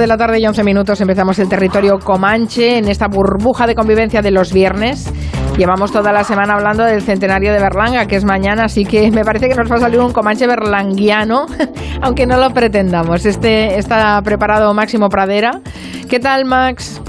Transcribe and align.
de 0.00 0.06
la 0.06 0.16
tarde 0.16 0.40
y 0.40 0.46
11 0.46 0.64
minutos 0.64 1.00
empezamos 1.02 1.38
el 1.38 1.48
territorio 1.48 1.98
Comanche 1.98 2.78
en 2.78 2.88
esta 2.88 3.06
burbuja 3.06 3.66
de 3.66 3.74
convivencia 3.74 4.22
de 4.22 4.30
los 4.30 4.52
viernes. 4.52 5.12
Llevamos 5.58 5.92
toda 5.92 6.10
la 6.10 6.24
semana 6.24 6.54
hablando 6.54 6.84
del 6.84 7.02
centenario 7.02 7.52
de 7.52 7.60
Berlanga, 7.60 8.06
que 8.06 8.16
es 8.16 8.24
mañana, 8.24 8.64
así 8.64 8.86
que 8.86 9.10
me 9.10 9.24
parece 9.24 9.48
que 9.48 9.54
nos 9.54 9.70
va 9.70 9.76
a 9.76 9.80
salir 9.80 10.00
un 10.00 10.12
Comanche 10.12 10.46
berlanguiano, 10.46 11.44
aunque 12.02 12.26
no 12.26 12.38
lo 12.38 12.50
pretendamos. 12.50 13.26
Este 13.26 13.78
está 13.78 14.20
preparado 14.22 14.72
Máximo 14.72 15.10
Pradera. 15.10 15.60
¿Qué 16.08 16.18
tal, 16.18 16.46
Max? 16.46 17.02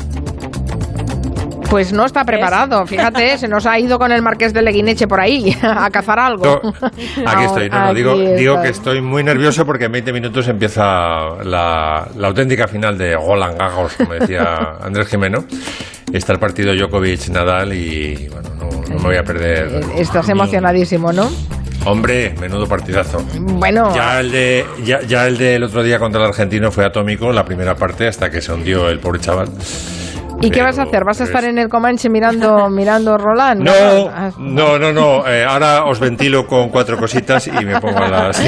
Pues 1.71 1.93
no 1.93 2.05
está 2.05 2.25
preparado, 2.25 2.85
fíjate, 2.85 3.37
se 3.37 3.47
nos 3.47 3.65
ha 3.65 3.79
ido 3.79 3.97
con 3.97 4.11
el 4.11 4.21
marqués 4.21 4.53
de 4.53 4.61
Leguineche 4.61 5.07
por 5.07 5.21
ahí 5.21 5.55
a 5.63 5.89
cazar 5.89 6.19
algo. 6.19 6.59
aquí 7.25 7.43
estoy, 7.45 7.69
no, 7.69 7.93
digo, 7.93 8.13
digo 8.17 8.61
que 8.61 8.67
estoy 8.67 8.99
muy 8.99 9.23
nervioso 9.23 9.65
porque 9.65 9.85
en 9.85 9.93
20 9.93 10.11
minutos 10.11 10.49
empieza 10.49 10.83
la, 11.45 12.09
auténtica 12.21 12.67
final 12.67 12.97
de 12.97 13.13
Roland 13.13 13.57
Garros, 13.57 13.93
como 13.93 14.15
decía 14.15 14.43
Andrés 14.81 15.07
Jimeno. 15.07 15.45
Está 16.11 16.33
el 16.33 16.39
partido 16.39 16.73
Djokovic-Nadal 16.73 17.73
y 17.73 18.27
bueno, 18.27 18.49
no, 18.59 18.95
me 18.97 19.03
voy 19.03 19.15
a 19.15 19.23
perder. 19.23 19.81
Estás 19.95 20.27
emocionadísimo, 20.27 21.13
¿no? 21.13 21.31
Hombre, 21.85 22.35
menudo 22.37 22.67
partidazo. 22.67 23.25
Bueno. 23.39 23.95
Ya 23.95 24.19
el, 24.19 24.29
de, 24.29 24.65
ya, 24.83 24.99
ya 25.03 25.25
el 25.25 25.37
del 25.37 25.63
otro 25.63 25.83
día 25.83 25.99
contra 25.99 26.19
el 26.19 26.27
argentino 26.27 26.69
fue 26.69 26.83
atómico, 26.83 27.31
la 27.31 27.45
primera 27.45 27.75
parte, 27.75 28.09
hasta 28.09 28.29
que 28.29 28.41
se 28.41 28.51
hundió 28.51 28.89
el 28.89 28.99
pobre 28.99 29.21
chaval. 29.21 29.47
¿Y 30.41 30.49
qué 30.49 30.61
vas 30.61 30.79
a 30.79 30.83
hacer? 30.83 31.03
¿Vas 31.05 31.21
a 31.21 31.25
estar 31.25 31.43
en 31.43 31.57
el 31.57 31.69
Comanche 31.69 32.09
mirando, 32.09 32.69
mirando 32.71 33.17
Roland? 33.17 33.61
No, 33.61 34.39
no, 34.39 34.79
no, 34.79 34.91
no. 34.91 35.27
Eh, 35.27 35.45
ahora 35.45 35.85
os 35.85 35.99
ventilo 35.99 36.45
con 36.47 36.69
cuatro 36.69 36.97
cositas 36.97 37.47
y 37.47 37.65
me 37.65 37.79
pongo 37.79 37.99
a 37.99 38.09
las... 38.09 38.41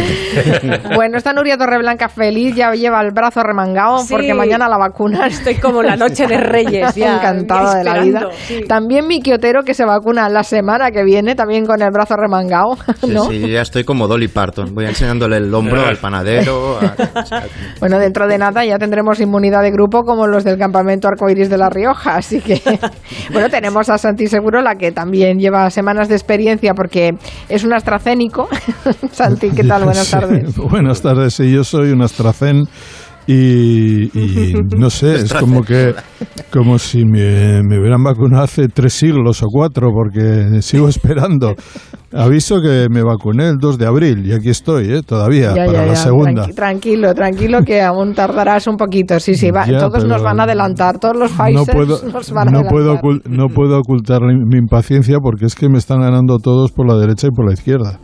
bueno, 0.95 1.17
está 1.17 1.33
Nuria 1.33 1.57
Torreblanca 1.57 2.09
feliz, 2.09 2.55
ya 2.55 2.71
lleva 2.71 3.01
el 3.01 3.11
brazo 3.11 3.43
remangado 3.43 4.03
porque 4.09 4.33
mañana 4.33 4.67
la 4.67 4.77
vacuna. 4.77 5.27
Estoy 5.27 5.55
como 5.55 5.83
la 5.83 5.95
noche 5.95 6.27
de 6.27 6.37
Reyes, 6.37 6.95
ya. 6.95 7.17
Encantada 7.17 7.75
de 7.75 7.83
la 7.83 7.99
vida. 7.99 8.29
También 8.67 9.07
mi 9.07 9.21
Quiotero 9.21 9.63
que 9.63 9.73
se 9.73 9.85
vacuna 9.85 10.27
la 10.29 10.43
semana 10.43 10.91
que 10.91 11.03
viene, 11.03 11.35
también 11.35 11.65
con 11.65 11.81
el 11.81 11.91
brazo 11.91 12.15
remangado. 12.15 12.77
¿no? 13.07 13.25
Sí, 13.25 13.51
ya 13.51 13.61
estoy 13.61 13.83
como 13.83 14.07
Dolly 14.07 14.27
Parton. 14.27 14.73
Voy 14.73 14.85
enseñándole 14.85 15.37
el 15.37 15.53
hombro 15.53 15.85
al 15.85 15.97
panadero. 15.97 16.79
Bueno, 17.79 17.99
dentro 17.99 18.27
de 18.27 18.37
nada 18.37 18.65
ya 18.65 18.77
tendremos 18.77 19.19
inmunidad 19.19 19.61
de 19.61 19.71
grupo 19.71 20.03
como 20.03 20.27
los 20.27 20.43
del 20.43 20.57
campamento 20.57 21.07
Arcoiris 21.07 21.49
de 21.49 21.57
la 21.57 21.69
Ría 21.69 21.82
así 21.91 22.41
que 22.41 22.61
bueno, 23.31 23.49
tenemos 23.49 23.89
a 23.89 23.97
Santi 23.97 24.27
Seguro, 24.27 24.61
la 24.61 24.75
que 24.75 24.91
también 24.91 25.39
lleva 25.39 25.69
semanas 25.69 26.09
de 26.09 26.15
experiencia 26.15 26.73
porque 26.73 27.11
es 27.49 27.63
un 27.63 27.73
astracénico. 27.73 28.47
Santi, 29.11 29.51
¿qué 29.51 29.63
tal? 29.63 29.83
Buenas 29.83 30.09
tardes. 30.09 30.55
buenas 30.57 31.01
tardes, 31.01 31.33
sí, 31.33 31.51
yo 31.51 31.63
soy 31.63 31.91
un 31.91 32.01
astracén 32.01 32.65
y, 33.27 34.53
no 34.77 34.89
sé, 34.89 35.15
es 35.15 35.33
como 35.33 35.63
que 35.63 35.93
como 36.51 36.77
si 36.77 37.05
me, 37.05 37.61
hubieran 37.61 38.03
vacunado 38.03 38.43
hace 38.43 38.67
tres 38.67 38.93
siglos 38.93 39.41
o 39.43 39.47
cuatro, 39.47 39.91
porque 39.93 40.61
sigo 40.61 40.87
esperando. 40.89 41.55
Aviso 42.15 42.61
que 42.61 42.87
me 42.91 43.01
vacuné 43.01 43.49
el 43.49 43.57
2 43.57 43.79
de 43.79 43.87
abril 43.87 44.27
y 44.27 44.33
aquí 44.33 44.49
estoy, 44.49 44.93
¿eh? 44.93 45.01
todavía, 45.01 45.55
para 45.55 45.85
la 45.87 45.95
segunda. 45.95 46.47
tranquilo, 46.47 47.11
tranquilo, 47.15 47.63
que 47.63 47.81
aún 47.81 48.13
tardarás 48.13 48.67
un 48.67 48.77
poquito. 48.77 49.19
Sí, 49.19 49.33
sí, 49.33 49.49
todos 49.79 50.05
nos 50.05 50.21
van 50.21 50.39
a 50.39 50.43
adelantar, 50.43 50.99
todos 50.99 51.15
los 51.15 51.31
Pfizer 51.31 51.53
no 51.55 51.65
puedo, 51.65 51.99
nos 52.07 52.31
van 52.31 52.49
a 52.49 52.51
no 52.51 52.63
Puedo 52.69 52.99
no 53.27 53.47
puedo 53.47 53.79
ocultar 53.79 54.21
mi 54.21 54.57
impaciencia 54.57 55.17
porque 55.23 55.45
es 55.45 55.55
que 55.55 55.69
me 55.69 55.79
están 55.79 56.01
ganando 56.01 56.37
todos 56.37 56.71
por 56.71 56.87
la 56.87 56.97
derecha 56.99 57.27
y 57.27 57.31
por 57.31 57.47
la 57.47 57.53
izquierda. 57.53 57.99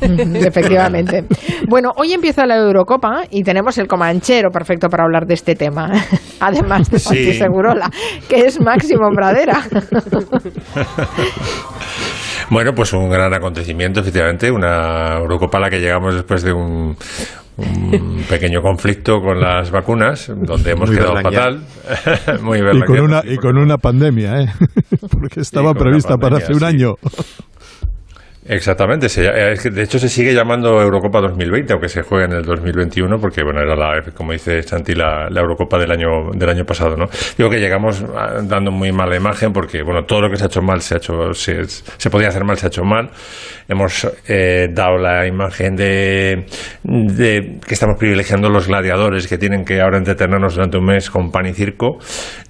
Efectivamente. 0.00 1.24
Bueno, 1.68 1.92
hoy 1.96 2.12
empieza 2.12 2.46
la 2.46 2.56
Eurocopa 2.56 3.22
y 3.30 3.42
tenemos 3.42 3.78
el 3.78 3.86
comanchero 3.86 4.50
perfecto 4.50 4.88
para 4.88 5.04
hablar 5.04 5.26
de 5.26 5.34
este 5.34 5.54
tema. 5.54 5.90
Además 6.40 6.90
de 6.90 6.98
Santi 6.98 7.32
Segurola, 7.34 7.90
que 8.28 8.46
es 8.46 8.60
Máximo 8.60 9.10
Pradera. 9.14 9.62
Bueno, 12.50 12.72
pues 12.74 12.92
un 12.92 13.08
gran 13.08 13.32
acontecimiento, 13.32 14.00
efectivamente, 14.00 14.50
una 14.50 15.16
Eurocopa 15.16 15.58
a 15.58 15.62
la 15.62 15.70
que 15.70 15.80
llegamos 15.80 16.14
después 16.14 16.42
de 16.42 16.52
un, 16.52 16.94
pequeño 18.28 18.60
conflicto 18.60 19.20
con 19.20 19.40
las 19.40 19.70
vacunas, 19.70 20.30
donde 20.36 20.72
hemos 20.72 20.90
quedado 20.90 21.16
fatal. 21.22 21.62
Muy 22.42 22.58
y, 22.58 22.80
con 22.82 23.00
una, 23.00 23.22
y 23.24 23.36
con 23.36 23.56
una 23.56 23.78
pandemia, 23.78 24.40
¿eh? 24.42 24.46
porque 25.10 25.40
estaba 25.40 25.72
prevista 25.72 26.16
para 26.16 26.36
hace 26.36 26.52
un 26.52 26.64
año. 26.64 26.94
Exactamente, 28.46 29.06
de 29.08 29.82
hecho 29.82 29.98
se 29.98 30.10
sigue 30.10 30.34
llamando 30.34 30.78
Eurocopa 30.78 31.18
2020, 31.22 31.72
aunque 31.72 31.88
se 31.88 32.02
juegue 32.02 32.26
en 32.26 32.32
el 32.32 32.42
2021, 32.44 33.16
porque 33.18 33.42
bueno, 33.42 33.60
era 33.62 33.74
la, 33.74 34.02
como 34.12 34.32
dice 34.32 34.62
Santi, 34.62 34.94
la, 34.94 35.28
Eurocopa 35.34 35.78
del 35.78 35.90
año, 35.90 36.30
del 36.34 36.50
año 36.50 36.64
pasado, 36.66 36.94
¿no? 36.94 37.06
Digo 37.38 37.48
que 37.48 37.58
llegamos 37.58 38.04
ah, 38.14 38.40
dando 38.42 38.70
muy 38.70 38.92
mala 38.92 39.16
imagen, 39.16 39.50
porque 39.50 39.82
bueno, 39.82 40.04
todo 40.04 40.20
lo 40.20 40.30
que 40.30 40.36
se 40.36 40.44
ha 40.44 40.46
hecho 40.48 40.60
mal 40.60 40.82
se 40.82 40.94
ha 40.94 40.96
hecho, 40.98 41.32
se, 41.32 41.64
se 41.64 42.10
podía 42.10 42.28
hacer 42.28 42.44
mal, 42.44 42.58
se 42.58 42.66
ha 42.66 42.68
hecho 42.68 42.84
mal. 42.84 43.08
Hemos 43.66 44.06
eh, 44.28 44.68
dado 44.70 44.98
la 44.98 45.26
imagen 45.26 45.74
de, 45.74 46.44
de, 46.82 47.60
que 47.66 47.72
estamos 47.72 47.96
privilegiando 47.98 48.50
los 48.50 48.68
gladiadores 48.68 49.26
que 49.26 49.38
tienen 49.38 49.64
que 49.64 49.80
ahora 49.80 49.96
entretenernos 49.96 50.54
durante 50.54 50.76
un 50.76 50.84
mes 50.84 51.08
con 51.08 51.30
pan 51.30 51.46
y 51.46 51.54
circo, 51.54 51.96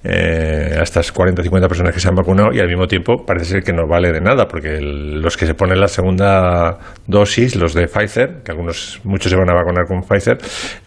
eh, 0.03 0.75
a 0.77 0.83
estas 0.83 1.13
40 1.13 1.41
o 1.41 1.43
50 1.43 1.69
personas 1.69 1.93
que 1.93 2.01
se 2.01 2.09
han 2.09 2.15
vacunado, 2.15 2.49
y 2.53 2.59
al 2.59 2.67
mismo 2.67 2.85
tiempo 2.85 3.23
parece 3.25 3.45
ser 3.45 3.63
que 3.63 3.71
no 3.71 3.87
vale 3.87 4.11
de 4.11 4.19
nada, 4.19 4.45
porque 4.45 4.81
los 4.81 5.37
que 5.37 5.45
se 5.45 5.53
ponen 5.53 5.79
la 5.79 5.84
segunda 5.87 6.77
dosis, 7.07 7.55
los 7.55 7.73
de 7.73 7.87
Pfizer, 7.87 8.41
que 8.43 8.51
algunos, 8.51 8.99
muchos 9.03 9.31
se 9.31 9.37
van 9.37 9.49
a 9.49 9.53
vacunar 9.53 9.85
con 9.87 10.01
Pfizer, 10.01 10.37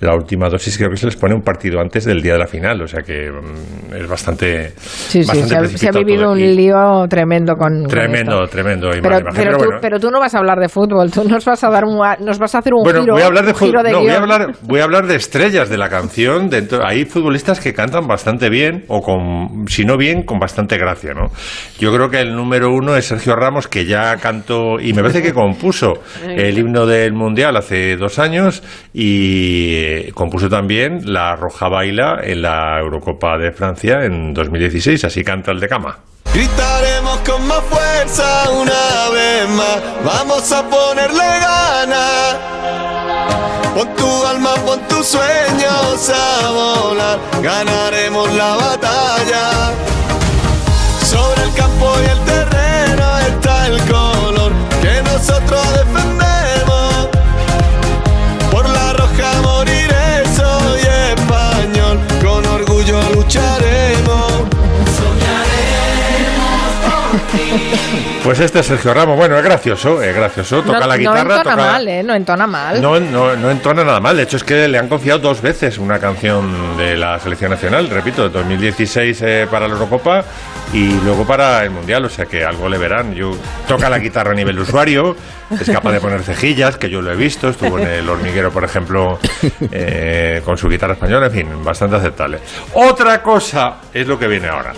la 0.01 0.15
última 0.15 0.49
dosis 0.49 0.77
creo 0.77 0.91
que 0.91 0.97
se 0.97 1.07
les 1.07 1.17
pone 1.17 1.35
un 1.35 1.43
partido 1.43 1.81
antes 1.81 2.05
del 2.05 2.21
día 2.21 2.33
de 2.33 2.39
la 2.39 2.47
final, 2.47 2.83
o 2.83 2.87
sea 2.87 3.03
que 3.03 3.31
mm, 3.31 3.95
es 3.95 4.09
bastante. 4.09 4.73
Sí, 4.77 5.23
sí, 5.23 5.43
se 5.77 5.89
ha, 5.89 5.93
vivido 5.93 6.33
un 6.33 6.39
lío 6.39 7.07
tremendo 7.09 7.55
con. 7.55 7.87
Tremendo, 7.87 8.47
tremendo. 8.47 8.91
Pero, 9.03 9.59
pero, 9.81 10.01
tú, 10.01 10.11
no 10.11 10.19
vas 10.19 10.35
a 10.35 10.39
hablar 10.39 10.59
de 10.59 10.69
fútbol, 10.69 11.11
tú 11.11 11.25
nos 11.25 11.45
vas 11.45 11.63
a 11.63 11.71
dar 11.71 11.85
un, 11.85 11.99
nos 12.21 12.39
vas 12.39 12.55
a 12.55 12.59
hacer 12.59 12.75
un 12.75 12.83
bueno, 12.83 13.01
giro, 13.01 13.13
voy 13.15 13.23
a 13.23 13.27
hablar 13.27 13.47
de 13.47 13.55
fútbol. 13.55 13.83
No, 13.91 14.01
voy 14.01 14.11
a 14.11 14.19
hablar, 14.19 14.53
voy 14.63 14.81
a 14.81 14.85
hablar 14.85 15.07
de 15.07 15.17
estrellas 15.17 15.69
de 15.69 15.79
la 15.79 15.89
canción. 15.89 16.49
Dentro, 16.49 16.85
hay 16.85 17.05
futbolistas 17.05 17.61
que 17.61 17.73
cantan 17.73 18.07
bastante 18.07 18.51
bien, 18.51 18.85
o 18.89 19.01
con, 19.01 19.67
si 19.69 19.85
no 19.85 19.97
bien, 19.97 20.25
con 20.25 20.39
bastante 20.39 20.77
gracia, 20.77 21.13
¿no? 21.15 21.29
Yo 21.79 21.93
creo 21.93 22.09
que 22.09 22.21
el 22.21 22.35
número 22.35 22.73
uno 22.73 22.97
es 22.97 23.07
Sergio 23.07 23.35
Ramos, 23.37 23.69
que 23.69 23.87
ya 23.87 24.17
cantó 24.17 24.81
y 24.89 24.95
me 24.95 25.03
parece 25.03 25.23
que 25.23 25.35
compuso 25.35 26.03
el 26.27 26.59
himno 26.59 26.87
del 26.87 27.13
Mundial 27.13 27.57
hace 27.57 27.97
dos 27.97 28.19
años 28.19 28.63
y 28.95 30.11
compuso 30.13 30.49
también 30.49 31.13
la 31.13 31.37
Roja 31.37 31.69
Baila 31.69 32.21
en 32.23 32.43
la 32.43 32.79
Eurocopa 32.81 33.37
de 33.37 33.53
Francia 33.53 34.05
en 34.05 34.33
2016, 34.33 35.05
así 35.05 35.23
canta 35.23 35.51
el 35.51 35.61
de 35.61 35.69
cama. 35.69 35.99
Gritaremos 36.33 37.19
con 37.19 37.47
más 37.47 37.63
fuerza 37.65 38.51
una 38.51 39.11
vez 39.13 39.49
más, 39.51 39.83
vamos 40.05 40.53
a 40.53 40.63
ponerle 40.69 41.25
ganas. 41.41 42.37
Pon 43.75 43.89
tu 43.97 44.27
alma, 44.27 44.55
pon 44.65 44.81
tus 44.89 45.07
sueños 45.07 46.11
a 46.11 46.51
volar, 46.51 47.19
ganaremos 47.43 48.33
la 48.35 48.57
batalla. 48.57 49.73
Sobre 51.05 51.43
el 51.43 51.55
campo 51.55 51.93
y 52.05 52.11
el 52.11 52.25
terreno 52.25 52.58
Pues 68.29 68.41
este 68.41 68.59
es 68.61 68.67
Sergio 68.67 68.93
Ramos. 68.93 69.17
Bueno, 69.17 69.39
es 69.39 69.43
gracioso, 69.43 70.03
es 70.03 70.15
gracioso. 70.15 70.63
Toca 70.63 70.87
la 70.87 70.99
guitarra. 70.99 71.25
No 71.25 71.37
entona 71.37 71.57
mal, 71.57 71.89
¿eh? 71.89 72.03
No 72.03 72.15
entona 72.15 72.47
mal. 72.47 72.83
No, 72.83 73.01
no, 73.01 73.37
no 73.37 73.51
entona 73.51 73.85
nada 73.85 74.01
mal. 74.01 74.17
De 74.17 74.25
hecho, 74.25 74.37
es 74.37 74.45
que 74.45 74.69
le 74.69 74.77
han 74.77 74.89
confiado 74.89 75.21
dos 75.21 75.41
veces 75.41 75.79
una 75.79 75.99
canción 75.99 76.77
de 76.77 76.97
la 76.97 77.19
selección 77.21 77.51
nacional, 77.51 77.89
repito, 77.89 78.29
2016 78.29 79.23
eh, 79.23 79.49
para 79.51 79.67
la 79.67 79.75
Eurocopa 79.75 80.25
y 80.75 80.93
luego 81.01 81.27
para 81.27 81.63
el 81.63 81.71
Mundial. 81.71 82.05
O 82.05 82.11
sea 82.11 82.27
que 82.27 82.45
algo 82.45 82.69
le 82.69 82.77
verán. 82.77 83.15
Yo, 83.15 83.31
toca 83.67 83.89
la 83.89 83.99
guitarra 83.99 84.33
a 84.33 84.35
nivel 84.35 84.59
usuario, 84.59 85.17
es 85.59 85.71
capaz 85.71 85.93
de 85.93 86.01
poner 86.01 86.23
cejillas, 86.23 86.77
que 86.77 86.91
yo 86.91 87.01
lo 87.01 87.11
he 87.13 87.17
visto. 87.17 87.49
Estuvo 87.49 87.79
en 87.79 87.87
el 87.87 88.09
hormiguero, 88.09 88.51
por 88.51 88.65
ejemplo, 88.65 89.19
eh, 89.73 90.43
con 90.45 90.59
su 90.59 90.69
guitarra 90.69 90.95
española. 90.95 91.27
En 91.27 91.33
fin, 91.33 91.65
bastante 91.65 91.97
aceptable. 91.97 92.41
Otra 92.75 93.23
cosa 93.23 93.77
es 93.95 94.07
lo 94.07 94.19
que 94.19 94.27
viene 94.27 94.49
ahora. 94.49 94.75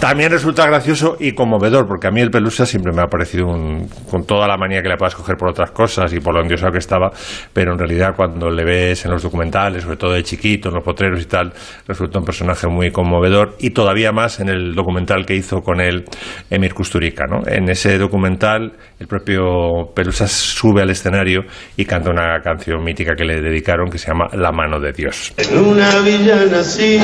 También 0.00 0.30
resulta 0.30 0.66
gracioso 0.66 1.16
y 1.20 1.32
conmovedor, 1.32 1.86
porque 1.86 2.06
a 2.06 2.10
mí 2.10 2.22
el 2.22 2.30
Pelusa 2.30 2.64
siempre 2.64 2.90
me 2.90 3.02
ha 3.02 3.06
parecido 3.06 3.46
un, 3.46 3.86
con 4.10 4.24
toda 4.24 4.48
la 4.48 4.56
manía 4.56 4.80
que 4.82 4.88
le 4.88 4.96
puedas 4.96 5.14
coger 5.14 5.36
por 5.36 5.50
otras 5.50 5.72
cosas 5.72 6.10
y 6.14 6.20
por 6.20 6.34
lo 6.34 6.40
endiosado 6.40 6.72
que 6.72 6.78
estaba, 6.78 7.10
pero 7.52 7.72
en 7.72 7.78
realidad 7.78 8.14
cuando 8.16 8.48
le 8.48 8.64
ves 8.64 9.04
en 9.04 9.10
los 9.10 9.22
documentales, 9.22 9.82
sobre 9.82 9.98
todo 9.98 10.12
de 10.12 10.22
chiquito, 10.22 10.70
en 10.70 10.76
los 10.76 10.84
potreros 10.84 11.20
y 11.20 11.26
tal, 11.26 11.52
resulta 11.86 12.18
un 12.18 12.24
personaje 12.24 12.66
muy 12.66 12.90
conmovedor 12.90 13.56
y 13.60 13.70
todavía 13.70 14.10
más 14.10 14.40
en 14.40 14.48
el 14.48 14.74
documental 14.74 15.26
que 15.26 15.34
hizo 15.34 15.60
con 15.60 15.82
él 15.82 16.04
Emir 16.48 16.72
Kusturica. 16.72 17.26
¿no? 17.26 17.46
En 17.46 17.68
ese 17.68 17.98
documental 17.98 18.72
el 18.98 19.06
propio 19.06 19.92
Pelusa 19.94 20.26
sube 20.26 20.80
al 20.80 20.88
escenario 20.88 21.42
y 21.76 21.84
canta 21.84 22.10
una 22.10 22.40
canción 22.40 22.82
mítica 22.82 23.14
que 23.14 23.24
le 23.24 23.42
dedicaron 23.42 23.90
que 23.90 23.98
se 23.98 24.08
llama 24.08 24.28
La 24.32 24.50
mano 24.50 24.80
de 24.80 24.92
Dios. 24.92 25.34
En 25.36 25.58
una 25.58 26.00
villa 26.00 26.46
nací, 26.50 26.98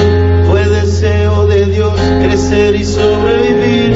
fue 0.49 0.67
deseo 0.67 1.47
de 1.47 1.67
Dios 1.67 2.01
crecer 2.23 2.66
y 2.75 2.85
sobrevivir 2.85 3.95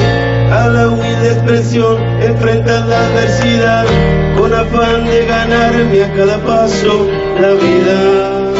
a 0.51 0.67
la 0.67 0.87
humilde 0.87 1.33
expresión, 1.33 1.97
enfrentar 2.21 2.85
la 2.87 3.05
adversidad 3.07 3.85
con 4.37 4.53
afán 4.53 5.05
de 5.05 5.25
ganarme 5.25 6.03
a 6.03 6.13
cada 6.13 6.37
paso 6.37 7.07
la 7.39 7.49
vida. 7.49 8.51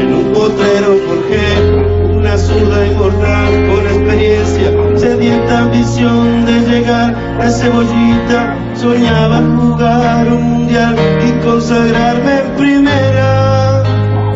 En 0.00 0.12
un 0.12 0.32
potrero 0.32 0.96
forjé 1.06 2.16
una 2.16 2.36
zurda 2.36 2.86
inmortal 2.86 3.68
con 3.68 3.86
experiencia, 3.86 4.72
sedienta 4.96 5.60
ambición 5.60 6.44
de 6.44 6.60
llegar 6.60 7.14
a 7.40 7.48
cebollita. 7.48 8.56
Soñaba 8.74 9.40
jugar 9.56 10.26
un 10.28 10.42
mundial 10.42 10.96
y 11.28 11.44
consagrarme 11.44 12.38
en 12.40 12.56
primera. 12.56 13.09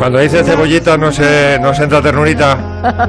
Cuando 0.04 0.18
dice 0.18 0.44
cebollita 0.44 0.98
no 0.98 1.10
se, 1.10 1.58
no 1.62 1.72
se 1.72 1.84
entra 1.84 2.02
ternurita. 2.02 2.58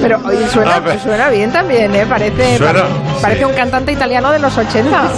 Pero 0.00 0.20
oye, 0.24 0.46
suena, 0.48 0.76
Ah, 0.76 0.80
pero- 0.84 1.00
suena 1.00 1.28
bien 1.30 1.50
también, 1.50 1.92
¿eh? 1.92 2.06
Parece, 2.08 2.56
Suena, 2.56 2.84
parece 3.20 3.40
sí. 3.40 3.44
un 3.44 3.54
cantante 3.54 3.90
italiano 3.90 4.30
de 4.30 4.38
los 4.38 4.56
80. 4.56 5.02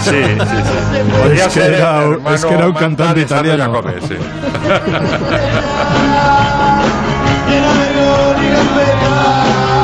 Sí, 0.00 0.10
sí, 0.10 0.12
sí. 0.12 1.22
Podría 1.22 1.46
Es 1.46 1.54
que 1.54 1.60
ser 1.60 1.72
era 1.72 2.04
un- 2.04 2.12
hermano 2.16 2.34
es 2.36 2.44
que 2.44 2.52
era 2.54 2.66
un 2.66 2.72
Manta 2.74 2.80
cantante 2.80 3.20
italiano. 3.22 3.72
Jacobi, 3.82 3.94
sí. 4.06 4.16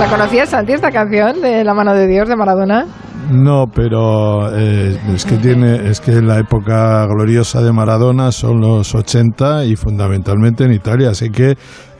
¿La 0.00 0.06
conocías, 0.08 0.48
Santi, 0.48 0.72
esta 0.72 0.90
canción 0.90 1.40
de 1.40 1.64
La 1.64 1.74
mano 1.74 1.94
de 1.94 2.06
Dios 2.06 2.28
de 2.28 2.36
Maradona? 2.36 2.86
No, 3.30 3.66
pero 3.72 4.54
eh, 4.56 4.98
es 5.14 5.24
que 5.24 5.36
tiene, 5.36 5.88
es 5.88 6.00
que 6.00 6.20
la 6.20 6.38
época 6.38 7.06
gloriosa 7.06 7.62
de 7.62 7.72
Maradona 7.72 8.32
son 8.32 8.60
los 8.60 8.94
80 8.94 9.64
y 9.64 9.76
fundamentalmente 9.76 10.64
en 10.64 10.72
Italia, 10.72 11.10
así 11.10 11.30
que 11.30 11.54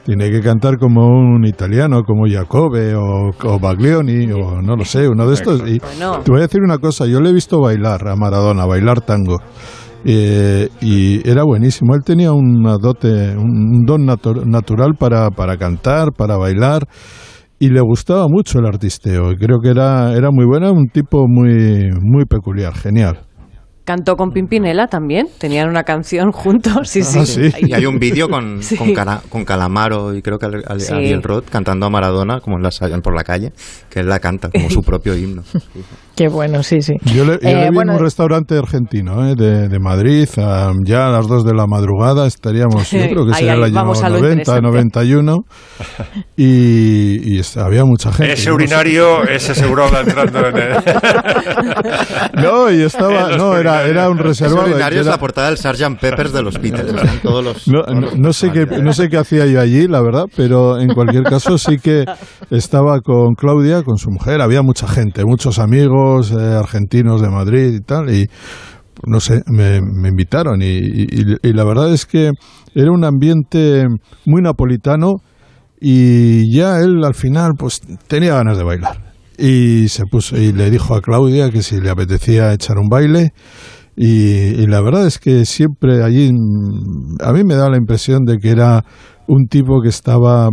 tiene 0.05 0.29
que 0.29 0.41
cantar 0.41 0.77
como 0.77 1.07
un 1.07 1.45
italiano, 1.45 2.03
como 2.03 2.25
Jacobe 2.27 2.93
o, 2.95 3.29
o 3.43 3.59
Baglioni 3.59 4.31
o 4.33 4.61
no 4.61 4.75
lo 4.75 4.83
sé, 4.85 5.07
uno 5.07 5.25
de 5.27 5.33
estos. 5.33 5.61
Y 5.67 5.79
te 6.23 6.29
voy 6.31 6.39
a 6.39 6.43
decir 6.43 6.61
una 6.61 6.77
cosa, 6.77 7.05
yo 7.05 7.21
le 7.21 7.29
he 7.29 7.33
visto 7.33 7.59
bailar 7.61 8.07
a 8.09 8.15
Maradona, 8.15 8.65
bailar 8.65 8.99
tango. 9.01 9.39
eh, 10.05 10.67
y 10.81 11.27
era 11.27 11.43
buenísimo. 11.43 11.95
Él 11.95 12.03
tenía 12.03 12.33
una 12.33 12.75
dote, 12.77 13.35
un 13.37 13.85
don 13.85 14.05
natu- 14.05 14.45
natural 14.45 14.95
para, 14.99 15.29
para 15.31 15.55
cantar, 15.55 16.11
para 16.11 16.35
bailar 16.35 16.83
y 17.65 17.69
le 17.69 17.81
gustaba 17.81 18.27
mucho 18.27 18.59
el 18.59 18.65
artisteo. 18.65 19.31
Y 19.31 19.37
creo 19.37 19.59
que 19.61 19.69
era, 19.69 20.13
era 20.13 20.29
muy 20.31 20.45
buena, 20.45 20.71
un 20.71 20.87
tipo 20.87 21.25
muy, 21.27 21.89
muy 22.01 22.25
peculiar, 22.25 22.73
genial. 22.75 23.19
Cantó 23.85 24.15
con 24.15 24.31
Pimpinela 24.31 24.87
también. 24.87 25.27
Tenían 25.39 25.69
una 25.69 25.83
canción 25.83 26.31
juntos. 26.33 26.89
Sí, 26.89 27.03
sí. 27.03 27.19
Ah, 27.19 27.25
sí. 27.25 27.51
Y 27.67 27.73
hay 27.73 27.85
un 27.85 27.99
vídeo 27.99 28.29
con, 28.29 28.61
Sí. 28.63 28.75
con, 28.77 28.93
Cala- 28.93 29.21
con 29.29 29.45
Calamaro 29.45 30.13
y 30.15 30.21
creo 30.21 30.37
que 30.39 30.45
Ale- 30.45 30.79
Sí. 30.79 30.93
Ariel 30.93 31.21
Roth 31.23 31.49
cantando 31.49 31.85
a 31.85 31.89
Maradona 31.89 32.39
como 32.39 32.57
en 32.57 32.63
la, 32.63 32.69
por 33.01 33.15
la 33.15 33.23
calle, 33.23 33.51
que 33.89 33.99
él 34.01 34.07
la 34.07 34.19
canta 34.19 34.49
como 34.49 34.69
su 34.69 34.81
propio 34.81 35.15
himno. 35.17 35.43
Qué 36.15 36.27
bueno, 36.27 36.61
sí, 36.61 36.81
sí. 36.81 36.93
Yo 37.15 37.25
le, 37.25 37.33
yo 37.33 37.49
Eh, 37.49 37.55
le 37.55 37.69
vi 37.69 37.75
bueno, 37.75 37.93
en 37.93 37.97
un 37.97 38.03
restaurante 38.03 38.55
argentino 38.57 39.27
eh, 39.27 39.33
de, 39.35 39.67
de 39.67 39.79
Madrid, 39.79 40.27
ah, 40.37 40.71
ya 40.85 41.07
a 41.07 41.11
las 41.11 41.27
2 41.27 41.43
de 41.43 41.53
la 41.55 41.65
madrugada 41.65 42.27
estaríamos, 42.27 42.89
yo 42.91 42.99
creo 43.09 43.25
que 43.25 43.33
sería 43.33 43.53
a 43.53 43.55
lo 43.55 43.67
90, 43.67 44.27
interesante. 44.29 44.61
91, 44.61 45.37
y, 46.37 47.37
y 47.37 47.41
había 47.57 47.83
mucha 47.85 48.11
gente. 48.11 48.33
Ese 48.33 48.51
urinario, 48.51 49.23
ese 49.27 49.55
seguro 49.55 49.85
va 49.91 50.01
entrando 50.01 50.47
en 50.49 50.57
el... 50.57 50.73
No, 52.43 52.71
y 52.71 52.81
estaba, 52.81 53.35
no, 53.37 53.55
era, 53.57 53.83
era 53.83 54.09
un 54.09 54.17
Ese 54.19 54.27
reservado. 54.45 54.67
urinario 54.69 54.99
es 55.01 55.07
era- 55.07 55.15
la 55.15 55.19
portada 55.19 55.47
del 55.49 55.57
Sgt. 55.57 55.99
Peppers 55.99 56.33
de 56.33 56.41
los 56.43 56.59
Beatles. 56.61 56.93
Están 56.93 57.19
todos 57.21 57.43
los, 57.43 57.67
No, 57.67 57.81
todos 57.83 57.95
no, 57.95 58.01
los 58.01 58.17
no 58.19 58.33
sé 58.33 58.51
qué, 58.51 58.65
no 58.65 58.93
sé 58.93 59.09
qué 59.09 59.17
hacía 59.17 59.45
yo 59.45 59.59
allí, 59.59 59.87
la 59.87 60.01
verdad, 60.01 60.25
pero 60.35 60.79
en 60.79 60.89
cualquier 60.93 61.23
caso 61.23 61.57
sí 61.57 61.77
que 61.77 62.05
estaba 62.51 62.99
con 63.01 63.33
Claudia, 63.35 63.83
con 63.83 63.97
su 63.97 64.09
mujer, 64.11 64.41
había 64.41 64.61
mucha 64.61 64.87
gente, 64.87 65.23
muchos 65.25 65.59
amigos 65.59 66.02
eh, 66.31 66.55
argentinos 66.55 67.21
de 67.21 67.29
Madrid 67.29 67.73
y 67.73 67.81
tal, 67.81 68.09
y 68.09 68.27
no 69.05 69.19
sé, 69.19 69.41
me, 69.47 69.77
invitaron 69.77 70.61
y, 70.61 71.07
la 71.53 71.63
verdad 71.63 71.93
es 71.93 72.05
que 72.05 72.31
era 72.75 72.91
un 72.91 73.03
ambiente 73.03 73.85
muy 74.25 74.41
napolitano 74.41 75.15
y 75.79 76.55
ya 76.55 76.79
él 76.79 77.03
al 77.03 77.13
final 77.13 77.53
pues 77.57 77.81
tenía 78.07 78.35
ganas 78.35 78.57
de 78.57 78.63
bailar. 78.63 79.13
Y 79.37 79.89
se 79.89 80.05
puso 80.05 80.37
y 80.37 80.53
le 80.53 80.69
dijo 80.69 80.95
a 80.95 81.01
Claudia 81.01 81.49
que 81.49 81.63
si 81.63 81.81
le 81.81 81.89
apetecía 81.89 82.53
echar 82.53 82.77
un 82.77 82.87
baile 82.87 83.33
y, 83.95 84.65
la 84.67 84.81
verdad 84.81 85.05
es 85.05 85.19
que 85.19 85.45
siempre 85.45 86.03
allí 86.03 86.31
a 87.19 87.33
mí 87.33 87.43
me 87.43 87.55
da 87.55 87.69
la 87.69 87.77
impresión 87.77 88.25
de 88.25 88.37
que 88.37 88.49
era 88.49 88.83
un 89.27 89.47
tipo 89.47 89.81
que 89.81 89.89
estaba 89.89 90.49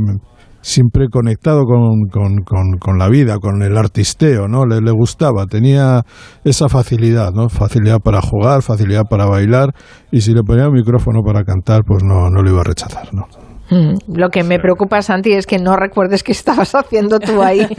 siempre 0.62 1.08
conectado 1.10 1.64
con, 1.64 2.08
con, 2.10 2.42
con, 2.44 2.78
con 2.78 2.98
la 2.98 3.08
vida, 3.08 3.38
con 3.40 3.62
el 3.62 3.76
artisteo, 3.76 4.48
¿no? 4.48 4.66
Le, 4.66 4.80
le 4.80 4.90
gustaba, 4.92 5.46
tenía 5.46 6.02
esa 6.44 6.68
facilidad, 6.68 7.32
¿no? 7.32 7.48
Facilidad 7.48 7.98
para 8.02 8.20
jugar, 8.20 8.62
facilidad 8.62 9.04
para 9.08 9.26
bailar 9.26 9.70
y 10.10 10.20
si 10.20 10.32
le 10.34 10.42
ponía 10.42 10.68
un 10.68 10.74
micrófono 10.74 11.20
para 11.24 11.44
cantar, 11.44 11.82
pues 11.86 12.02
no, 12.04 12.30
no 12.30 12.42
lo 12.42 12.50
iba 12.50 12.60
a 12.60 12.64
rechazar, 12.64 13.08
¿no? 13.12 13.24
mm, 13.70 14.18
lo 14.18 14.28
que 14.30 14.42
me 14.42 14.58
preocupa, 14.58 15.00
Santi, 15.00 15.32
es 15.32 15.46
que 15.46 15.58
no 15.58 15.76
recuerdes 15.76 16.22
qué 16.24 16.32
estabas 16.32 16.74
haciendo 16.74 17.20
tú 17.20 17.40
ahí. 17.42 17.66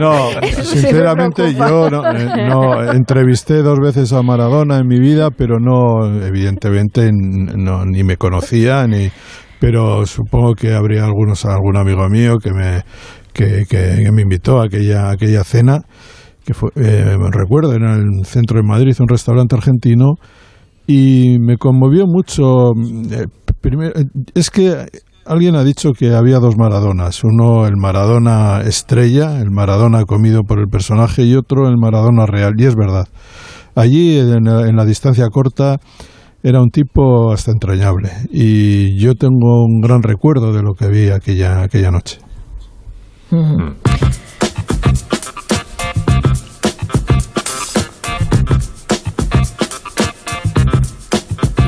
No, 0.00 0.28
sinceramente 0.62 1.54
yo 1.54 1.88
no, 1.88 2.04
eh, 2.10 2.48
no, 2.48 2.92
entrevisté 2.92 3.62
dos 3.62 3.78
veces 3.80 4.12
a 4.12 4.22
Maradona 4.22 4.78
en 4.78 4.86
mi 4.86 4.98
vida, 4.98 5.30
pero 5.30 5.58
no, 5.58 6.04
evidentemente 6.26 7.06
n- 7.08 7.52
no, 7.56 7.84
ni 7.86 8.02
me 8.04 8.16
conocía 8.16 8.86
ni, 8.86 9.10
pero 9.60 10.04
supongo 10.06 10.54
que 10.54 10.74
habría 10.74 11.04
algunos 11.04 11.44
algún 11.44 11.76
amigo 11.76 12.08
mío 12.08 12.38
que 12.42 12.52
me 12.52 12.82
que, 13.32 13.64
que- 13.68 14.10
me 14.12 14.22
invitó 14.22 14.60
a 14.60 14.64
aquella 14.64 15.10
aquella 15.10 15.44
cena 15.44 15.82
que 16.44 16.54
fue 16.54 16.70
eh, 16.74 17.16
recuerdo 17.30 17.74
en 17.74 17.84
el 17.84 18.24
centro 18.24 18.56
de 18.60 18.66
Madrid 18.66 18.96
un 18.98 19.08
restaurante 19.08 19.54
argentino 19.54 20.14
y 20.86 21.38
me 21.38 21.56
conmovió 21.56 22.06
mucho. 22.06 22.72
eh, 23.12 23.26
primero, 23.60 23.92
eh, 23.94 24.06
es 24.34 24.50
que 24.50 24.74
alguien 25.24 25.54
ha 25.54 25.62
dicho 25.62 25.92
que 25.92 26.14
había 26.16 26.38
dos 26.40 26.56
Maradonas. 26.56 27.22
Uno, 27.22 27.66
el 27.66 27.76
Maradona 27.76 28.62
estrella, 28.62 29.38
el 29.40 29.50
Maradona 29.52 30.02
comido 30.04 30.42
por 30.42 30.58
el 30.58 30.66
personaje, 30.66 31.22
y 31.22 31.36
otro, 31.36 31.68
el 31.68 31.76
Maradona 31.78 32.26
real. 32.26 32.54
Y 32.58 32.64
es 32.64 32.74
verdad. 32.74 33.06
Allí, 33.76 34.18
en 34.18 34.42
la, 34.44 34.66
en 34.68 34.74
la 34.74 34.84
distancia 34.84 35.28
corta, 35.30 35.76
era 36.42 36.60
un 36.60 36.70
tipo 36.70 37.32
hasta 37.32 37.50
entrañable. 37.50 38.10
Y 38.30 38.96
yo 38.98 39.14
tengo 39.14 39.64
un 39.64 39.80
gran 39.80 40.02
recuerdo 40.02 40.52
de 40.52 40.62
lo 40.62 40.74
que 40.74 40.88
vi 40.88 41.10
aquella, 41.10 41.62
aquella 41.62 41.90
noche. 41.90 42.18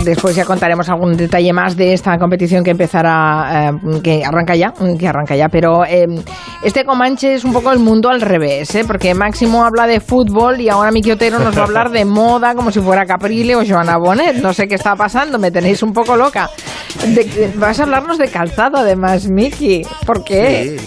Después 0.04 0.34
ya 0.36 0.44
contaremos 0.44 0.88
algún 0.88 1.16
detalle 1.16 1.52
más 1.52 1.76
de 1.76 1.92
esta 1.92 2.18
competición 2.18 2.64
que 2.64 2.70
empezará, 2.72 3.70
eh, 3.70 4.00
que 4.02 4.24
arranca 4.24 4.54
ya, 4.56 4.72
que 4.98 5.06
arranca 5.08 5.36
ya. 5.36 5.48
Pero 5.48 5.84
eh, 5.84 6.06
este 6.62 6.84
Comanche 6.84 7.34
es 7.34 7.44
un 7.44 7.52
poco 7.52 7.70
el 7.72 7.78
mundo 7.78 8.08
al 8.08 8.20
revés, 8.20 8.74
¿eh? 8.74 8.84
porque 8.86 9.14
Máximo 9.14 9.64
habla 9.64 9.86
de 9.86 10.00
fútbol 10.00 10.60
y 10.60 10.68
ahora 10.68 10.90
Miki 10.90 11.10
Otero 11.12 11.38
nos 11.38 11.56
va 11.56 11.62
a 11.62 11.64
hablar 11.64 11.90
de 11.90 12.04
moda 12.04 12.54
como 12.54 12.70
si 12.72 12.80
fuera 12.80 13.06
Caprile 13.06 13.56
o 13.56 13.64
Joana 13.66 13.96
Bonet. 13.98 14.36
No 14.42 14.52
sé 14.52 14.66
qué 14.68 14.74
está 14.74 14.96
pasando, 14.96 15.38
me 15.38 15.50
tenéis 15.50 15.82
un 15.82 15.92
poco 15.92 16.16
loca. 16.16 16.50
De- 17.06 17.52
vas 17.56 17.78
a 17.80 17.84
hablarnos 17.84 18.18
de 18.18 18.28
calzado 18.28 18.78
además, 18.78 19.28
Miki. 19.28 19.82
¿Por 20.06 20.24
qué? 20.24 20.78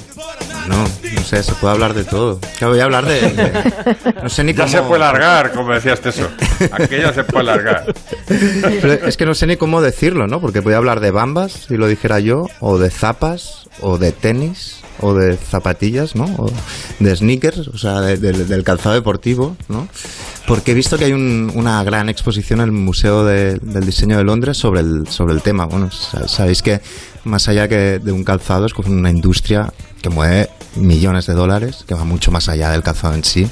No, 0.68 0.78
no 0.84 1.24
sé, 1.24 1.44
se 1.44 1.54
puede 1.54 1.74
hablar 1.74 1.94
de 1.94 2.04
todo. 2.04 2.40
Que 2.58 2.66
voy 2.66 2.80
a 2.80 2.86
hablar 2.86 3.06
de, 3.06 3.22
de- 3.22 4.14
no 4.24 4.30
sé 4.30 4.44
ni 4.44 4.54
Ya 4.54 4.64
cómo 4.66 4.70
se 4.72 4.82
puede 4.82 5.00
largar, 5.00 5.52
como 5.52 5.72
decías 5.74 6.00
eso. 6.06 6.28
Aquello 6.72 7.14
se 7.14 7.24
puede 7.24 7.46
largar. 7.46 7.86
Pero 8.28 8.94
es 8.94 9.16
que 9.18 9.26
no 9.26 9.36
sé 9.36 9.46
ni 9.48 9.58
cómo 9.58 9.82
decirlo, 9.82 10.28
¿no? 10.28 10.42
Porque 10.42 10.60
voy 10.62 10.74
a 10.74 10.78
hablar 10.78 11.00
de 11.00 11.12
bambas, 11.12 11.66
si 11.68 11.78
lo 11.78 11.88
dijera 11.88 12.20
yo, 12.20 12.48
o 12.60 12.78
de 12.80 12.90
zapas, 12.90 13.70
o 13.82 13.98
de 13.98 14.12
tenis, 14.12 14.78
o 15.02 15.14
de 15.14 15.38
zapatillas, 15.38 16.16
¿no? 16.16 16.26
O 16.38 16.52
de 17.00 17.16
sneakers, 17.16 17.68
o 17.68 17.78
sea, 17.78 18.02
de- 18.02 18.18
de- 18.18 18.46
del 18.46 18.64
calzado 18.64 18.96
deportivo, 18.96 19.56
¿no? 19.68 19.88
Porque 20.48 20.72
he 20.72 20.74
visto 20.74 20.98
que 20.98 21.06
hay 21.06 21.14
un- 21.14 21.52
una 21.56 21.84
gran 21.84 22.10
exposición 22.10 22.60
en 22.60 22.66
el 22.66 22.72
Museo 22.72 23.24
de- 23.26 23.60
del 23.62 23.86
Diseño 23.86 24.18
de 24.18 24.24
Londres 24.24 24.58
sobre 24.58 24.80
el, 24.82 25.08
sobre 25.10 25.34
el 25.34 25.42
tema. 25.42 25.66
Bueno, 25.66 25.92
sa- 25.92 26.28
sabéis 26.28 26.62
que 26.62 26.82
más 27.26 27.48
allá 27.48 27.68
que 27.68 28.00
de 28.00 28.12
un 28.12 28.24
calzado 28.24 28.66
es 28.66 28.74
como 28.74 28.90
una 28.90 29.10
industria 29.10 29.72
que 30.02 30.10
mueve 30.10 30.50
millones 30.76 31.26
de 31.26 31.34
dólares, 31.34 31.84
que 31.88 31.96
va 31.96 32.04
mucho 32.04 32.32
más 32.32 32.50
allá 32.50 32.70
del 32.70 32.84
calzado 32.84 33.16
en 33.16 33.24
sí, 33.24 33.48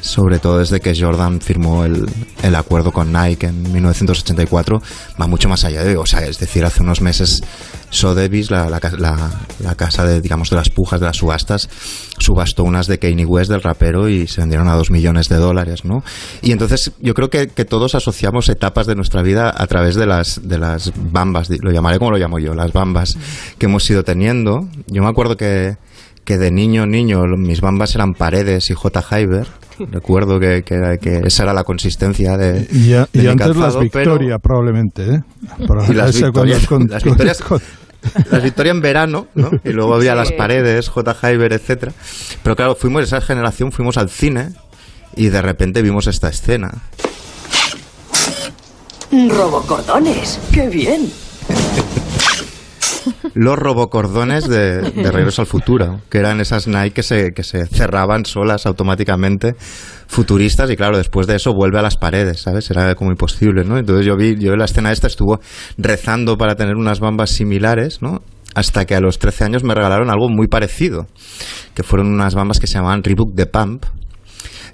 sobre 0.00 0.38
todo 0.38 0.58
desde 0.58 0.80
que 0.80 0.92
Jordan 0.98 1.40
firmó 1.40 1.84
el, 1.84 2.04
el 2.42 2.54
acuerdo 2.56 2.90
con 2.92 3.12
Nike 3.12 3.46
en 3.46 3.72
1984, 3.72 4.82
va 5.20 5.26
mucho 5.26 5.48
más 5.48 5.64
allá 5.64 5.82
de, 5.84 5.96
o 5.96 6.04
sea, 6.04 6.20
es 6.26 6.38
decir, 6.38 6.64
hace 6.64 6.82
unos 6.82 7.00
meses 7.00 7.42
Sotheby's, 7.90 8.50
la, 8.50 8.68
la, 8.68 8.80
la- 8.98 9.30
la 9.60 9.74
casa 9.76 10.04
de, 10.04 10.20
digamos, 10.20 10.50
de 10.50 10.56
las 10.56 10.68
pujas, 10.68 10.98
de 10.98 11.06
las 11.06 11.16
subastas, 11.16 11.68
subastó 12.18 12.64
unas 12.64 12.88
de 12.88 12.98
Kanye 12.98 13.24
West, 13.24 13.50
del 13.50 13.62
rapero, 13.62 14.08
y 14.08 14.26
se 14.26 14.40
vendieron 14.40 14.68
a 14.68 14.74
dos 14.74 14.90
millones 14.90 15.28
de 15.28 15.36
dólares, 15.36 15.84
¿no? 15.84 16.02
Y 16.42 16.50
entonces 16.50 16.90
yo 17.00 17.14
creo 17.14 17.30
que, 17.30 17.46
que 17.46 17.64
todos 17.64 17.94
asociamos 17.94 18.48
etapas 18.48 18.86
de 18.88 18.96
nuestra 18.96 19.22
vida 19.22 19.54
a 19.56 19.66
través 19.68 19.94
de 19.94 20.06
las, 20.06 20.40
de 20.42 20.58
las 20.58 20.92
bambas, 20.96 21.48
lo 21.62 21.70
llamaré 21.70 21.98
como 22.00 22.10
lo 22.10 22.18
llamo 22.18 22.40
yo, 22.40 22.52
las 22.52 22.72
bambas 22.72 23.13
que 23.58 23.66
hemos 23.66 23.88
ido 23.90 24.02
teniendo. 24.04 24.68
Yo 24.86 25.02
me 25.02 25.08
acuerdo 25.08 25.36
que, 25.36 25.76
que 26.24 26.38
de 26.38 26.50
niño, 26.50 26.86
niño, 26.86 27.22
mis 27.36 27.60
bambas 27.60 27.94
eran 27.94 28.14
Paredes 28.14 28.70
y 28.70 28.74
J. 28.74 29.02
Hyber. 29.02 29.46
Recuerdo 29.90 30.38
que, 30.38 30.62
que, 30.62 31.20
esa 31.26 31.42
era 31.42 31.52
la 31.52 31.64
consistencia 31.64 32.36
de, 32.36 32.68
Y, 32.72 32.92
a- 32.92 33.08
de 33.12 33.20
y 33.20 33.22
mi 33.22 33.26
antes 33.26 33.48
las 33.48 33.56
calzado, 33.56 33.80
pero- 33.92 34.12
Victoria, 34.12 34.38
probablemente, 34.38 35.02
¿eh? 35.14 35.20
Pero 35.66 35.84
y 35.90 35.94
las 35.94 36.14
victorias, 36.20 36.66
con- 36.66 36.86
las 36.88 37.02
victorias, 37.04 37.40
con- 37.42 37.60
las 38.30 38.42
victorias 38.42 38.74
en 38.76 38.82
verano, 38.82 39.26
¿no? 39.34 39.50
Y 39.64 39.70
luego 39.70 39.94
había 39.94 40.12
Sí. 40.12 40.18
las 40.18 40.32
paredes, 40.32 40.88
J. 40.88 41.16
Hyber, 41.22 41.52
etcétera. 41.54 41.92
Pero 42.42 42.54
claro, 42.54 42.74
fuimos 42.76 43.02
esa 43.02 43.20
generación, 43.20 43.72
fuimos 43.72 43.96
al 43.96 44.10
cine 44.10 44.50
y 45.16 45.28
de 45.30 45.40
repente 45.42 45.82
vimos 45.82 46.06
esta 46.06 46.28
escena. 46.28 46.70
Robocordones, 49.10 50.38
qué 50.52 50.68
bien. 50.68 51.10
Los 53.34 53.58
robocordones 53.58 54.48
de, 54.48 54.80
de 54.80 55.10
Regreso 55.10 55.42
al 55.42 55.46
Futuro, 55.46 56.00
que 56.08 56.18
eran 56.18 56.40
esas 56.40 56.68
Nike 56.68 56.92
que 56.92 57.02
se, 57.02 57.32
que 57.32 57.42
se 57.42 57.66
cerraban 57.66 58.24
solas 58.24 58.64
automáticamente, 58.64 59.56
futuristas, 60.06 60.70
y 60.70 60.76
claro, 60.76 60.96
después 60.96 61.26
de 61.26 61.34
eso 61.36 61.52
vuelve 61.52 61.78
a 61.80 61.82
las 61.82 61.96
paredes, 61.96 62.42
¿sabes? 62.42 62.70
Era 62.70 62.94
como 62.94 63.10
imposible, 63.10 63.64
¿no? 63.64 63.76
Entonces 63.76 64.06
yo 64.06 64.16
vi, 64.16 64.36
yo 64.38 64.54
la 64.54 64.66
escena 64.66 64.92
esta 64.92 65.08
estuvo 65.08 65.40
rezando 65.76 66.36
para 66.36 66.54
tener 66.54 66.76
unas 66.76 67.00
bambas 67.00 67.30
similares, 67.30 68.02
¿no? 68.02 68.22
Hasta 68.54 68.84
que 68.84 68.94
a 68.94 69.00
los 69.00 69.18
13 69.18 69.44
años 69.44 69.64
me 69.64 69.74
regalaron 69.74 70.10
algo 70.10 70.28
muy 70.28 70.46
parecido, 70.46 71.08
que 71.74 71.82
fueron 71.82 72.12
unas 72.12 72.36
bambas 72.36 72.60
que 72.60 72.68
se 72.68 72.74
llamaban 72.74 73.02
Reebok 73.02 73.34
The 73.34 73.46
Pump, 73.46 73.84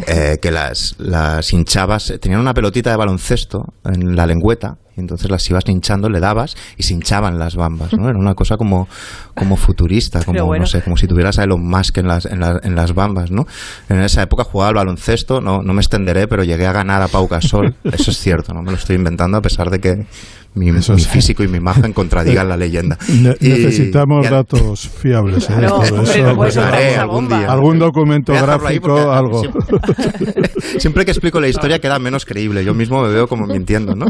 eh, 0.07 0.39
que 0.41 0.51
las, 0.51 0.97
las 0.99 1.53
hinchabas, 1.53 2.13
tenían 2.21 2.41
una 2.41 2.53
pelotita 2.53 2.91
de 2.91 2.97
baloncesto 2.97 3.73
en 3.85 4.17
la 4.17 4.27
lengüeta, 4.27 4.77
y 4.97 5.01
entonces 5.01 5.31
las 5.31 5.49
ibas 5.49 5.65
hinchando, 5.69 6.09
le 6.09 6.21
dabas 6.21 6.57
y 6.77 6.83
se 6.83 6.95
hinchaban 6.95 7.39
las 7.39 7.55
bambas, 7.57 7.93
¿no? 7.93 8.09
Era 8.09 8.19
una 8.19 8.35
cosa 8.35 8.57
como, 8.57 8.89
como 9.35 9.57
futurista, 9.57 10.23
como, 10.25 10.45
bueno. 10.47 10.63
no 10.63 10.67
sé, 10.67 10.83
como 10.83 10.97
si 10.97 11.07
tuvieras 11.07 11.39
a 11.39 11.45
Elon 11.45 11.63
Musk 11.67 11.99
en 11.99 12.09
las, 12.09 12.27
en, 12.27 12.41
las- 12.41 12.65
en 12.65 12.75
las 12.75 12.95
bambas, 12.95 13.31
¿no? 13.31 13.47
En 13.89 14.01
esa 14.03 14.23
época 14.23 14.45
jugaba 14.45 14.69
al 14.71 14.75
baloncesto, 14.75 15.41
no, 15.41 15.63
no 15.63 15.73
me 15.73 15.81
extenderé, 15.81 16.27
pero 16.29 16.43
llegué 16.45 16.67
a 16.67 16.73
ganar 16.73 17.03
a 17.03 17.09
Pau 17.09 17.29
Gasol, 17.29 17.75
eso 17.85 18.11
es 18.11 18.19
cierto, 18.19 18.53
no 18.53 18.63
me 18.63 18.73
lo 18.73 18.77
estoy 18.77 18.97
inventando 18.97 19.39
a 19.39 19.43
pesar 19.43 19.71
de 19.71 19.79
que 19.81 20.07
mi, 20.53 20.69
Eso 20.71 20.95
mi 20.95 21.01
sí. 21.01 21.09
físico 21.09 21.45
y 21.45 21.49
mi 21.49 21.59
imagen 21.59 21.93
contradigan 21.93 22.49
la 22.49 22.57
leyenda. 22.57 22.99
Ne- 23.09 23.37
Y- 23.41 23.49
necesitamos 23.51 24.27
y 24.27 24.31
datos 24.31 24.89
fiables, 24.89 25.49
¿eh? 25.49 25.55
Hombre, 25.71 25.89
eso, 25.89 25.97
no 26.25 26.35
puedes 26.37 26.55
pues, 26.55 26.57
haré 26.57 26.97
algún 26.97 27.15
bomba. 27.29 27.39
día. 27.39 27.53
algún 27.53 27.79
documento 27.79 28.33
gráfico, 28.33 28.89
porque 28.89 29.17
algo. 29.17 29.41
Siempre, 29.41 30.43
siempre 30.81 31.05
que 31.05 31.13
explico 31.13 31.41
la 31.41 31.47
historia 31.47 31.79
queda 31.79 31.99
menos 32.01 32.25
creíble. 32.25 32.65
Yo 32.65 32.75
mismo 32.75 33.01
me 33.03 33.11
veo 33.11 33.29
como 33.29 33.47
mintiendo, 33.47 33.95
¿no? 33.95 34.07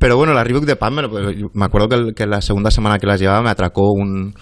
Pero 0.00 0.07
bueno, 0.16 0.32
la 0.34 0.44
Reebok 0.44 0.64
de 0.64 0.76
Pam, 0.76 0.96
pues, 1.10 1.36
me 1.54 1.64
acuerdo 1.64 1.88
que, 2.14 2.26
la 2.26 2.40
segunda 2.40 2.70
semana 2.70 2.98
que 2.98 3.06
las 3.06 3.20
llevaba 3.20 3.42
me 3.42 3.50
atracó 3.50 3.90
un, 3.92 4.34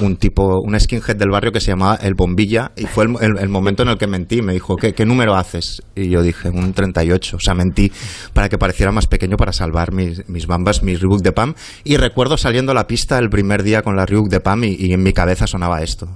un 0.00 0.16
tipo, 0.16 0.60
un 0.62 0.78
skinhead 0.78 1.16
del 1.16 1.30
barrio 1.30 1.52
que 1.52 1.60
se 1.60 1.70
llamaba 1.70 1.96
El 1.96 2.14
Bombilla 2.14 2.72
y 2.76 2.86
fue 2.86 3.04
el 3.04 3.48
momento 3.48 3.82
en 3.82 3.88
el 3.90 3.98
que 3.98 4.06
mentí. 4.06 4.42
Me 4.42 4.52
dijo, 4.52 4.76
¿qué, 4.76 4.92
¿qué 4.92 5.04
número 5.06 5.34
haces? 5.34 5.82
Y 5.94 6.10
yo 6.10 6.22
dije, 6.22 6.50
un 6.50 6.72
38. 6.72 7.36
O 7.36 7.40
sea, 7.40 7.54
mentí 7.54 7.90
para 8.32 8.48
que 8.48 8.58
pareciera 8.58 8.92
más 8.92 9.06
pequeño 9.06 9.36
para 9.36 9.52
salvar 9.52 9.92
mis, 9.92 10.28
mis 10.28 10.46
bambas, 10.46 10.82
mis 10.82 11.00
Reebok 11.00 11.22
de 11.22 11.32
Pam. 11.32 11.54
Y 11.84 11.96
recuerdo 11.96 12.36
saliendo 12.36 12.72
a 12.72 12.74
la 12.74 12.86
pista 12.86 13.18
el 13.18 13.30
primer 13.30 13.62
día 13.62 13.82
con 13.82 13.96
la 13.96 14.06
Reebok 14.06 14.28
de 14.28 14.40
Pam 14.40 14.64
y- 14.64 14.76
y 14.78 14.92
en 14.92 15.02
mi 15.02 15.12
cabeza 15.12 15.46
sonaba 15.46 15.82
esto. 15.82 16.08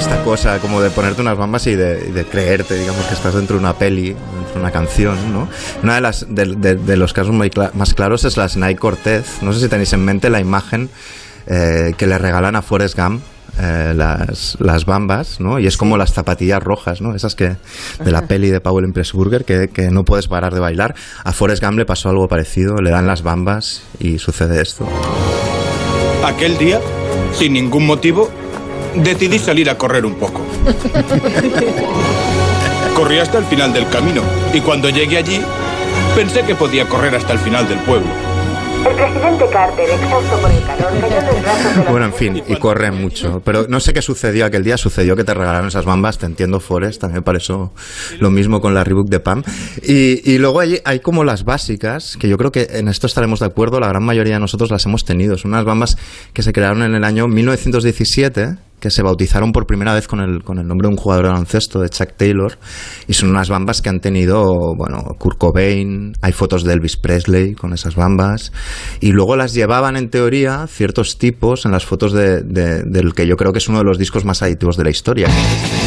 Esta 0.00 0.22
cosa 0.24 0.58
como 0.58 0.80
de 0.80 0.90
ponerte 0.90 1.20
unas 1.20 1.36
bambas 1.36 1.66
y 1.66 1.74
de, 1.76 2.06
y 2.08 2.12
de 2.12 2.24
creerte, 2.24 2.74
digamos, 2.78 3.04
que 3.06 3.14
estás 3.14 3.34
dentro 3.34 3.56
de 3.56 3.60
una 3.60 3.74
peli, 3.74 4.08
dentro 4.34 4.54
de 4.54 4.60
una 4.60 4.70
canción, 4.70 5.16
¿no? 5.32 5.48
Una 5.82 5.96
de, 5.96 6.00
las, 6.00 6.26
de, 6.28 6.46
de- 6.56 6.74
de 6.76 6.96
los 6.96 7.12
casos 7.12 7.32
muy 7.32 7.50
cla- 7.50 7.70
más 7.74 7.92
claros 7.94 8.24
es 8.24 8.36
las 8.36 8.56
Nike 8.56 8.76
Cortez. 8.78 9.42
No 9.42 9.52
sé 9.52 9.60
si 9.60 9.68
tenéis 9.68 9.92
en 9.92 10.04
mente 10.04 10.30
la 10.30 10.40
imagen 10.40 10.88
eh, 11.46 11.92
que 11.96 12.06
le 12.06 12.16
regalan 12.18 12.56
a 12.56 12.62
Forrest 12.62 12.96
Gump. 12.98 13.22
eh, 13.60 13.92
las, 13.94 14.56
las 14.60 14.86
bambas, 14.86 15.38
¿no? 15.40 15.58
Y 15.58 15.66
es 15.66 15.76
como 15.76 15.98
las 15.98 16.12
zapatillas 16.14 16.62
rojas, 16.62 17.00
¿no? 17.02 17.14
Esas 17.14 17.34
que 17.34 17.56
de 18.02 18.10
la 18.10 18.22
peli 18.26 18.48
de 18.48 18.60
Powell 18.60 18.86
Impressburger 18.86 19.44
que, 19.44 19.68
que 19.68 19.90
no 19.90 20.04
puedes 20.04 20.28
parar 20.28 20.54
de 20.54 20.60
bailar. 20.60 20.94
A 21.24 21.32
Forrest 21.32 21.62
Gump 21.62 21.76
le 21.78 21.84
pasó 21.84 22.08
algo 22.08 22.26
parecido, 22.26 22.76
le 22.76 22.90
dan 22.90 23.06
las 23.06 23.22
bambas 23.22 23.82
y 23.98 24.18
sucede 24.18 24.62
esto. 24.62 24.88
Aquel 26.24 26.56
día, 26.58 26.80
sin 27.34 27.52
ningún 27.54 27.86
motivo, 27.86 28.30
decidí 28.94 29.38
salir 29.38 29.68
a 29.70 29.76
correr 29.76 30.04
un 30.04 30.14
poco. 30.14 30.42
Corrí 32.94 33.18
hasta 33.18 33.38
el 33.38 33.44
final 33.44 33.72
del 33.72 33.88
camino 33.88 34.22
y 34.52 34.60
cuando 34.60 34.90
llegué 34.90 35.18
allí, 35.18 35.40
pensé 36.14 36.42
que 36.42 36.54
podía 36.54 36.86
correr 36.86 37.14
hasta 37.14 37.32
el 37.32 37.38
final 37.38 37.68
del 37.68 37.78
pueblo. 37.80 38.08
El 38.80 38.94
presidente 38.94 39.44
Carter, 39.52 39.90
exhausto 39.90 40.38
por 40.38 40.50
el 40.50 40.62
calor, 40.62 41.00
cayó 41.00 41.18
en 41.18 41.26
los 41.26 41.42
brazos 41.42 41.76
de 41.76 41.84
la 41.84 41.90
Bueno, 41.90 42.06
en 42.06 42.14
fin, 42.14 42.42
y 42.46 42.56
corre 42.56 42.90
mucho. 42.90 43.42
Pero 43.44 43.66
no 43.68 43.78
sé 43.78 43.92
qué 43.92 44.00
sucedió 44.00 44.46
aquel 44.46 44.64
día. 44.64 44.78
Sucedió 44.78 45.16
que 45.16 45.24
te 45.24 45.34
regalaron 45.34 45.68
esas 45.68 45.84
bambas. 45.84 46.16
Te 46.16 46.24
entiendo, 46.24 46.60
Forrest. 46.60 47.02
También 47.02 47.22
pareció 47.22 47.72
lo 48.20 48.30
mismo 48.30 48.60
con 48.60 48.72
la 48.72 48.82
Reebok 48.82 49.10
de 49.10 49.20
Pam. 49.20 49.42
Y, 49.82 50.32
y 50.32 50.38
luego 50.38 50.60
hay, 50.60 50.78
hay 50.86 51.00
como 51.00 51.24
las 51.24 51.44
básicas, 51.44 52.16
que 52.16 52.28
yo 52.28 52.38
creo 52.38 52.52
que 52.52 52.68
en 52.70 52.88
esto 52.88 53.06
estaremos 53.06 53.40
de 53.40 53.46
acuerdo. 53.46 53.80
La 53.80 53.88
gran 53.88 54.02
mayoría 54.02 54.34
de 54.34 54.40
nosotros 54.40 54.70
las 54.70 54.86
hemos 54.86 55.04
tenido. 55.04 55.36
Son 55.36 55.50
unas 55.50 55.66
bambas 55.66 55.96
que 56.32 56.42
se 56.42 56.52
crearon 56.52 56.82
en 56.82 56.94
el 56.94 57.04
año 57.04 57.28
1917 57.28 58.69
que 58.80 58.90
se 58.90 59.02
bautizaron 59.02 59.52
por 59.52 59.66
primera 59.66 59.94
vez 59.94 60.08
con 60.08 60.20
el, 60.20 60.42
con 60.42 60.58
el 60.58 60.66
nombre 60.66 60.88
de 60.88 60.94
un 60.94 60.98
jugador 60.98 61.26
de 61.26 61.30
baloncesto, 61.32 61.80
de 61.80 61.88
Chuck 61.90 62.12
Taylor, 62.16 62.58
y 63.06 63.12
son 63.12 63.30
unas 63.30 63.48
bambas 63.48 63.82
que 63.82 63.88
han 63.88 64.00
tenido, 64.00 64.44
bueno, 64.76 65.02
Kurt 65.18 65.38
Cobain, 65.38 66.12
hay 66.22 66.32
fotos 66.32 66.64
de 66.64 66.72
Elvis 66.72 66.96
Presley 66.96 67.54
con 67.54 67.72
esas 67.72 67.94
bambas, 67.94 68.52
y 69.00 69.12
luego 69.12 69.36
las 69.36 69.54
llevaban 69.54 69.96
en 69.96 70.10
teoría 70.10 70.66
ciertos 70.66 71.18
tipos 71.18 71.64
en 71.66 71.72
las 71.72 71.84
fotos 71.84 72.12
de, 72.12 72.42
de- 72.42 72.82
del 72.84 73.14
que 73.14 73.26
yo 73.26 73.36
creo 73.36 73.52
que 73.52 73.58
es 73.58 73.68
uno 73.68 73.78
de 73.78 73.84
los 73.84 73.98
discos 73.98 74.24
más 74.24 74.42
adictivos 74.42 74.76
de 74.76 74.84
la 74.84 74.90
historia. 74.90 75.26
que. 75.26 75.79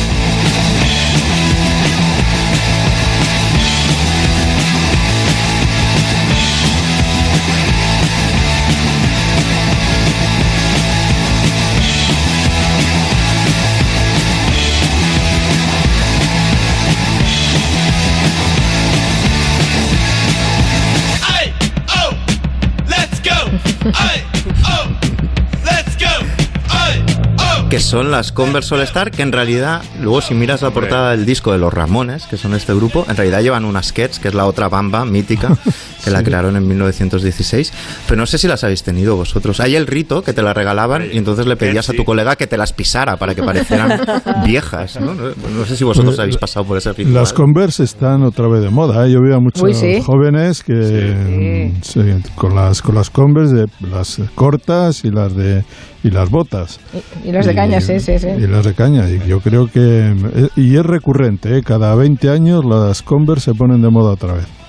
Que 27.74 27.80
son 27.80 28.12
las 28.12 28.32
Converse 28.32 28.75
All 28.75 28.82
Star, 28.82 29.10
que 29.10 29.24
en 29.24 29.32
realidad, 29.32 29.82
luego 30.00 30.22
si 30.22 30.36
miras 30.36 30.62
la 30.62 30.70
portada 30.70 31.10
del 31.10 31.25
disco 31.25 31.51
de 31.51 31.58
los 31.58 31.74
Ramones, 31.74 32.27
que 32.27 32.38
son 32.38 32.53
este 32.53 32.72
grupo, 32.72 33.03
en 33.10 33.18
realidad 33.18 33.42
llevan 33.42 33.65
una 33.65 33.82
Sketch, 33.82 34.20
que 34.20 34.27
es 34.27 34.36
la 34.36 34.46
otra 34.46 34.70
bamba 34.70 35.06
mítica, 35.06 35.58
que 36.03 36.12
la 36.12 36.24
crearon 36.24 36.55
en 36.55 36.67
1916, 36.67 37.74
pero 38.07 38.19
no 38.19 38.25
sé 38.25 38.38
si 38.38 38.48
las 38.48 38.63
habéis 38.63 38.83
tenido 38.83 39.15
vosotros. 39.15 39.60
Hay 39.60 39.75
el 39.75 39.88
rito 39.88 40.22
que 40.22 40.33
te 40.33 40.41
la 40.41 40.53
regalaban 40.53 41.07
y 41.12 41.17
entonces 41.17 41.45
le 41.48 41.55
pedías 41.55 41.89
a 41.89 41.93
tu 41.93 42.03
colega 42.03 42.36
que 42.36 42.48
te 42.48 42.57
las 42.57 42.74
pisara 42.74 43.17
para 43.17 43.36
que 43.36 43.43
parecieran 43.43 44.01
viejas, 44.45 45.00
¿no? 45.00 45.13
No, 45.13 45.29
no 45.29 45.65
sé 45.65 45.75
si 45.75 45.83
vosotros 45.83 46.19
habéis 46.19 46.38
pasado 46.38 46.65
por 46.65 46.77
ese 46.77 46.91
ritual. 46.93 47.13
Las 47.13 47.33
Converse 47.33 47.83
están 47.83 48.24
otra 48.24 48.48
vez 48.48 48.62
de 48.62 48.69
moda. 48.69 49.05
¿eh? 49.05 49.12
Yo 49.12 49.22
veo 49.22 49.36
a 49.36 49.39
muchos 49.39 49.63
Uy, 49.63 49.74
sí. 49.74 50.01
jóvenes 50.01 50.63
que 50.63 50.74
mm, 50.74 51.81
sí, 51.81 52.01
con 52.36 52.55
las 52.55 52.81
con 52.81 52.95
las 52.95 53.10
Converse 53.10 53.55
de 53.55 53.65
las 53.89 54.19
cortas 54.36 55.03
y 55.05 55.10
las 55.10 55.36
de 55.36 55.63
y 56.03 56.10
las 56.10 56.29
botas. 56.29 56.79
Y 57.24 57.31
los 57.31 57.45
de 57.45 57.55
caña, 57.55 57.79
sí, 57.79 58.00
sí, 58.00 58.19
sí. 58.19 58.27
Y 58.27 58.48
las 58.48 58.65
de 58.65 58.74
caña. 58.74 59.10
Y 59.10 59.25
yo 59.27 59.39
creo 59.39 59.67
que 59.67 59.79
eh, 59.79 60.50
y 60.55 60.75
es 60.75 60.86
recurrente. 60.86 61.57
¿eh? 61.57 61.62
Cada 61.63 61.95
20 61.95 62.29
años 62.29 62.65
las 62.65 63.01
Converse 63.01 63.51
se 63.51 63.53
ponen 63.53 63.81
de 63.81 63.89
moda 63.89 64.12
otra 64.12 64.33
vez. 64.33 64.62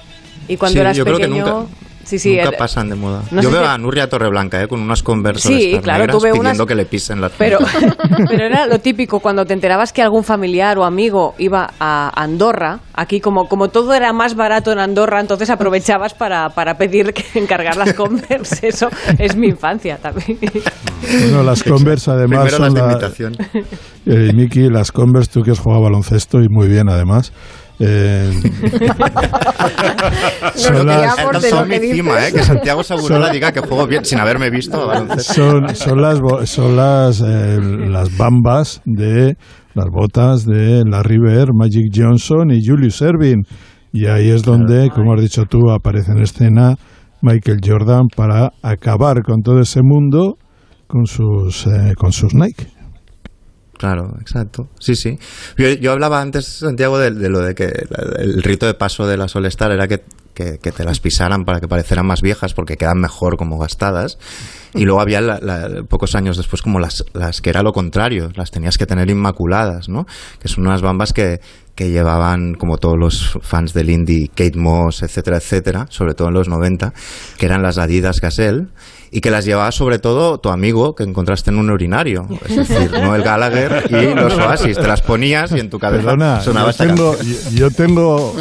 Y 0.48 0.56
cuando 0.56 0.74
Sí, 0.74 0.80
eras 0.80 0.96
yo 0.96 1.04
creo 1.04 1.16
que 1.16 1.24
pequeño... 1.24 1.46
nunca- 1.46 1.70
sí, 2.04 2.18
sí, 2.18 2.30
Nunca 2.36 2.48
era- 2.48 2.58
pasan 2.58 2.90
de 2.90 2.96
moda. 2.96 3.22
No 3.30 3.40
Yo 3.40 3.50
veo 3.50 3.62
si- 3.62 3.66
a 3.66 3.78
Nuria 3.78 4.08
Torreblanca 4.10 4.62
eh, 4.62 4.68
con 4.68 4.80
unas 4.80 5.02
Converse 5.02 5.48
Sí, 5.48 5.78
claro, 5.82 6.06
tuve 6.06 6.32
pidiendo 6.32 6.50
unas- 6.50 6.66
que 6.66 6.74
le 6.74 6.84
pisen 6.84 7.20
las 7.22 7.32
Pero, 7.38 7.58
pero 8.28 8.44
era 8.44 8.66
lo 8.66 8.78
típico 8.78 9.20
cuando 9.20 9.46
te 9.46 9.54
enterabas 9.54 9.92
que 9.94 10.02
algún 10.02 10.22
familiar 10.22 10.76
o 10.76 10.84
amigo 10.84 11.34
iba 11.38 11.70
a 11.80 12.10
Andorra, 12.22 12.80
aquí 12.92 13.20
como, 13.20 13.48
como 13.48 13.68
todo 13.68 13.94
era 13.94 14.12
más 14.12 14.34
barato 14.34 14.70
en 14.70 14.80
Andorra, 14.80 15.20
entonces 15.20 15.48
aprovechabas 15.48 16.12
para, 16.12 16.50
para 16.50 16.76
pedir 16.76 17.14
que 17.14 17.24
encargar 17.38 17.76
las 17.78 17.94
Converse. 17.94 18.68
Eso 18.68 18.88
es 19.18 19.34
mi 19.36 19.48
infancia 19.48 19.96
también. 19.96 20.38
Bueno, 21.20 21.42
las 21.42 21.62
Converse 21.62 22.10
además 22.10 22.50
Primero 22.50 22.56
son 22.58 22.62
las 22.66 22.74
de 22.74 22.80
la- 22.80 22.92
imitación. 22.92 23.36
Eh, 24.06 24.32
Miki, 24.34 24.68
las 24.68 24.92
Converse, 24.92 25.30
tú 25.32 25.42
que 25.42 25.52
has 25.52 25.58
jugado 25.58 25.82
baloncesto 25.82 26.42
y 26.42 26.48
muy 26.50 26.68
bien 26.68 26.90
además. 26.90 27.32
Eh, 27.80 28.30
son 30.54 30.86
las- 30.86 31.16
que 31.16 31.76
encima, 31.76 32.16
dices. 32.16 32.28
eh, 32.28 32.36
que 32.36 32.42
Santiago 32.42 32.82
Segurola 32.82 33.26
Son- 33.26 33.32
diga 33.34 33.52
que 33.52 33.60
juego 33.60 33.86
bien 33.86 34.04
sin 34.04 34.18
haberme 34.20 34.50
visto 34.50 34.90
son, 35.18 35.74
son 35.74 36.00
las 36.00 36.20
bo- 36.20 36.44
son 36.46 36.76
las 36.76 37.20
eh, 37.20 37.58
las 37.88 38.16
bambas 38.16 38.80
de 38.84 39.36
las 39.74 39.86
botas 39.90 40.44
de 40.44 40.82
Larry 40.88 41.18
Bird, 41.18 41.50
Magic 41.52 41.90
Johnson 41.94 42.50
y 42.50 42.64
Julius 42.64 43.02
Erving 43.02 43.42
y 43.92 44.06
ahí 44.06 44.30
es 44.30 44.42
donde, 44.42 44.90
como 44.90 45.14
has 45.14 45.20
dicho 45.20 45.44
tú, 45.48 45.70
aparece 45.70 46.12
en 46.12 46.18
escena 46.18 46.74
Michael 47.22 47.58
Jordan 47.64 48.06
para 48.14 48.50
acabar 48.62 49.22
con 49.22 49.42
todo 49.42 49.60
ese 49.60 49.80
mundo 49.82 50.36
con 50.86 51.06
sus 51.06 51.66
eh, 51.66 51.94
con 51.96 52.12
sus 52.12 52.34
Nike. 52.34 52.66
Claro, 53.78 54.16
exacto. 54.20 54.68
Sí, 54.78 54.94
sí. 54.94 55.18
Yo, 55.56 55.68
yo 55.68 55.92
hablaba 55.92 56.20
antes, 56.20 56.46
Santiago, 56.46 56.98
de, 56.98 57.10
de 57.10 57.28
lo 57.28 57.40
de 57.40 57.54
que 57.54 57.66
la- 57.90 58.22
el 58.22 58.42
rito 58.42 58.66
de 58.66 58.74
paso 58.74 59.06
de 59.06 59.16
las 59.16 59.34
All-Star 59.36 59.72
era 59.72 59.88
que, 59.88 60.02
que, 60.32 60.58
que 60.58 60.72
te 60.72 60.84
las 60.84 61.00
pisaran 61.00 61.44
para 61.44 61.60
que 61.60 61.68
parecieran 61.68 62.06
más 62.06 62.22
viejas 62.22 62.54
porque 62.54 62.76
quedan 62.76 62.98
mejor 63.00 63.36
como 63.36 63.58
gastadas. 63.58 64.18
Y 64.74 64.84
luego 64.84 65.00
había 65.00 65.20
la- 65.20 65.38
la- 65.40 65.82
pocos 65.88 66.14
años 66.14 66.36
después 66.36 66.62
como 66.62 66.78
las, 66.80 67.04
las 67.12 67.40
que 67.40 67.50
era 67.50 67.62
lo 67.62 67.72
contrario, 67.72 68.30
las 68.36 68.50
tenías 68.50 68.78
que 68.78 68.86
tener 68.86 69.10
inmaculadas, 69.10 69.88
¿no? 69.88 70.06
Que 70.40 70.48
son 70.48 70.66
unas 70.66 70.80
bambas 70.80 71.12
que, 71.12 71.40
que 71.74 71.90
llevaban, 71.90 72.54
como 72.54 72.78
todos 72.78 72.96
los 72.98 73.38
fans 73.42 73.72
del 73.74 73.90
indie, 73.90 74.28
Kate 74.28 74.56
Moss, 74.58 75.02
etcétera, 75.02 75.36
etcétera, 75.38 75.86
sobre 75.90 76.14
todo 76.14 76.28
en 76.28 76.34
los 76.34 76.48
90, 76.48 76.92
que 77.38 77.46
eran 77.46 77.62
las 77.62 77.78
Adidas 77.78 78.20
Gazelle, 78.20 78.68
y 79.16 79.20
que 79.20 79.30
las 79.30 79.44
llevaba 79.44 79.70
sobre 79.70 80.00
todo 80.00 80.38
tu 80.38 80.48
amigo 80.50 80.96
que 80.96 81.04
encontraste 81.04 81.50
en 81.50 81.58
un 81.58 81.70
urinario, 81.70 82.26
es 82.48 82.56
decir, 82.56 82.90
Noel 82.90 83.22
Gallagher 83.22 83.84
y 83.88 84.12
los 84.12 84.34
Oasis. 84.34 84.76
Te 84.76 84.88
las 84.88 85.02
ponías 85.02 85.52
y 85.52 85.60
en 85.60 85.70
tu 85.70 85.78
cabeza 85.78 86.02
Perdona, 86.02 86.40
sonaba 86.40 86.72
yo 86.72 86.76
tengo, 86.76 87.16
yo, 87.22 87.36
yo 87.52 87.70
tengo. 87.70 88.34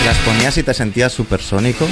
Te 0.00 0.06
las 0.08 0.18
ponías 0.18 0.56
y 0.58 0.62
te 0.62 0.74
sentías 0.74 1.12
supersónico. 1.12 1.86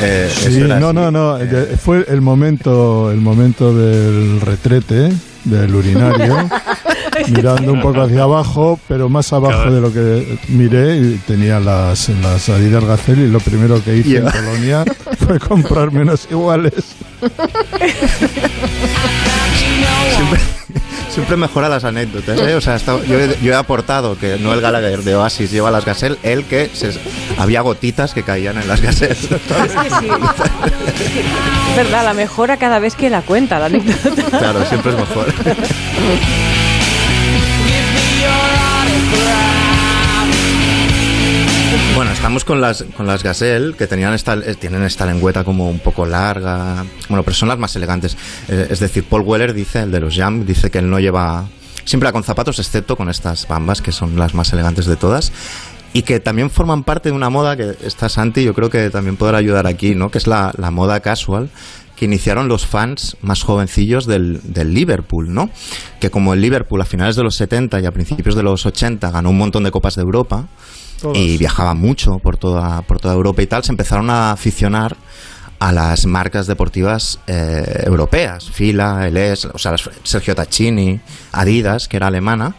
Eh, 0.00 0.28
Sí, 0.34 0.58
no, 0.60 0.74
así. 0.74 0.94
no, 0.94 1.10
no. 1.10 1.38
de- 1.38 1.76
Fue 1.76 2.04
el 2.08 2.20
momento, 2.20 3.10
el 3.12 3.20
momento 3.20 3.72
del 3.74 4.40
retrete, 4.40 5.12
del 5.44 5.74
urinario, 5.74 6.48
mirando 7.28 7.72
un 7.72 7.80
poco 7.80 8.02
hacia 8.02 8.22
abajo, 8.22 8.78
pero 8.88 9.08
más 9.08 9.32
abajo 9.32 9.70
de 9.70 9.80
lo 9.80 9.92
que 9.92 10.38
miré 10.48 10.96
y 10.96 11.20
tenía 11.26 11.58
las, 11.60 12.08
las 12.08 12.48
Adidas 12.48 12.84
Gazelle 12.84 13.24
y 13.24 13.30
lo 13.30 13.40
primero 13.40 13.82
que 13.82 13.96
hice 13.96 14.18
en 14.18 14.24
Polonia 14.24 14.84
fue 15.18 15.38
comprarme 15.38 16.02
unas 16.02 16.28
iguales. 16.30 16.72
Siempre, 20.16 20.40
siempre 21.12 21.36
mejora 21.36 21.68
las 21.68 21.84
anécdotas. 21.84 22.38
¿eh? 22.40 22.54
O 22.54 22.60
sea, 22.60 22.78
yo, 22.78 23.18
he, 23.20 23.38
yo 23.42 23.52
he 23.52 23.56
aportado 23.56 24.18
que 24.18 24.38
Noel 24.38 24.60
Gallagher 24.60 25.02
de 25.02 25.14
Oasis 25.14 25.50
lleva 25.50 25.70
las 25.70 25.84
Gazelle, 25.84 26.16
él 26.22 26.44
que 26.44 26.70
se- 26.72 26.98
había 27.38 27.60
gotitas 27.60 28.14
que 28.14 28.22
caían 28.22 28.60
en 28.60 28.68
las 28.68 28.80
Gazelle. 28.80 29.12
Es 29.12 29.26
que 29.28 29.38
sí. 30.00 30.08
Es 31.70 31.76
verdad, 31.76 32.04
la 32.04 32.14
mejora 32.14 32.56
cada 32.56 32.78
vez 32.78 32.94
que 32.94 33.10
la 33.10 33.22
cuenta, 33.22 33.58
la 33.58 33.66
anécdota. 33.66 34.38
claro, 34.38 34.64
siempre 34.66 34.92
es 34.92 34.98
mejor. 34.98 35.26
Bueno, 41.94 42.10
estamos 42.10 42.44
con 42.44 42.60
las, 42.60 42.84
con 42.96 43.06
las 43.06 43.22
Gazelle, 43.22 43.74
que 43.74 43.86
tenían 43.86 44.14
esta, 44.14 44.34
eh, 44.34 44.54
tienen 44.58 44.82
esta 44.82 45.04
lengüeta 45.04 45.44
como 45.44 45.68
un 45.68 45.78
poco 45.78 46.06
larga. 46.06 46.84
Bueno, 47.08 47.22
pero 47.22 47.34
son 47.34 47.48
las 47.48 47.58
más 47.58 47.76
elegantes. 47.76 48.16
Eh, 48.48 48.68
es 48.70 48.80
decir, 48.80 49.04
Paul 49.04 49.22
Weller 49.22 49.52
dice, 49.52 49.80
el 49.80 49.90
de 49.90 50.00
los 50.00 50.16
Jam, 50.16 50.46
dice 50.46 50.70
que 50.70 50.78
él 50.78 50.88
no 50.88 50.98
lleva. 51.00 51.46
Siempre 51.84 52.08
va 52.08 52.12
con 52.12 52.24
zapatos, 52.24 52.58
excepto 52.58 52.96
con 52.96 53.10
estas 53.10 53.46
bambas, 53.46 53.82
que 53.82 53.92
son 53.92 54.16
las 54.18 54.34
más 54.34 54.52
elegantes 54.52 54.86
de 54.86 54.96
todas. 54.96 55.32
Y 55.92 56.02
que 56.02 56.18
también 56.20 56.48
forman 56.48 56.84
parte 56.84 57.10
de 57.10 57.14
una 57.14 57.28
moda 57.28 57.56
que 57.56 57.76
está 57.84 58.08
Santi, 58.08 58.42
yo 58.42 58.54
creo 58.54 58.70
que 58.70 58.88
también 58.88 59.16
podrá 59.16 59.36
ayudar 59.36 59.66
aquí, 59.66 59.94
¿no? 59.94 60.10
Que 60.10 60.16
es 60.16 60.26
la, 60.26 60.52
la 60.56 60.70
moda 60.70 61.00
casual 61.00 61.50
que 61.96 62.06
iniciaron 62.06 62.48
los 62.48 62.66
fans 62.66 63.16
más 63.20 63.42
jovencillos 63.42 64.06
del, 64.06 64.40
del 64.42 64.72
Liverpool, 64.72 65.32
¿no? 65.32 65.50
Que 66.00 66.10
como 66.10 66.32
el 66.32 66.40
Liverpool 66.40 66.80
a 66.80 66.86
finales 66.86 67.16
de 67.16 67.22
los 67.22 67.36
70 67.36 67.80
y 67.80 67.86
a 67.86 67.92
principios 67.92 68.34
de 68.34 68.42
los 68.42 68.64
80 68.64 69.10
ganó 69.10 69.30
un 69.30 69.38
montón 69.38 69.62
de 69.64 69.70
copas 69.70 69.94
de 69.94 70.02
Europa 70.02 70.48
y 71.14 71.36
viajaba 71.38 71.74
mucho 71.74 72.18
por 72.18 72.36
toda, 72.36 72.82
por 72.82 72.98
toda 73.00 73.14
Europa 73.14 73.42
y 73.42 73.46
tal, 73.46 73.64
se 73.64 73.72
empezaron 73.72 74.10
a 74.10 74.32
aficionar 74.32 74.96
a 75.58 75.70
las 75.72 76.06
marcas 76.06 76.46
deportivas 76.46 77.18
eh, 77.26 77.84
europeas, 77.86 78.50
Fila, 78.50 79.06
LS, 79.08 79.46
o 79.54 79.58
sea, 79.58 79.74
Sergio 80.02 80.34
Tacchini, 80.34 81.00
Adidas, 81.32 81.86
que 81.88 81.96
era 81.98 82.08
alemana, 82.08 82.56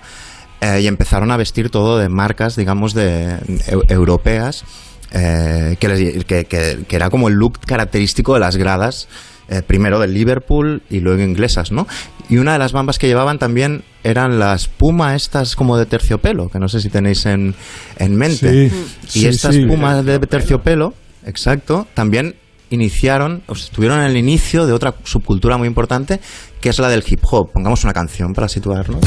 eh, 0.62 0.79
y 0.82 0.88
empezaron 0.88 1.29
a 1.32 1.38
vestir 1.38 1.69
todo 1.69 1.97
de 1.97 2.08
marcas, 2.08 2.56
digamos, 2.56 2.93
de 2.93 3.39
eu- 3.67 3.84
europeas, 3.89 4.63
eh, 5.12 5.75
que, 5.79 6.23
que- 6.25 6.45
que- 6.45 6.86
que 6.88 6.95
era 6.95 7.10
como 7.10 7.27
el 7.27 7.34
look 7.36 7.60
característico 7.60 8.34
de 8.36 8.39
las 8.39 8.56
gradas, 8.56 9.08
eh, 9.49 9.62
primero 9.62 9.99
del 9.99 10.13
Liverpool 10.13 10.82
y 10.89 10.99
luego 10.99 11.21
inglesas, 11.21 11.71
¿no? 11.71 11.88
Y 12.29 12.38
una 12.38 12.53
de 12.53 12.60
las 12.60 12.71
bambas 12.71 12.97
que 12.97 13.08
llevaban 13.08 13.39
también 13.39 13.84
eran 14.03 14.39
las 14.39 14.67
Puma 14.67 15.15
estas 15.15 15.56
como 15.56 15.77
de 15.77 15.86
terciopelo, 15.86 16.49
que 16.49 16.60
no 16.60 16.67
sé 16.67 16.79
si 16.79 16.89
tenéis 16.89 17.25
en, 17.25 17.53
en 17.97 18.15
mente. 18.15 18.69
Sí, 18.69 18.75
y 19.03 19.08
sí, 19.08 19.27
estas 19.27 19.56
sí. 19.56 19.65
Pumas 19.65 20.06
de 20.06 20.19
terciopelo, 20.19 20.93
exacto, 21.25 21.88
también 21.93 22.36
iniciaron, 22.69 23.43
o 23.47 23.56
sea, 23.56 23.65
estuvieron 23.65 23.99
en 23.99 24.06
el 24.06 24.17
inicio 24.17 24.65
de 24.65 24.73
otra 24.73 24.95
subcultura 25.03 25.58
muy 25.58 25.67
importante, 25.67 26.19
que 26.60 26.69
es 26.69 26.79
la 26.79 26.89
del 26.89 27.03
hip 27.06 27.19
hop. 27.29 27.51
Pongamos 27.51 27.84
una 27.84 27.93
canción 27.93 28.34
para 28.34 28.47
situarnos. 28.47 29.01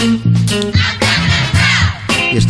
Y 0.00 1.07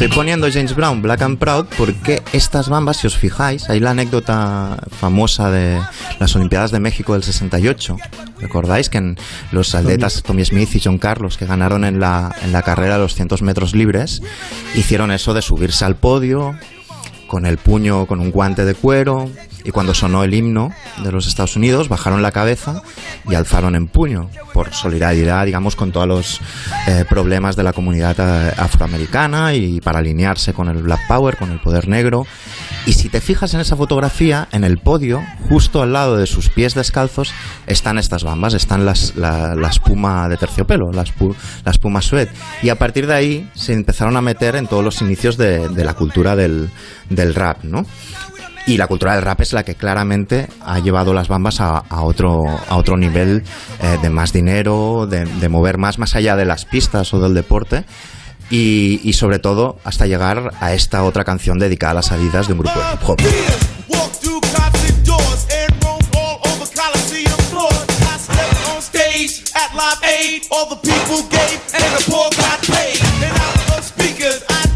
estoy 0.01 0.15
poniendo 0.15 0.49
James 0.49 0.77
Brown 0.77 1.03
Black 1.03 1.23
and 1.23 1.39
Proud 1.39 1.67
porque 1.77 2.23
estas 2.33 2.69
bambas, 2.69 2.99
si 2.99 3.09
os 3.09 3.17
fijáis, 3.17 3.69
hay 3.69 3.81
la 3.81 3.91
anécdota 3.91 4.81
famosa 4.93 5.51
de 5.51 5.81
las 6.21 6.37
Olimpiadas 6.37 6.71
de 6.71 6.79
México 6.79 7.15
del 7.15 7.25
68. 7.25 7.97
¿Recordáis 8.39 8.91
que 8.91 8.99
en 8.99 9.19
los 9.51 9.75
atletas 9.75 10.23
Tommy 10.23 10.45
Smith 10.45 10.73
y 10.77 10.81
John 10.81 10.99
Carlos 10.99 11.37
que 11.37 11.47
ganaron 11.47 11.85
en 11.85 11.99
la, 11.99 12.33
en 12.43 12.53
la 12.53 12.63
carrera 12.63 12.95
de 12.95 13.01
los 13.01 13.17
100 13.17 13.31
metros 13.41 13.75
libres 13.75 14.23
hicieron 14.77 15.11
eso 15.11 15.35
de 15.35 15.43
subirse 15.43 15.85
al 15.85 15.97
podio 15.97 16.57
con 17.27 17.45
el 17.45 17.59
puño 17.59 18.07
con 18.07 18.21
un 18.21 18.31
guante 18.31 18.65
de 18.65 18.75
cuero 18.75 19.29
y 19.65 19.71
cuando 19.71 19.95
sonó 19.95 20.25
el 20.25 20.35
himno 20.35 20.73
de 21.03 21.13
los 21.13 21.27
Estados 21.27 21.57
Unidos 21.57 21.89
bajaron 21.89 22.23
la 22.23 22.33
cabeza 22.33 22.83
y 23.29 23.35
alzaron 23.35 23.75
en 23.75 23.87
puño 23.89 24.31
por 24.55 24.73
solidaridad 24.73 25.45
digamos 25.47 25.77
con 25.77 25.93
todos 25.93 26.07
los 26.07 26.41
eh, 26.87 27.05
problemas 27.09 27.57
de 27.57 27.63
la 27.65 27.73
comunidad 27.73 28.17
eh, 28.19 28.55
afroamericana 28.57 29.55
y 29.55 29.81
para 29.81 29.99
alinearse 29.99 30.53
con 30.55 30.69
el 30.69 30.83
Black 30.83 31.07
Power 31.09 31.37
con 31.37 31.51
el 31.51 31.61
poder 31.61 31.89
negro. 31.89 32.27
Y 32.87 32.93
si 32.95 33.09
te 33.11 33.21
fijas 33.21 33.53
en 33.55 33.61
esa 33.61 33.77
fotografía 33.77 34.49
en 34.53 34.65
el 34.65 34.79
podio 34.79 35.23
justo 35.49 35.83
al 35.83 35.93
lado 35.93 36.17
de 36.17 36.27
sus 36.27 36.49
pies 36.49 36.75
descalzos 36.75 37.33
están 37.67 37.99
estas 37.99 38.25
bambas 38.25 38.55
están 38.55 38.87
las 38.87 39.15
la, 39.17 39.55
la 39.55 39.69
espuma 39.69 40.29
de 40.29 40.37
terciopelo 40.37 40.91
la, 40.93 41.05
espu- 41.05 41.35
la 41.65 41.71
espuma 41.73 42.01
suede. 42.01 42.31
Y 42.63 42.71
a 42.71 42.79
partir 42.79 43.07
de 43.07 43.15
ahí 43.15 43.51
se 43.55 43.75
empezaron 43.75 44.17
a 44.17 44.23
meter 44.23 44.57
en 44.57 44.67
todos 44.67 44.85
los 44.85 45.03
inicios 45.03 45.37
de, 45.37 45.69
de 45.69 45.85
la 45.85 45.95
cultura 45.95 46.37
del, 46.37 46.71
del 47.11 47.35
rap 47.35 47.65
no 47.65 47.85
y 48.69 48.77
la 48.77 48.87
cultura 48.87 49.15
del 49.15 49.23
rap 49.23 49.41
es 49.41 49.55
la 49.55 49.65
que 49.65 49.75
claramente 49.77 50.47
ha 50.61 50.79
llevado 50.79 51.15
las 51.15 51.27
bambas 51.27 51.59
a, 51.63 51.83
otro, 52.03 52.43
a 52.69 52.77
otro 52.77 52.99
nivel 52.99 53.43
eh, 53.81 53.99
de 54.03 54.11
más 54.11 54.35
dinero, 54.35 55.07
de, 55.07 55.49
mover 55.49 55.79
más, 55.79 55.99
más 55.99 56.15
allá 56.15 56.37
de 56.37 56.45
las 56.45 56.67
pistas 56.67 57.15
o 57.15 57.21
del 57.21 57.33
deporte. 57.33 57.85
Y, 58.51 59.13
sobre 59.15 59.39
todo 59.39 59.79
hasta 59.85 60.07
llegar 60.07 60.53
a 60.61 60.75
esta 60.75 61.03
otra 61.05 61.25
canción 61.25 61.59
dedicada 61.59 61.93
a 61.93 61.95
las 61.95 62.07
salidas 62.07 62.47
de 62.47 62.53
un 62.53 62.59
grupo 62.61 62.79
de 62.79 62.87
hip 62.93 63.09
hop. 63.09 63.19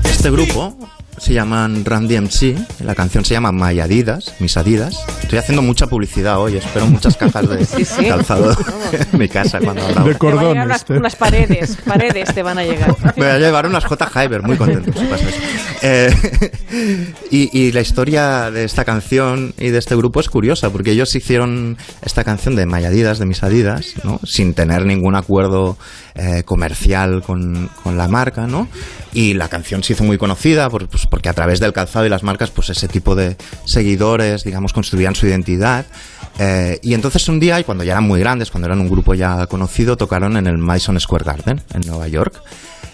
Este 0.05 0.31
grupo 0.31 0.77
se 1.23 1.33
llaman 1.35 1.85
Randy 1.85 2.17
MC, 2.21 2.57
la 2.85 2.97
canción 2.97 3.25
se 3.25 3.35
llama 3.35 3.53
My 3.53 3.79
Adidas, 3.79 4.35
mis 4.41 4.57
Adidas. 4.57 5.05
Estoy 5.23 5.39
haciendo 5.39 5.63
mucha 5.63 5.87
publicidad 5.87 6.39
hoy, 6.41 6.57
espero 6.57 6.87
muchas 6.87 7.17
cajas 7.17 7.49
de 7.49 7.65
Sí, 7.65 7.85
sí. 7.85 8.07
calzado 8.09 8.57
en 9.13 9.19
mi 9.19 9.29
casa 9.29 9.61
cuando 9.61 9.83
hablamos. 9.87 10.09
De 10.09 10.15
Te 10.17 10.27
van 10.27 10.35
a 10.39 10.41
llegar 10.41 10.43
cordones. 10.43 10.65
unas, 10.67 10.85
te- 10.85 10.93
unas 10.99 11.17
paredes, 11.17 11.79
paredes 11.87 12.35
te 12.35 12.43
van 12.43 12.59
a 12.59 12.65
llegar. 12.65 12.97
Me 13.17 13.23
voy 13.25 13.27
a 13.27 13.39
llevar 13.39 13.67
unas 13.67 13.85
J. 13.85 14.07
Hyber, 14.25 14.43
muy 14.43 14.57
contento. 14.57 14.93
si 14.99 15.07
pasa 15.07 15.29
eso. 15.29 15.39
Eh, 15.83 16.15
y, 17.31 17.73
la 17.73 17.81
historia 17.81 18.51
de 18.51 18.65
esta 18.65 18.85
canción 18.85 19.53
y 19.59 19.71
de 19.71 19.79
este 19.79 19.97
grupo 19.97 20.21
es 20.21 20.29
curiosa, 20.29 20.71
porque 20.71 20.93
ellos 20.93 21.15
hicieron 21.15 21.77
esta 22.03 22.23
canción 22.23 22.55
de 22.55 22.67
My 22.67 22.85
Adidas, 22.85 23.19
de 23.19 23.27
mis 23.27 23.43
Adidas, 23.43 23.95
¿no? 24.05 24.21
sin 24.25 24.55
tener 24.55 24.87
ningún 24.87 25.17
acuerdo 25.17 25.77
eh, 26.15 26.43
comercial 26.45 27.23
con, 27.23 27.69
la 27.85 28.09
marca, 28.09 28.47
¿no? 28.47 28.69
Y 29.13 29.35
la 29.35 29.49
canción 29.49 29.83
se 29.83 29.95
hizo 29.95 30.05
muy 30.05 30.19
conocida 30.19 30.71
pues, 30.71 31.07
porque 31.11 31.29
a 31.29 31.33
través 31.33 31.59
del 31.59 31.73
calzado 31.73 32.07
y 32.07 32.09
las 32.09 32.23
marcas, 32.23 32.51
pues 32.51 32.71
ese 32.71 32.87
tipo 32.87 33.15
de 33.15 33.37
seguidores, 33.65 34.45
digamos, 34.45 34.73
construían 34.73 35.15
su 35.15 35.27
identidad. 35.27 35.85
Eh, 36.39 36.79
y 36.83 36.95
entonces 36.95 37.29
un 37.29 37.41
día, 37.41 37.59
y 37.61 37.65
cuando 37.65 37.85
ya 37.85 37.93
eran 37.93 38.05
muy 38.05 38.21
grandes, 38.21 38.51
cuando 38.51 38.67
eran 38.67 38.81
un 38.81 38.89
grupo 38.89 39.15
ya 39.15 39.47
conocido, 39.47 39.97
tocaron 39.97 40.37
en 40.37 40.47
el 40.47 40.59
Madison 40.59 40.99
Square 40.99 41.25
Garden, 41.25 41.63
en 41.75 41.81
Nueva 41.87 42.09
York. 42.09 42.41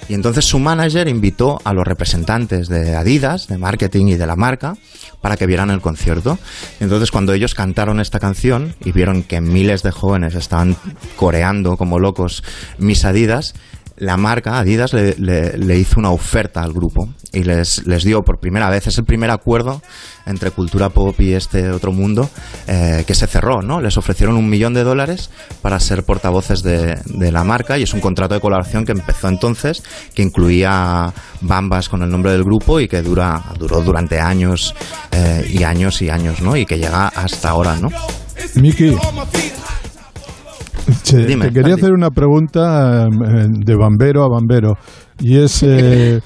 Y 0.08 0.14
entonces 0.14 0.46
su 0.46 0.58
manager 0.58 1.06
invitó 1.06 1.60
a 1.64 1.74
los 1.74 1.86
representantes 1.86 2.68
de 2.68 2.96
Adidas, 2.96 3.46
de 3.46 3.58
marketing 3.58 4.06
y 4.06 4.14
de 4.14 4.26
la 4.26 4.36
marca, 4.36 4.76
para 5.20 5.36
que 5.36 5.46
vieran 5.46 5.70
el 5.70 5.80
concierto. 5.80 6.38
Entonces 6.80 7.10
cuando 7.10 7.32
ellos 7.32 7.54
cantaron 7.54 8.00
esta 8.00 8.18
canción 8.18 8.74
y 8.84 8.92
vieron 8.92 9.22
que 9.22 9.40
miles 9.40 9.82
de 9.82 9.90
jóvenes 9.90 10.34
estaban 10.34 10.76
coreando 11.16 11.76
como 11.76 11.98
locos 11.98 12.42
mis 12.78 13.04
Adidas, 13.04 13.54
la 13.98 14.16
marca 14.16 14.58
Adidas 14.58 14.92
le, 14.92 15.78
hizo 15.78 16.00
una 16.00 16.10
oferta 16.10 16.62
al 16.62 16.72
grupo 16.72 17.08
y 17.32 17.42
les, 17.44 17.82
dio 18.04 18.22
por 18.22 18.38
primera 18.38 18.70
vez, 18.70 18.86
es 18.86 18.98
el 18.98 19.04
primer 19.04 19.30
acuerdo 19.30 19.82
entre 20.26 20.50
cultura 20.50 20.90
pop 20.90 21.18
y 21.20 21.32
este 21.32 21.70
otro 21.70 21.92
mundo 21.92 22.28
eh, 22.66 23.04
que 23.06 23.14
se 23.14 23.26
cerró, 23.26 23.62
¿no? 23.62 23.80
Les 23.80 23.96
ofrecieron 23.96 24.36
un 24.36 24.48
millón 24.48 24.74
de 24.74 24.84
dólares 24.84 25.30
para 25.62 25.80
ser 25.80 26.04
portavoces 26.04 26.62
de, 26.62 27.00
de 27.06 27.32
la 27.32 27.44
marca 27.44 27.78
y 27.78 27.82
es 27.82 27.94
un 27.94 28.00
contrato 28.00 28.34
de 28.34 28.40
colaboración 28.40 28.84
que 28.84 28.92
empezó 28.92 29.28
entonces, 29.28 29.82
que 30.14 30.22
incluía 30.22 31.12
bambas 31.40 31.88
con 31.88 32.02
el 32.02 32.10
nombre 32.10 32.32
del 32.32 32.44
grupo 32.44 32.80
y 32.80 32.88
que 32.88 33.02
dura, 33.02 33.42
duró 33.58 33.80
durante 33.80 34.20
años 34.20 34.74
eh, 35.10 35.48
y 35.50 35.62
años 35.62 36.02
y 36.02 36.10
años, 36.10 36.40
¿no? 36.40 36.56
Y 36.56 36.66
que 36.66 36.78
llega 36.78 37.08
hasta 37.08 37.50
ahora, 37.50 37.76
¿no? 37.76 37.88
Miki, 38.54 38.96
che, 41.02 41.24
Dime, 41.26 41.46
te 41.46 41.52
quería 41.52 41.74
Andy. 41.74 41.82
hacer 41.82 41.92
una 41.92 42.10
pregunta 42.10 43.04
eh, 43.06 43.46
de 43.48 43.76
bambero 43.76 44.24
a 44.24 44.28
bambero. 44.28 44.74
Y 45.20 45.38
es, 45.38 45.62
eh, 45.66 46.20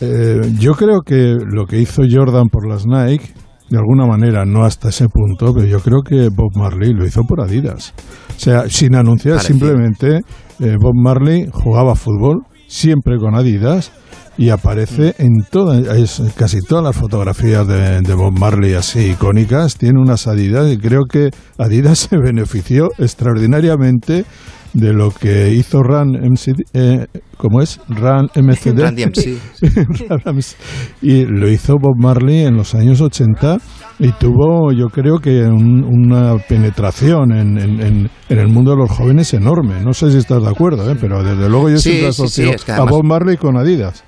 eh, 0.00 0.52
yo 0.58 0.72
creo 0.74 1.00
que 1.04 1.36
lo 1.44 1.66
que 1.66 1.78
hizo 1.80 2.02
Jordan 2.10 2.48
por 2.48 2.68
las 2.68 2.86
Nike, 2.86 3.32
de 3.70 3.78
alguna 3.78 4.06
manera, 4.06 4.44
no 4.44 4.64
hasta 4.64 4.88
ese 4.90 5.06
punto, 5.08 5.54
pero 5.54 5.66
yo 5.66 5.80
creo 5.80 6.02
que 6.02 6.28
Bob 6.34 6.56
Marley 6.56 6.92
lo 6.92 7.06
hizo 7.06 7.22
por 7.22 7.40
Adidas. 7.40 7.94
O 8.36 8.38
sea, 8.38 8.68
sin 8.68 8.94
anunciar, 8.96 9.36
Parecido. 9.36 9.58
simplemente 9.58 10.16
eh, 10.60 10.76
Bob 10.78 10.94
Marley 10.94 11.46
jugaba 11.52 11.94
fútbol, 11.94 12.42
siempre 12.72 13.18
con 13.18 13.34
Adidas, 13.34 13.92
y 14.38 14.48
aparece 14.48 15.14
Mm. 15.18 15.22
en 15.22 15.32
todas, 15.50 15.86
es- 15.94 16.22
casi 16.36 16.60
todas 16.62 16.82
las 16.82 16.96
fotografías 16.96 17.66
de, 17.68 18.00
de 18.00 18.14
Bob 18.14 18.32
Marley 18.38 18.72
así 18.72 19.10
icónicas, 19.10 19.76
tiene 19.76 20.00
unas 20.00 20.26
Adidas 20.26 20.72
y 20.72 20.78
creo 20.78 21.02
que 21.04 21.28
Adidas 21.58 21.98
se 22.10 22.16
benefició 22.16 22.88
extraordinariamente 22.98 24.24
de 24.74 24.92
lo 24.92 25.10
que 25.10 25.50
hizo 25.52 25.82
Ran 25.82 26.08
MCD, 26.10 26.62
eh, 26.72 27.06
¿cómo 27.36 27.60
es? 27.60 27.78
Ran 27.88 28.26
MCD. 28.34 28.78
Ran 28.80 28.94
DMC. 28.96 29.38
Y 31.02 31.24
lo 31.26 31.48
hizo 31.48 31.74
Bob 31.78 31.96
Marley 31.98 32.44
en 32.46 32.56
los 32.56 32.74
años 32.74 33.00
80 33.00 33.58
y 33.98 34.12
tuvo, 34.12 34.72
yo 34.72 34.86
creo 34.88 35.18
que 35.18 35.42
un- 35.42 35.84
una 35.84 36.36
penetración 36.48 37.32
en, 37.32 37.58
en- 37.58 37.80
en- 37.80 38.10
el 38.28 38.48
mundo 38.48 38.70
de 38.72 38.78
los 38.78 38.90
jóvenes 38.90 39.32
enorme. 39.34 39.80
No 39.82 39.92
sé 39.92 40.10
si 40.10 40.18
estás 40.18 40.42
de 40.42 40.48
acuerdo, 40.48 40.90
¿eh? 40.90 40.96
pero 41.00 41.22
desde 41.22 41.48
luego 41.48 41.68
yo 41.68 41.76
Sí, 41.76 41.90
siempre 41.90 42.08
asocio 42.08 42.44
sí, 42.48 42.50
es 42.54 42.64
que 42.64 42.72
a 42.72 42.84
Bob 42.84 43.04
Marley 43.04 43.36
con 43.36 43.56
Adidas. 43.58 44.04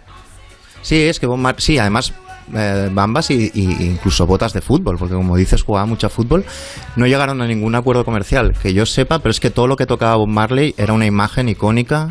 Sí, 0.82 0.96
es 0.96 1.18
que 1.20 1.26
Bob 1.26 1.38
Mar- 1.38 1.56
sí, 1.58 1.78
además 1.78 2.12
eh, 2.54 2.90
bambas 2.92 3.30
y 3.30 3.50
incluso 3.54 4.26
botas 4.26 4.52
de 4.52 4.60
fútbol, 4.60 4.96
porque 4.98 5.14
como 5.14 5.36
dices 5.36 5.62
jugaba 5.62 5.86
mucho 5.86 6.06
a 6.06 6.10
fútbol, 6.10 6.44
no 6.96 7.06
llegaron 7.06 7.40
a 7.40 7.46
ningún 7.46 7.74
acuerdo 7.74 8.04
comercial 8.04 8.54
que 8.60 8.74
yo 8.74 8.84
sepa, 8.86 9.18
pero 9.20 9.30
es 9.30 9.40
que 9.40 9.50
todo 9.50 9.66
lo 9.66 9.76
que 9.76 9.86
tocaba 9.86 10.16
Bob 10.16 10.28
Marley 10.28 10.74
era 10.76 10.92
una 10.92 11.06
imagen 11.06 11.48
icónica 11.48 12.08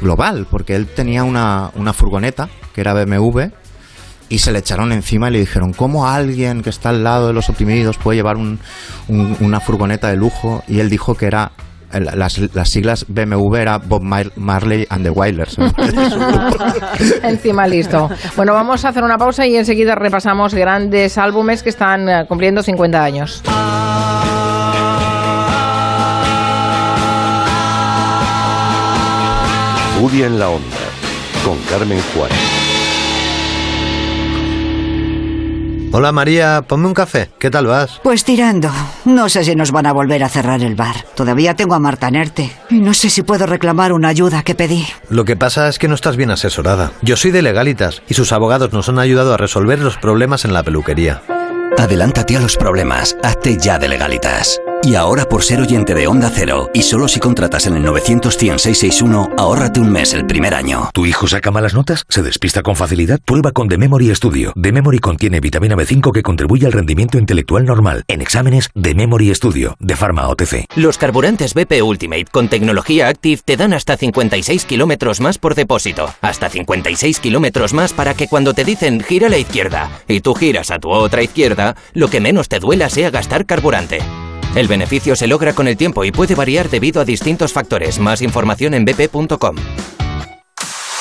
global, 0.00 0.46
porque 0.50 0.76
él 0.76 0.86
tenía 0.86 1.24
una, 1.24 1.70
una 1.74 1.92
furgoneta 1.92 2.48
que 2.74 2.80
era 2.82 2.92
BMW 2.94 3.50
y 4.28 4.38
se 4.38 4.52
le 4.52 4.60
echaron 4.60 4.92
encima 4.92 5.28
y 5.28 5.32
le 5.32 5.40
dijeron, 5.40 5.72
¿cómo 5.72 6.06
alguien 6.06 6.62
que 6.62 6.70
está 6.70 6.90
al 6.90 7.02
lado 7.02 7.26
de 7.26 7.32
los 7.32 7.48
oprimidos 7.48 7.96
puede 7.98 8.16
llevar 8.18 8.36
un- 8.36 8.60
un- 9.08 9.36
una 9.40 9.58
furgoneta 9.60 10.08
de 10.08 10.16
lujo? 10.16 10.62
Y 10.68 10.78
él 10.80 10.88
dijo 10.88 11.14
que 11.16 11.26
era... 11.26 11.50
Las, 11.92 12.38
las 12.54 12.68
siglas 12.70 13.04
BMW 13.08 13.54
era 13.56 13.78
Bob 13.78 14.02
Mar- 14.02 14.32
Marley 14.36 14.86
and 14.90 15.04
the 15.04 15.10
Wailers. 15.10 15.56
Encima 17.22 17.66
listo. 17.66 18.08
Bueno, 18.36 18.54
vamos 18.54 18.84
a 18.84 18.90
hacer 18.90 19.02
una 19.02 19.18
pausa 19.18 19.46
y 19.46 19.56
enseguida 19.56 19.94
repasamos 19.94 20.54
grandes 20.54 21.18
álbumes 21.18 21.62
que 21.62 21.70
están 21.70 22.08
eh, 22.08 22.24
cumpliendo 22.28 22.62
50 22.62 23.02
años. 23.02 23.42
En 30.12 30.38
la 30.38 30.50
onda, 30.50 30.76
con 31.44 31.56
Carmen 31.70 31.98
Juárez. 32.12 32.59
Hola 35.92 36.12
María, 36.12 36.62
ponme 36.66 36.86
un 36.86 36.94
café. 36.94 37.30
¿Qué 37.38 37.50
tal 37.50 37.66
vas? 37.66 38.00
Pues 38.04 38.22
tirando. 38.24 38.70
No 39.04 39.28
sé 39.28 39.42
si 39.44 39.56
nos 39.56 39.72
van 39.72 39.86
a 39.86 39.92
volver 39.92 40.22
a 40.22 40.28
cerrar 40.28 40.62
el 40.62 40.76
bar. 40.76 41.04
Todavía 41.16 41.56
tengo 41.56 41.74
a 41.74 41.80
Marta 41.80 42.10
Nerte. 42.10 42.52
Y 42.70 42.78
no 42.80 42.94
sé 42.94 43.10
si 43.10 43.22
puedo 43.22 43.46
reclamar 43.46 43.92
una 43.92 44.08
ayuda 44.08 44.42
que 44.42 44.54
pedí. 44.54 44.86
Lo 45.08 45.24
que 45.24 45.36
pasa 45.36 45.68
es 45.68 45.80
que 45.80 45.88
no 45.88 45.96
estás 45.96 46.16
bien 46.16 46.30
asesorada. 46.30 46.92
Yo 47.02 47.16
soy 47.16 47.32
de 47.32 47.42
Legalitas 47.42 48.02
y 48.08 48.14
sus 48.14 48.32
abogados 48.32 48.72
nos 48.72 48.88
han 48.88 49.00
ayudado 49.00 49.34
a 49.34 49.36
resolver 49.36 49.80
los 49.80 49.96
problemas 49.96 50.44
en 50.44 50.52
la 50.52 50.62
peluquería. 50.62 51.22
Adelántate 51.76 52.36
a 52.36 52.40
los 52.40 52.56
problemas, 52.56 53.16
hazte 53.22 53.56
ya 53.56 53.78
de 53.78 53.88
legalitas. 53.88 54.60
Y 54.82 54.94
ahora 54.94 55.28
por 55.28 55.42
ser 55.42 55.60
oyente 55.60 55.94
de 55.94 56.06
Onda 56.06 56.30
Cero, 56.34 56.70
y 56.72 56.82
solo 56.82 57.06
si 57.06 57.20
contratas 57.20 57.66
en 57.66 57.76
el 57.76 57.82
91661, 57.82 59.28
ahórrate 59.36 59.78
un 59.78 59.92
mes 59.92 60.14
el 60.14 60.26
primer 60.26 60.54
año. 60.54 60.88
¿Tu 60.94 61.04
hijo 61.04 61.26
saca 61.26 61.50
malas 61.50 61.74
notas? 61.74 62.04
¿Se 62.08 62.22
despista 62.22 62.62
con 62.62 62.76
facilidad? 62.76 63.20
Prueba 63.22 63.52
con 63.52 63.68
The 63.68 63.76
Memory 63.76 64.14
Studio. 64.14 64.54
The 64.60 64.72
Memory 64.72 64.98
contiene 64.98 65.40
vitamina 65.40 65.76
B5 65.76 66.12
que 66.12 66.22
contribuye 66.22 66.64
al 66.64 66.72
rendimiento 66.72 67.18
intelectual 67.18 67.66
normal. 67.66 68.04
En 68.08 68.22
exámenes, 68.22 68.70
The 68.80 68.94
Memory 68.94 69.34
Studio, 69.34 69.76
de 69.80 69.96
Pharma 69.96 70.28
OTC. 70.28 70.64
Los 70.76 70.96
carburantes 70.96 71.52
BP 71.52 71.82
Ultimate 71.82 72.26
con 72.32 72.48
tecnología 72.48 73.08
Active 73.08 73.42
te 73.44 73.58
dan 73.58 73.74
hasta 73.74 73.98
56 73.98 74.64
kilómetros 74.64 75.20
más 75.20 75.36
por 75.36 75.54
depósito. 75.54 76.14
Hasta 76.22 76.48
56 76.48 77.20
kilómetros 77.20 77.74
más 77.74 77.92
para 77.92 78.14
que 78.14 78.28
cuando 78.28 78.54
te 78.54 78.64
dicen 78.64 79.00
gira 79.02 79.26
a 79.26 79.30
la 79.30 79.38
izquierda 79.38 79.90
y 80.08 80.20
tú 80.20 80.34
giras 80.34 80.70
a 80.70 80.78
tu 80.78 80.88
otra 80.88 81.22
izquierda, 81.22 81.76
lo 81.92 82.08
que 82.08 82.20
menos 82.20 82.48
te 82.48 82.60
duela 82.60 82.88
sea 82.88 83.10
gastar 83.10 83.44
carburante. 83.44 84.00
El 84.54 84.66
beneficio 84.66 85.14
se 85.14 85.26
logra 85.26 85.52
con 85.52 85.68
el 85.68 85.76
tiempo 85.76 86.04
y 86.04 86.10
puede 86.10 86.34
variar 86.34 86.68
debido 86.68 87.00
a 87.00 87.04
distintos 87.04 87.52
factores. 87.52 87.98
Más 87.98 88.20
información 88.20 88.74
en 88.74 88.84
bp.com. 88.84 89.56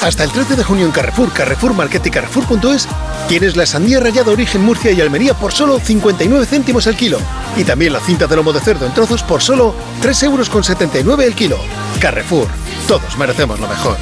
Hasta 0.01 0.23
el 0.23 0.31
13 0.31 0.55
de 0.55 0.63
junio 0.63 0.85
en 0.85 0.91
Carrefour, 0.91 1.33
Carrefour 1.33 1.73
Market 1.73 2.05
y 2.05 2.09
Carrefour.es 2.09 2.87
tienes 3.27 3.57
la 3.57 3.65
sandía 3.65 3.99
rallada 3.99 4.31
origen 4.31 4.63
Murcia 4.63 4.91
y 4.91 5.01
Almería 5.01 5.33
por 5.33 5.51
solo 5.51 5.77
59 5.79 6.45
céntimos 6.45 6.87
el 6.87 6.95
kilo. 6.95 7.17
Y 7.57 7.65
también 7.65 7.91
la 7.91 7.99
cinta 7.99 8.25
de 8.25 8.35
lomo 8.35 8.53
de 8.53 8.61
cerdo 8.61 8.85
en 8.85 8.93
trozos 8.93 9.23
por 9.23 9.41
solo 9.41 9.73
3,79 10.01 10.23
euros 10.23 10.49
con 10.49 10.63
79 10.63 11.25
el 11.25 11.33
kilo. 11.33 11.57
Carrefour, 11.99 12.47
todos 12.87 13.17
merecemos 13.17 13.59
lo 13.59 13.67
mejor. 13.67 13.97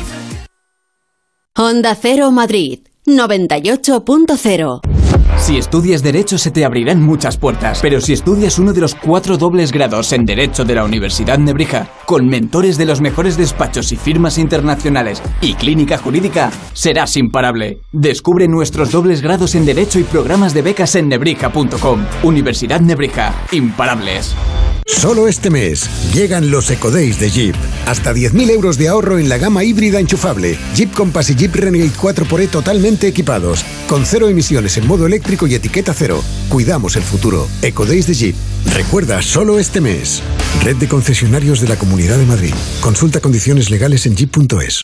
Honda 1.56 1.96
Cero 2.00 2.30
Madrid 2.32 2.82
98.0 3.08 4.97
Si 5.38 5.58
estudias 5.58 6.04
Derecho 6.04 6.38
se 6.38 6.52
te 6.52 6.66
abrirán 6.66 7.02
muchas 7.02 7.38
puertas, 7.38 7.80
pero 7.82 8.02
si 8.02 8.14
estudias 8.14 8.60
uno 8.60 8.74
de 8.74 8.82
los 8.82 8.96
cuatro 8.96 9.38
dobles 9.38 9.72
grados 9.72 10.12
en 10.12 10.26
Derecho 10.26 10.66
de 10.66 10.76
la 10.76 10.84
Universidad 10.84 11.38
Nebrija, 11.38 11.88
con 12.06 12.28
mentores 12.28 12.78
de 12.78 12.86
los 12.86 13.00
mejores 13.00 13.38
despachos 13.38 13.92
y 13.92 13.96
firmas 13.96 14.38
internacionales 14.38 15.22
y 15.40 15.54
clínica 15.54 15.98
jurídica, 15.98 16.52
serás 16.74 17.16
imparable. 17.16 17.80
Descubre 17.92 18.48
nuestros 18.48 18.92
dobles 18.92 19.22
grados 19.22 19.56
en 19.56 19.66
Derecho 19.66 20.00
y 20.00 20.04
programas 20.04 20.54
de 20.54 20.64
becas 20.64 20.96
en 20.96 21.08
nebrija.com. 21.08 22.06
Universidad 22.24 22.82
Nebrija, 22.82 23.34
imparables. 23.52 24.36
Solo 24.88 25.28
este 25.28 25.50
mes 25.50 25.90
llegan 26.14 26.50
los 26.50 26.72
EcoDays 26.72 27.20
de 27.20 27.30
Jeep. 27.30 27.56
Hasta 27.86 28.14
10.000 28.14 28.50
euros 28.50 28.78
de 28.78 28.88
ahorro 28.88 29.20
en 29.20 29.28
la 29.28 29.38
gama 29.38 29.64
híbrida 29.64 30.00
enchufable. 30.00 30.58
Jeep 30.76 30.94
Compass 30.94 31.30
y 31.30 31.36
Jeep 31.36 31.54
Renegade 31.54 31.92
4xE 31.92 32.50
totalmente 32.50 33.08
equipados. 33.08 33.66
Con 33.88 34.06
cero 34.06 34.30
emisiones 34.30 34.78
en 34.78 34.88
modo 34.88 35.06
eléctrico 35.06 35.46
y 35.46 35.56
etiqueta 35.56 35.94
cero. 35.94 36.24
Cuidamos 36.50 36.96
el 36.96 37.04
futuro. 37.04 37.48
EcoDays 37.62 38.08
de 38.08 38.14
Jeep. 38.14 38.36
Recuerda, 38.74 39.22
solo 39.22 39.60
este 39.60 39.82
mes. 39.82 40.24
Red 40.64 40.78
de 40.78 40.88
concesionarios 40.88 41.62
de 41.62 41.68
la 41.68 41.76
Comunidad 41.76 42.18
de 42.18 42.26
Madrid. 42.26 42.54
Consulta 42.82 43.20
condiciones 43.20 43.70
legales 43.70 44.06
en 44.06 44.16
jeep.es. 44.16 44.84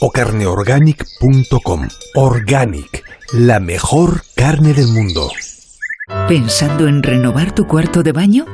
o 0.00 0.10
carneorganic.com. 0.10 1.88
Organic, 2.14 3.04
la 3.32 3.60
mejor 3.60 4.22
carne 4.34 4.72
del 4.74 4.88
mundo. 4.88 5.30
¿Pensando 6.28 6.88
en 6.88 7.02
renovar 7.02 7.54
tu 7.54 7.66
cuarto 7.66 8.02
de 8.02 8.12
baño? 8.12 8.46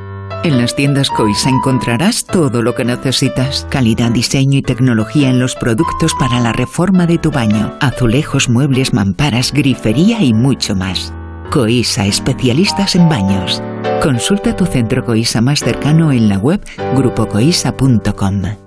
En 0.43 0.57
las 0.59 0.75
tiendas 0.75 1.09
Coisa 1.09 1.49
encontrarás 1.49 2.25
todo 2.25 2.61
lo 2.61 2.75
que 2.75 2.85
necesitas. 2.85 3.67
Calidad, 3.69 4.11
diseño 4.11 4.59
y 4.59 4.61
tecnología 4.61 5.29
en 5.29 5.39
los 5.39 5.55
productos 5.55 6.13
para 6.19 6.39
la 6.39 6.53
reforma 6.53 7.07
de 7.07 7.17
tu 7.17 7.31
baño. 7.31 7.75
Azulejos, 7.81 8.47
muebles, 8.47 8.93
mamparas, 8.93 9.51
grifería 9.51 10.21
y 10.21 10.33
mucho 10.33 10.75
más. 10.75 11.13
Coisa, 11.51 12.05
especialistas 12.05 12.95
en 12.95 13.09
baños. 13.09 13.61
Consulta 14.01 14.55
tu 14.55 14.65
centro 14.65 15.03
Coisa 15.03 15.41
más 15.41 15.59
cercano 15.59 16.11
en 16.11 16.29
la 16.29 16.37
web 16.37 16.61
grupocoisa.com. 16.95 18.66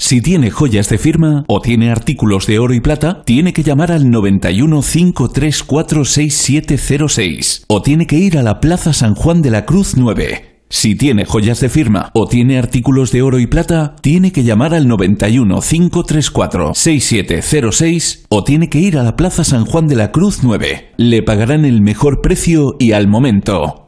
Si 0.00 0.20
tiene 0.20 0.52
joyas 0.52 0.88
de 0.88 0.96
firma 0.96 1.44
o 1.48 1.60
tiene 1.60 1.90
artículos 1.90 2.46
de 2.46 2.60
oro 2.60 2.72
y 2.72 2.78
plata, 2.78 3.22
tiene 3.24 3.52
que 3.52 3.64
llamar 3.64 3.90
al 3.90 4.08
91 4.08 4.80
534 4.80 6.04
6706 6.04 7.64
o 7.66 7.82
tiene 7.82 8.06
que 8.06 8.16
ir 8.16 8.38
a 8.38 8.44
la 8.44 8.60
Plaza 8.60 8.92
San 8.92 9.16
Juan 9.16 9.42
de 9.42 9.50
la 9.50 9.66
Cruz 9.66 9.96
9. 9.96 10.60
Si 10.70 10.94
tiene 10.94 11.24
joyas 11.24 11.58
de 11.58 11.68
firma 11.68 12.10
o 12.14 12.28
tiene 12.28 12.58
artículos 12.58 13.10
de 13.10 13.22
oro 13.22 13.40
y 13.40 13.48
plata, 13.48 13.96
tiene 14.00 14.30
que 14.30 14.44
llamar 14.44 14.72
al 14.72 14.86
91 14.86 15.60
534 15.60 16.74
6706 16.74 18.26
o 18.28 18.44
tiene 18.44 18.70
que 18.70 18.78
ir 18.78 18.98
a 18.98 19.02
la 19.02 19.16
Plaza 19.16 19.42
San 19.42 19.64
Juan 19.64 19.88
de 19.88 19.96
la 19.96 20.12
Cruz 20.12 20.44
9. 20.44 20.92
Le 20.96 21.22
pagarán 21.24 21.64
el 21.64 21.80
mejor 21.80 22.20
precio 22.20 22.76
y 22.78 22.92
al 22.92 23.08
momento. 23.08 23.87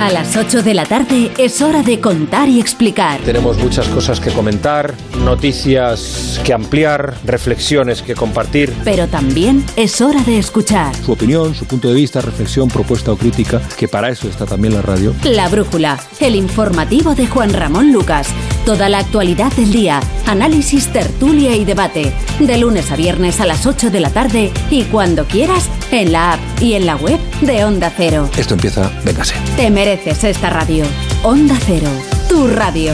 A 0.00 0.10
las 0.10 0.36
8 0.36 0.62
de 0.62 0.74
la 0.74 0.84
tarde 0.84 1.30
es 1.38 1.62
hora 1.62 1.82
de 1.82 2.00
contar 2.00 2.48
y 2.48 2.60
explicar. 2.60 3.20
Tenemos 3.20 3.58
muchas 3.58 3.88
cosas 3.88 4.20
que 4.20 4.30
comentar, 4.30 4.94
noticias 5.24 6.40
que 6.44 6.52
ampliar, 6.52 7.14
reflexiones 7.24 8.02
que 8.02 8.14
compartir. 8.14 8.72
Pero 8.84 9.08
también 9.08 9.64
es 9.76 10.00
hora 10.00 10.22
de 10.22 10.38
escuchar. 10.38 10.94
Su 10.96 11.12
opinión, 11.12 11.54
su 11.54 11.64
punto 11.64 11.88
de 11.88 11.94
vista, 11.94 12.20
reflexión, 12.20 12.68
propuesta 12.68 13.12
o 13.12 13.16
crítica, 13.16 13.62
que 13.76 13.88
para 13.88 14.10
eso 14.10 14.28
está 14.28 14.46
también 14.46 14.74
la 14.74 14.82
radio. 14.82 15.14
La 15.24 15.48
Brújula, 15.48 15.98
el 16.20 16.34
informativo 16.36 17.14
de 17.14 17.26
Juan 17.26 17.52
Ramón 17.52 17.92
Lucas. 17.92 18.28
Toda 18.66 18.88
la 18.88 18.98
actualidad 18.98 19.52
del 19.52 19.72
día, 19.72 20.00
análisis, 20.26 20.92
tertulia 20.92 21.54
y 21.56 21.64
debate. 21.64 22.12
De 22.40 22.58
lunes 22.58 22.90
a 22.90 22.96
viernes 22.96 23.40
a 23.40 23.46
las 23.46 23.66
8 23.66 23.90
de 23.90 24.00
la 24.00 24.10
tarde 24.10 24.52
y 24.70 24.84
cuando 24.84 25.24
quieras, 25.26 25.68
en 26.00 26.12
la 26.12 26.32
app 26.32 26.40
y 26.60 26.74
en 26.74 26.86
la 26.86 26.96
web 26.96 27.20
de 27.40 27.64
Onda 27.64 27.92
Cero. 27.96 28.28
Esto 28.36 28.54
empieza, 28.54 28.90
véngase. 29.04 29.34
Te 29.56 29.70
mereces 29.70 30.24
esta 30.24 30.50
radio. 30.50 30.84
Onda 31.22 31.56
Cero, 31.66 31.90
tu 32.28 32.48
radio. 32.48 32.92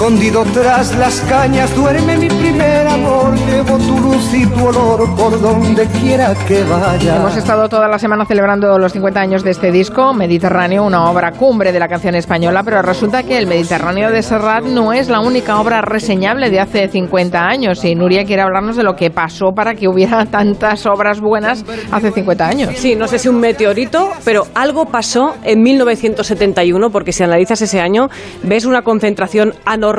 Escondido 0.00 0.44
tras 0.54 0.96
las 0.96 1.20
cañas 1.28 1.76
duerme 1.76 2.16
mi 2.16 2.28
primer 2.28 2.86
amor. 2.86 3.36
Llevo 3.36 3.76
tu 3.76 3.98
luz 3.98 4.32
y 4.32 4.46
tu 4.46 4.64
olor 4.64 5.14
por 5.14 5.38
donde 5.38 5.86
quiera 6.00 6.34
que 6.48 6.64
vaya. 6.64 7.16
Hemos 7.16 7.36
estado 7.36 7.68
toda 7.68 7.86
la 7.86 7.98
semana 7.98 8.24
celebrando 8.24 8.78
los 8.78 8.92
50 8.92 9.20
años 9.20 9.44
de 9.44 9.50
este 9.50 9.70
disco, 9.70 10.14
Mediterráneo, 10.14 10.84
una 10.84 11.10
obra 11.10 11.32
cumbre 11.32 11.70
de 11.70 11.78
la 11.78 11.86
canción 11.86 12.14
española, 12.14 12.62
pero 12.62 12.80
resulta 12.80 13.24
que 13.24 13.36
el 13.36 13.46
Mediterráneo 13.46 14.10
de 14.10 14.22
Serrat 14.22 14.64
no 14.64 14.94
es 14.94 15.10
la 15.10 15.20
única 15.20 15.60
obra 15.60 15.82
reseñable 15.82 16.48
de 16.48 16.60
hace 16.60 16.88
50 16.88 17.46
años. 17.46 17.84
Y 17.84 17.94
Nuria 17.94 18.24
quiere 18.24 18.40
hablarnos 18.40 18.76
de 18.76 18.84
lo 18.84 18.96
que 18.96 19.10
pasó 19.10 19.52
para 19.52 19.74
que 19.74 19.86
hubiera 19.86 20.24
tantas 20.30 20.86
obras 20.86 21.20
buenas 21.20 21.62
hace 21.92 22.10
50 22.10 22.48
años. 22.48 22.70
Sí, 22.76 22.96
no 22.96 23.06
sé 23.06 23.18
si 23.18 23.28
un 23.28 23.38
meteorito, 23.38 24.12
pero 24.24 24.46
algo 24.54 24.86
pasó 24.86 25.34
en 25.44 25.62
1971, 25.62 26.88
porque 26.88 27.12
si 27.12 27.22
analizas 27.22 27.60
ese 27.60 27.82
año, 27.82 28.08
ves 28.42 28.64
una 28.64 28.80
concentración 28.80 29.52
anormal, 29.66 29.90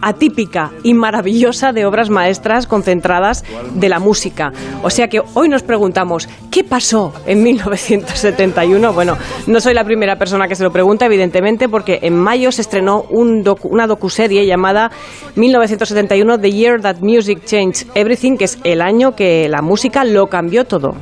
atípica 0.00 0.70
y 0.82 0.94
maravillosa 0.94 1.72
de 1.72 1.86
obras 1.86 2.10
maestras 2.10 2.66
concentradas 2.66 3.44
de 3.74 3.88
la 3.88 3.98
música. 3.98 4.52
O 4.82 4.90
sea 4.90 5.08
que 5.08 5.20
hoy 5.34 5.48
nos 5.48 5.62
preguntamos, 5.62 6.28
¿qué 6.50 6.64
pasó 6.64 7.12
en 7.26 7.42
1971? 7.42 8.92
Bueno, 8.92 9.16
no 9.46 9.60
soy 9.60 9.74
la 9.74 9.84
primera 9.84 10.16
persona 10.16 10.48
que 10.48 10.54
se 10.54 10.64
lo 10.64 10.70
pregunta, 10.70 11.06
evidentemente, 11.06 11.68
porque 11.68 12.00
en 12.02 12.16
mayo 12.16 12.52
se 12.52 12.62
estrenó 12.62 13.04
una 13.10 13.86
docuserie 13.86 14.46
llamada 14.46 14.90
1971 15.36 16.38
The 16.38 16.52
Year 16.52 16.80
That 16.80 16.96
Music 17.00 17.44
Changed 17.44 17.88
Everything, 17.94 18.36
que 18.36 18.44
es 18.44 18.58
el 18.64 18.80
año 18.80 19.14
que 19.14 19.48
la 19.48 19.62
música 19.62 20.04
lo 20.04 20.26
cambió 20.28 20.64
todo. 20.64 20.94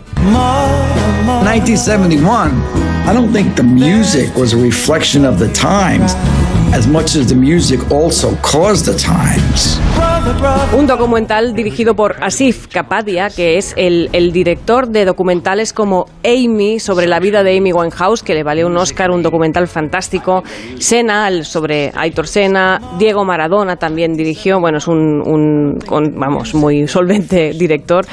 1971, 1.43 2.84
I 3.07 3.13
don't 3.13 3.33
think 3.33 3.55
the 3.55 3.63
music 3.63 4.35
was 4.35 4.55
a 4.55 4.57
reflection 4.57 5.27
of 5.27 5.39
the 5.39 5.53
times 5.53 6.15
as 6.75 6.87
much 6.87 7.17
as 7.17 7.29
the 7.29 7.35
music 7.35 7.91
also 7.91 8.35
caused 8.37 8.87
the 8.87 8.97
times. 8.99 9.77
Un 10.77 10.87
documental 10.87 11.55
dirigido 11.55 11.95
por 11.95 12.17
Asif 12.23 12.67
Kapadia, 12.67 13.29
que 13.29 13.57
es 13.59 13.75
el, 13.77 14.09
director 14.33 14.89
de 14.89 15.05
documentales 15.05 15.73
como 15.73 16.07
Amy, 16.25 16.81
sobre 16.81 17.07
la 17.07 17.21
vida 17.21 17.43
de 17.43 17.57
Amy 17.57 17.73
Winehouse, 17.73 18.23
que 18.23 18.35
le 18.35 18.43
valió 18.43 18.67
un 18.67 18.77
Oscar, 18.77 19.11
un 19.11 19.23
documental 19.23 19.69
fantástico. 19.69 20.43
Sena, 20.79 21.31
sobre 21.45 21.93
Aitor 21.95 22.27
Sena. 22.27 22.81
Diego 22.99 23.25
Maradona 23.25 23.77
también 23.77 24.15
dirigió, 24.15 24.61
bueno, 24.61 24.79
es 24.79 24.89
un, 24.89 25.23
un 25.25 25.79
con, 25.87 26.15
vamos, 26.19 26.55
muy 26.55 26.89
solvente 26.89 27.53
director. 27.53 28.05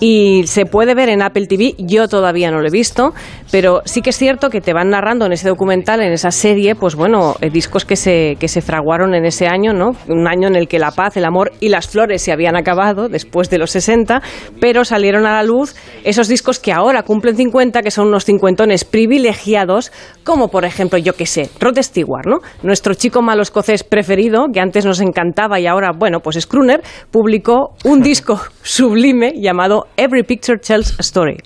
Y 0.00 0.42
se 0.46 0.64
puede 0.66 0.94
ver 0.94 1.08
en 1.08 1.22
Apple 1.22 1.46
TV, 1.46 1.74
yo 1.78 2.08
todavía 2.08 2.50
no 2.50 2.60
lo 2.60 2.66
he 2.66 2.72
visto, 2.72 3.12
pero 3.50 3.82
sí 3.84 4.02
que 4.02 4.10
es 4.10 4.16
cierto 4.16 4.50
que 4.50 4.60
te 4.60 4.72
van 4.72 4.90
narrando 4.90 5.26
en 5.26 5.32
ese 5.32 5.48
documental, 5.48 6.00
en 6.00 6.12
esa 6.12 6.30
serie, 6.30 6.74
pues 6.74 6.94
bueno, 6.94 7.36
eh, 7.40 7.50
discos 7.50 7.84
que 7.84 7.96
se, 7.96 8.36
que 8.40 8.48
se 8.48 8.60
fraguaron 8.60 9.14
en 9.14 9.24
ese 9.24 9.46
año, 9.46 9.72
¿no? 9.72 9.92
Un 10.08 10.26
año 10.26 10.48
en 10.48 10.56
el 10.56 10.68
que 10.68 10.78
la 10.78 10.90
paz, 10.90 11.16
el 11.16 11.24
amor 11.24 11.52
y 11.60 11.68
las 11.68 11.88
flores 11.88 12.22
se 12.22 12.32
habían 12.32 12.56
acabado 12.56 13.08
después 13.08 13.50
de 13.50 13.58
los 13.58 13.70
60, 13.70 14.22
pero 14.60 14.84
salieron 14.84 15.26
a 15.26 15.32
la 15.32 15.42
luz 15.42 15.74
esos 16.04 16.28
discos 16.28 16.58
que 16.58 16.72
ahora 16.72 17.02
cumplen 17.02 17.36
50, 17.36 17.82
que 17.82 17.90
son 17.90 18.08
unos 18.08 18.24
cincuentones 18.24 18.84
privilegiados, 18.84 19.92
como 20.24 20.48
por 20.48 20.64
ejemplo, 20.64 20.98
yo 20.98 21.14
qué 21.14 21.26
sé, 21.26 21.50
Rod 21.60 21.78
Stewart, 21.80 22.26
¿no? 22.26 22.38
Nuestro 22.62 22.94
chico 22.94 23.22
malo 23.22 23.42
escocés 23.42 23.84
preferido, 23.84 24.46
que 24.52 24.60
antes 24.60 24.84
nos 24.84 25.00
encantaba 25.00 25.60
y 25.60 25.66
ahora, 25.66 25.90
bueno, 25.96 26.20
pues 26.20 26.36
es 26.36 26.46
crooner, 26.46 26.82
publicó 27.10 27.74
un 27.84 28.02
disco 28.02 28.40
sublime 28.62 29.32
llamado 29.36 29.86
Every 29.96 30.22
Picture 30.22 30.58
Tells 30.58 30.98
a 30.98 31.02
Story. 31.02 31.38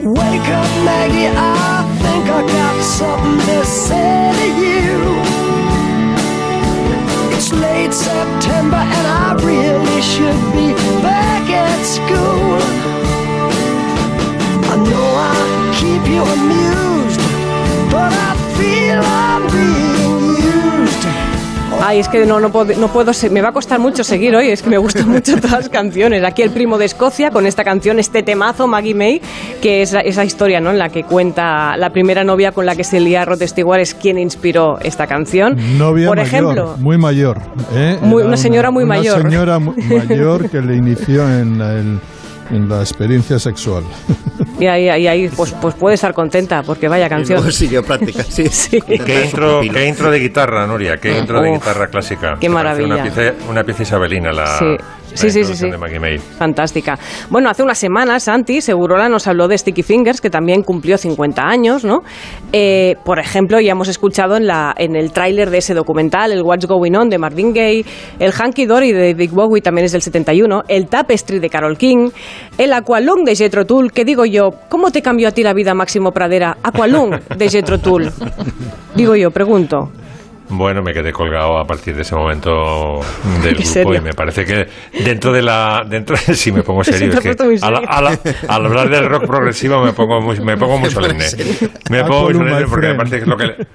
Wake 0.00 0.48
up, 0.48 0.84
Maggie, 0.84 1.26
I 1.26 1.84
think 2.00 2.28
I 2.28 2.42
got 2.42 2.82
something 2.82 3.38
to 3.46 3.64
say 3.64 4.17
late 7.88 7.94
September 7.94 8.76
and 8.76 9.06
I 9.06 9.34
really 9.44 10.02
should 10.02 10.40
be 10.52 10.74
back 11.02 11.48
at 11.48 11.82
school. 11.84 12.58
I 14.70 14.76
know 14.88 15.08
I 15.16 15.36
keep 15.78 16.02
you 16.12 16.22
amused, 16.22 16.87
Ay, 21.88 22.00
es 22.00 22.08
que 22.08 22.26
no, 22.26 22.38
no, 22.38 22.52
puedo, 22.52 22.78
no 22.78 22.88
puedo, 22.88 23.12
me 23.30 23.40
va 23.40 23.48
a 23.48 23.52
costar 23.52 23.80
mucho 23.80 24.04
seguir 24.04 24.36
hoy, 24.36 24.48
es 24.50 24.60
que 24.62 24.68
me 24.68 24.76
gustan 24.76 25.08
mucho 25.14 25.36
todas 25.40 25.52
las 25.52 25.68
canciones. 25.70 26.22
Aquí 26.22 26.42
el 26.42 26.50
primo 26.50 26.76
de 26.76 26.84
Escocia 26.84 27.30
con 27.30 27.46
esta 27.46 27.64
canción, 27.64 27.98
este 27.98 28.22
temazo, 28.22 28.66
Maggie 28.66 28.94
May, 28.94 29.22
que 29.62 29.80
es 29.80 29.94
esa 30.04 30.22
historia 30.22 30.60
¿no? 30.60 30.68
en 30.70 30.76
la 30.78 30.90
que 30.90 31.04
cuenta 31.04 31.78
la 31.78 31.88
primera 31.88 32.24
novia 32.24 32.52
con 32.52 32.66
la 32.66 32.76
que 32.76 32.84
se 32.84 33.00
lía 33.00 33.24
Rod 33.24 33.42
Stewart, 33.42 33.80
es 33.80 33.94
quien 33.94 34.18
inspiró 34.18 34.78
esta 34.82 35.06
canción. 35.06 35.56
Novia 35.78 36.08
Por 36.08 36.18
mayor, 36.18 36.26
ejemplo, 36.28 36.74
muy 36.78 36.98
mayor. 36.98 37.40
¿eh? 37.74 37.96
Muy- 38.02 38.22
una 38.22 38.36
señora 38.36 38.70
muy 38.70 38.84
una 38.84 38.96
mayor. 38.96 39.22
señora 39.22 39.58
mu- 39.58 39.72
mayor 40.08 40.50
que 40.50 40.60
le 40.60 40.76
inició 40.76 41.26
en 41.26 41.58
la, 41.58 41.72
en- 42.50 42.68
la 42.68 42.80
experiencia 42.80 43.38
sexual. 43.38 43.84
y 44.58 44.66
ahí, 44.66 44.88
ahí, 44.88 45.06
ahí, 45.06 45.28
pues, 45.28 45.52
pues 45.60 45.74
puede 45.74 45.94
estar 45.94 46.12
contenta, 46.14 46.62
porque 46.62 46.88
vaya 46.88 47.08
canción. 47.08 47.38
luego 47.38 47.52
siguió 47.52 47.82
práctica, 47.82 48.22
sí. 48.24 48.44
¿Y 48.88 48.98
qué 48.98 49.24
intro, 49.24 49.60
qué 49.72 49.86
intro 49.86 50.10
de 50.10 50.18
guitarra, 50.18 50.66
Nuria? 50.66 50.96
¿Qué 50.98 51.18
intro 51.18 51.40
de 51.40 51.52
guitarra 51.52 51.88
clásica? 51.88 52.36
qué 52.40 52.48
maravilla. 52.48 52.94
Una 52.94 53.02
pieza, 53.02 53.32
una 53.48 53.64
pieza 53.64 53.82
isabelina 53.82 54.32
la, 54.32 54.58
Sí. 54.58 54.76
Sí, 55.14 55.30
sí, 55.30 55.44
sí, 55.44 55.54
sí. 55.54 55.70
de. 55.70 56.18
Fantástica. 56.38 56.98
Bueno, 57.30 57.50
hace 57.50 57.62
unas 57.62 57.78
semanas, 57.78 58.24
Santi 58.24 58.60
Segurola 58.60 59.08
nos 59.08 59.26
habló 59.26 59.48
de 59.48 59.56
Sticky 59.56 59.82
Fingers, 59.82 60.20
que 60.20 60.30
también 60.30 60.62
cumplió 60.62 60.98
50 60.98 61.42
años, 61.42 61.84
¿no? 61.84 62.02
Eh, 62.52 62.96
por 63.04 63.18
ejemplo, 63.18 63.60
ya 63.60 63.72
hemos 63.72 63.88
escuchado 63.88 64.36
en, 64.36 64.46
la, 64.46 64.74
en 64.76 64.96
el 64.96 65.12
tráiler 65.12 65.50
de 65.50 65.58
ese 65.58 65.74
documental, 65.74 66.32
el 66.32 66.42
What's 66.42 66.66
Going 66.66 66.94
On 66.94 67.08
de 67.08 67.18
Marvin 67.18 67.52
Gaye, 67.52 67.84
el 68.18 68.32
Hanky 68.32 68.66
Dory 68.66 68.92
de 68.92 69.14
Big 69.14 69.30
Bowie 69.30 69.62
también 69.62 69.86
es 69.86 69.92
del 69.92 70.02
71, 70.02 70.64
el 70.68 70.86
Tapestry 70.86 71.38
de 71.38 71.50
Carol 71.50 71.76
King, 71.76 72.10
el 72.56 72.72
Aqualung 72.72 73.24
de 73.24 73.34
Jethro 73.34 73.66
Tull, 73.66 73.92
que 73.92 74.04
digo 74.04 74.24
yo, 74.24 74.50
¿cómo 74.68 74.90
te 74.90 75.02
cambió 75.02 75.28
a 75.28 75.32
ti 75.32 75.42
la 75.42 75.54
vida, 75.54 75.74
Máximo 75.74 76.12
Pradera? 76.12 76.56
Aqualung 76.62 77.18
de 77.36 77.48
Jethro 77.48 77.78
Tull. 77.78 78.10
Digo 78.94 79.14
yo, 79.14 79.30
pregunto. 79.30 79.92
Bueno, 80.50 80.82
me 80.82 80.92
quedé 80.94 81.12
colgado 81.12 81.58
a 81.58 81.64
partir 81.66 81.94
de 81.94 82.02
ese 82.02 82.14
momento 82.14 83.00
del 83.42 83.48
¿En 83.48 83.54
grupo 83.54 83.68
serio? 83.68 83.94
y 83.96 84.00
me 84.00 84.12
parece 84.12 84.44
que 84.44 84.66
dentro 85.04 85.32
de 85.32 85.42
la... 85.42 85.84
dentro 85.88 86.16
Sí, 86.34 86.52
me 86.52 86.62
pongo 86.62 86.82
serio. 86.84 87.12
Es 87.12 87.20
que 87.20 87.28
al, 87.30 87.36
serio. 87.58 87.82
al- 87.88 88.18
al 88.48 88.66
hablar 88.66 88.88
del 88.88 89.08
rock 89.08 89.26
progresivo 89.26 89.84
me 89.84 89.92
pongo 89.92 90.20
muy, 90.20 90.40
me 90.40 90.56
pongo 90.56 90.78
muy 90.78 90.90
solemne. 90.90 91.24
Me 91.90 92.02
pongo 92.04 92.24
muy 92.24 92.34
solemne 92.34 92.66
porque 92.68 92.86
me 92.88 92.94
parece 92.94 93.16
que 93.16 93.22
es 93.22 93.28
lo 93.28 93.36
que... 93.36 93.66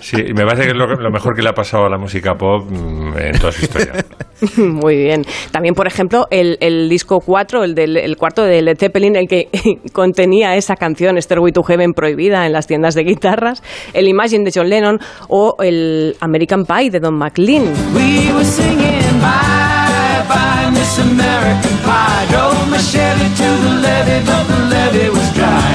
Sí, 0.00 0.16
me 0.34 0.44
parece 0.46 0.62
que 0.64 0.70
es 0.70 0.76
lo, 0.76 0.86
lo 0.86 1.10
mejor 1.10 1.34
que 1.36 1.42
le 1.42 1.50
ha 1.50 1.54
pasado 1.54 1.84
a 1.84 1.90
la 1.90 1.98
música 1.98 2.34
pop 2.34 2.66
mm, 2.70 3.18
en 3.18 3.38
toda 3.38 3.52
su 3.52 3.62
historia. 3.64 3.92
Muy 4.56 4.96
bien. 4.96 5.22
También, 5.50 5.74
por 5.74 5.86
ejemplo, 5.86 6.26
el, 6.30 6.56
el 6.60 6.88
disco 6.88 7.20
4, 7.20 7.64
el, 7.64 7.74
del, 7.74 7.96
el 7.96 8.16
cuarto 8.16 8.42
de 8.42 8.62
Led 8.62 8.78
Zeppelin, 8.78 9.16
el 9.16 9.28
que 9.28 9.48
contenía 9.92 10.56
esa 10.56 10.76
canción 10.76 11.20
Stairway 11.20 11.52
to 11.52 11.62
Heaven 11.62 11.92
prohibida 11.92 12.46
en 12.46 12.52
las 12.52 12.66
tiendas 12.66 12.94
de 12.94 13.04
guitarras, 13.04 13.62
el 13.92 14.08
Imagine 14.08 14.44
de 14.44 14.52
John 14.54 14.68
Lennon 14.68 14.98
o 15.28 15.56
el 15.60 16.16
American 16.20 16.64
Pie 16.64 16.90
de 16.90 17.00
Don 17.00 17.16
McLean. 17.16 17.64
We 17.94 18.32
were 18.32 18.44
singing 18.44 19.20
bye 19.20 20.24
bye 20.28 20.70
Miss 20.70 20.98
American 20.98 21.76
Pie. 21.84 22.26
Drove 22.30 22.70
my 22.70 22.78
Chevy 22.78 23.28
to 23.36 23.48
the 23.64 23.74
levee, 23.82 24.24
but 24.24 24.44
the 24.48 24.58
levee 24.70 25.10
was 25.10 25.34
dry. 25.34 25.72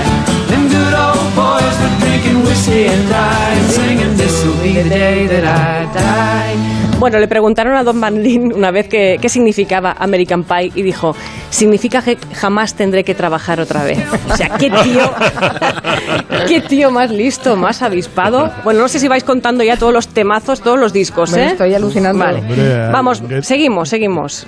Them 0.50 0.68
good 0.70 0.94
old 0.94 1.36
boys 1.36 1.76
were 1.82 1.96
drinking 2.00 2.44
whiskey 2.44 2.88
and 2.88 3.10
rye 3.10 3.54
and 3.60 3.72
singing 3.72 4.18
this'll 4.18 4.58
be 4.62 4.74
the 4.82 4.90
day 4.90 5.28
that 5.28 5.46
I 5.46 5.94
die. 5.94 6.65
Bueno, 7.00 7.20
le 7.20 7.28
preguntaron 7.28 7.76
a 7.76 7.84
Don 7.84 7.98
McLean 8.00 8.54
una 8.54 8.72
vez 8.72 8.88
que- 8.88 9.18
qué 9.22 9.28
significaba 9.30 9.96
American 10.00 10.44
Pie 10.44 10.72
y 10.76 10.82
dijo, 10.82 11.14
significa 11.50 12.02
que 12.02 12.18
jamás 12.34 12.74
tendré 12.76 13.04
que 13.04 13.14
trabajar 13.14 13.60
otra 13.60 13.84
vez. 13.84 14.00
O 14.32 14.36
sea, 14.36 14.50
qué 14.58 14.70
tío, 14.70 15.02
qué 16.48 16.62
tío 16.62 16.92
más 16.92 17.12
listo, 17.12 17.56
más 17.58 17.82
avispado. 17.82 18.50
Bueno, 18.64 18.80
no 18.82 18.88
sé 18.88 19.00
si 19.00 19.08
vais 19.08 19.24
contando 19.24 19.64
ya 19.64 19.78
todos 19.78 19.94
los 19.94 20.08
temazos, 20.08 20.62
todos 20.62 20.80
los 20.80 20.94
discos, 20.94 21.32
Me 21.34 21.44
¿eh? 21.44 21.46
estoy 21.48 21.74
alucinando. 21.74 22.24
Vale. 22.24 22.40
Hombre, 22.40 22.90
Vamos, 22.92 23.22
eh, 23.30 23.42
seguimos, 23.42 23.90
seguimos. 23.90 24.48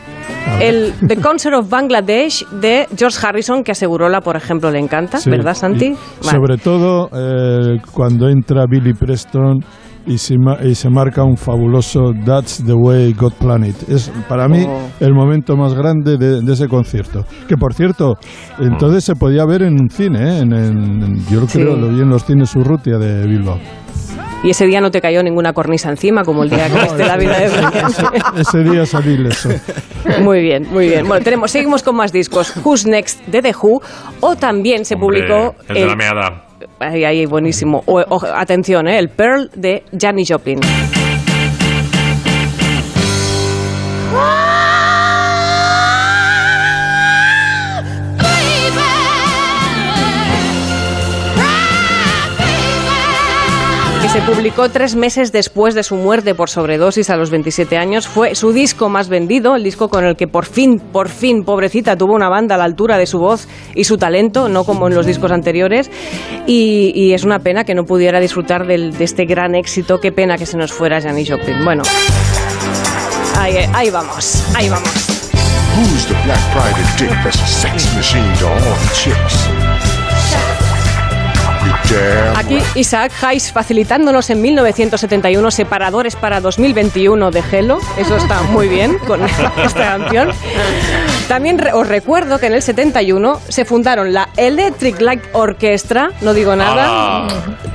El 0.61 0.93
The 1.05 1.17
Concert 1.17 1.55
of 1.55 1.69
Bangladesh 1.69 2.47
de 2.49 2.87
George 2.97 3.17
Harrison, 3.25 3.63
que 3.63 3.73
aseguróla, 3.73 4.21
por 4.21 4.35
ejemplo, 4.37 4.71
le 4.71 4.79
encanta, 4.79 5.17
Sí. 5.19 5.29
¿verdad, 5.29 5.53
Santi? 5.53 5.89
Vale. 5.89 6.31
Sobre 6.37 6.57
todo 6.57 7.09
eh, 7.13 7.77
cuando 7.91 8.29
entra 8.29 8.65
Billy 8.67 8.93
Preston 8.93 9.59
y 10.07 10.17
se, 10.17 10.37
ma- 10.37 10.57
y 10.63 10.73
se 10.73 10.89
marca 10.89 11.23
un 11.23 11.37
fabuloso 11.37 12.11
That's 12.25 12.63
the 12.65 12.73
way 12.73 13.13
God 13.13 13.33
planned 13.33 13.67
it. 13.69 13.89
Es 13.89 14.09
para 14.27 14.47
mí 14.47 14.65
Oh. 14.67 14.87
el 14.99 15.13
momento 15.13 15.55
más 15.55 15.73
grande 15.73 16.17
de, 16.17 16.41
de 16.41 16.53
ese 16.53 16.67
concierto. 16.67 17.25
Que 17.47 17.55
por 17.57 17.73
cierto, 17.73 18.15
entonces 18.59 19.03
se 19.03 19.15
podía 19.15 19.45
ver 19.45 19.63
en 19.63 19.73
un 19.79 19.89
cine, 19.89 20.19
¿eh? 20.21 20.39
en, 20.39 20.53
en- 20.53 21.03
en- 21.03 21.25
yo 21.29 21.41
lo 21.41 21.47
Sí. 21.47 21.59
creo, 21.59 21.75
lo 21.75 21.89
vi 21.89 22.01
en 22.01 22.09
los 22.09 22.23
cines 22.25 22.55
Urrutia 22.55 22.97
de 22.97 23.27
Bilbao. 23.27 23.59
Y 24.43 24.51
ese 24.51 24.67
día 24.67 24.79
no 24.81 24.91
te 24.91 25.01
cayó 25.01 25.23
ninguna 25.23 25.51
cornisa 25.51 25.89
encima, 25.89 26.23
como 26.23 26.43
el 26.43 26.49
día 26.51 26.67
que 26.69 26.79
viste 26.83 27.05
la 27.05 27.17
vida 27.17 27.39
de 27.39 27.49
Brian. 27.49 27.91
Ese 28.37 28.63
día 28.63 28.85
salí 28.85 29.13
ileso. 29.13 29.49
Muy 30.23 30.41
bien, 30.41 30.65
muy 30.71 30.87
bien. 30.87 31.05
Bueno, 31.07 31.21
tenemos, 31.23 31.51
seguimos 31.51 31.83
con 31.83 31.95
más 31.97 32.13
discos. 32.13 32.53
Who's 32.63 32.85
Next 32.85 33.25
de 33.27 33.41
The 33.41 33.53
Who, 33.61 33.81
o 34.21 34.35
también 34.37 34.85
se 34.85 34.95
publicó... 34.95 35.53
el 35.67 35.75
de 35.75 35.85
la 35.85 35.95
meada. 35.97 36.46
Ahí, 36.79 37.03
ahí, 37.05 37.25
buenísimo. 37.25 37.83
O- 37.87 37.99
o- 37.99 38.25
atención, 38.35 38.87
¿eh? 38.87 38.99
el 38.99 39.09
Pearl 39.09 39.49
de 39.55 39.83
Janis 39.99 40.29
Joplin. 40.31 40.59
Se 54.17 54.23
publicó 54.23 54.69
tres 54.69 54.95
meses 54.95 55.31
después 55.31 55.75
de 55.75 55.83
su 55.83 55.95
muerte 55.95 56.33
por 56.33 56.49
sobredosis 56.49 57.11
a 57.11 57.15
los 57.17 57.29
27 57.29 57.77
años. 57.77 58.07
Fue 58.07 58.33
su 58.33 58.51
disco 58.51 58.89
más 58.89 59.09
vendido, 59.09 59.55
el 59.55 59.63
disco 59.63 59.89
con 59.89 60.05
el 60.05 60.15
que 60.15 60.27
por 60.27 60.47
fin, 60.47 60.79
por 60.79 61.09
fin, 61.09 61.43
pobrecita, 61.43 61.95
tuvo 61.95 62.15
una 62.15 62.27
banda 62.27 62.55
a 62.55 62.57
la 62.57 62.63
altura 62.63 62.97
de 62.97 63.05
su 63.05 63.19
voz 63.19 63.47
y 63.75 63.83
su 63.83 63.97
talento, 63.97 64.49
no 64.49 64.63
como 64.63 64.87
en 64.87 64.95
los 64.95 65.05
discos 65.05 65.31
anteriores. 65.31 65.91
Y, 66.47 67.13
es 67.13 67.25
una 67.25 67.37
pena 67.39 67.63
que 67.63 67.75
no 67.75 67.83
pudiera 67.83 68.19
disfrutar 68.19 68.65
de 68.65 68.91
este 68.99 69.25
gran 69.25 69.53
éxito. 69.53 69.99
Qué 69.99 70.11
pena 70.11 70.35
que 70.35 70.47
se 70.47 70.57
nos 70.57 70.73
fuera 70.73 70.99
Janis 70.99 71.29
Joplin. 71.29 71.63
Bueno, 71.63 71.83
ahí, 73.39 73.91
vamos, 73.91 74.43
ahí 74.55 74.67
vamos. 74.67 74.89
Who's 75.77 76.07
the 76.07 76.15
black 76.25 76.41
private 76.53 76.81
dick? 76.97 77.11
Aquí 82.35 82.59
Isaac 82.75 83.11
Hayes 83.21 83.51
facilitándonos 83.51 84.29
en 84.29 84.41
1971 84.41 85.51
separadores 85.51 86.15
para 86.15 86.41
2021 86.41 87.31
de 87.31 87.43
Hello. 87.51 87.79
Eso 87.97 88.17
está 88.17 88.41
muy 88.43 88.67
bien 88.67 88.97
con 88.99 89.23
esta 89.63 89.97
canción. 89.97 90.31
También 91.27 91.59
os 91.73 91.85
recuerdo 91.85 92.39
que 92.39 92.47
en 92.47 92.53
el 92.53 92.61
71 92.61 93.41
se 93.49 93.65
fundaron 93.65 94.13
la 94.13 94.29
Electric 94.37 95.01
Light 95.01 95.23
Orchestra, 95.33 96.11
no 96.21 96.33
digo 96.33 96.55
nada, 96.55 97.27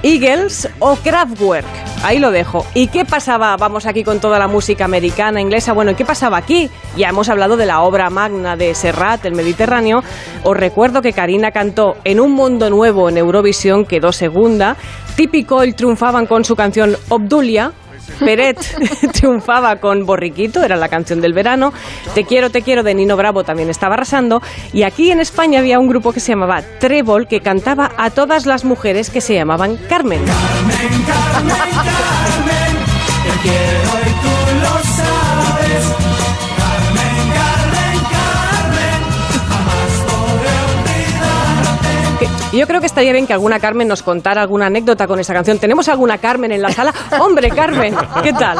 Eagles 0.03 0.71
o 0.79 0.97
Kraftwerk. 0.97 1.67
Ahí 2.03 2.19
lo 2.19 2.31
dejo. 2.31 2.65
¿Y 2.73 2.88
qué 2.88 3.05
pasaba? 3.05 3.55
Vamos 3.59 3.85
aquí 3.85 4.05
con 4.05 4.21
toda 4.21 4.38
la 4.38 4.49
música 4.49 4.87
americana, 4.87 5.41
inglesa. 5.41 5.75
Bueno, 5.75 5.91
¿y 5.91 5.95
qué 5.95 6.05
pasaba 6.07 6.38
aquí? 6.38 6.71
Ya 6.97 7.11
hemos 7.11 7.29
hablado 7.29 7.59
de 7.59 7.67
la 7.67 7.83
obra 7.83 8.09
magna 8.09 8.57
de 8.57 8.75
Serrat, 8.75 9.25
el 9.27 9.35
Mediterráneo. 9.35 10.03
Os 10.44 10.57
recuerdo 10.57 11.03
que 11.03 11.13
Karina 11.13 11.53
cantó 11.53 11.98
En 12.05 12.21
un 12.21 12.33
mundo 12.33 12.71
nuevo 12.71 13.11
en 13.11 13.19
Eurovisión, 13.19 13.85
quedó 13.85 14.13
segunda. 14.13 14.77
Típico, 15.15 15.63
el 15.63 15.75
triunfaban 15.75 16.27
con 16.27 16.44
su 16.44 16.57
canción 16.57 16.96
Obdulia. 17.11 17.73
Peret 18.19 18.58
triunfaba 19.13 19.77
con 19.77 20.06
Borriquito, 20.06 20.63
era 20.63 20.77
la 20.77 20.88
canción 20.88 21.21
del 21.21 21.33
verano. 21.33 21.73
Te 22.15 22.25
quiero, 22.25 22.50
te 22.50 22.63
quiero 22.63 22.83
de 22.83 22.94
Nino 22.94 23.17
Bravo 23.17 23.44
también 23.44 23.71
estaba 23.71 23.94
arrasando. 23.94 24.42
Y 24.73 24.83
aquí 24.83 25.10
en 25.10 25.21
España 25.21 25.60
había 25.60 25.79
un 25.79 25.88
grupo 25.88 26.13
que 26.13 26.21
se 26.21 26.33
llamaba 26.33 26.63
Trébol 26.81 27.27
que 27.27 27.40
cantaba 27.40 27.92
a 27.96 28.10
todas 28.10 28.46
las 28.46 28.65
mujeres 28.65 29.10
que 29.10 29.21
se 29.21 29.35
llamaban 29.35 29.77
Carmen. 29.88 30.25
Te 33.23 33.31
quiero 33.42 33.92
y 34.06 34.13
tú 34.23 34.29
lo 34.63 34.92
Que- 42.53 42.59
Yo 42.59 42.67
creo 42.69 42.79
que 42.81 42.87
estaría 42.87 43.13
bien 43.13 43.27
que 43.27 43.33
alguna 43.33 43.59
Carmen 43.59 43.88
nos 43.88 44.03
contara 44.03 44.42
alguna 44.42 44.67
anécdota 44.67 45.07
con 45.09 45.19
esa 45.19 45.35
canción. 45.35 45.59
¿Tenemos 45.59 45.88
alguna 45.88 46.19
Carmen 46.19 46.53
en 46.53 46.63
la 46.63 46.71
sala? 46.71 46.92
Hombre, 47.21 47.50
Carmen, 47.50 47.96
¿qué 48.23 48.33
tal? 48.33 48.59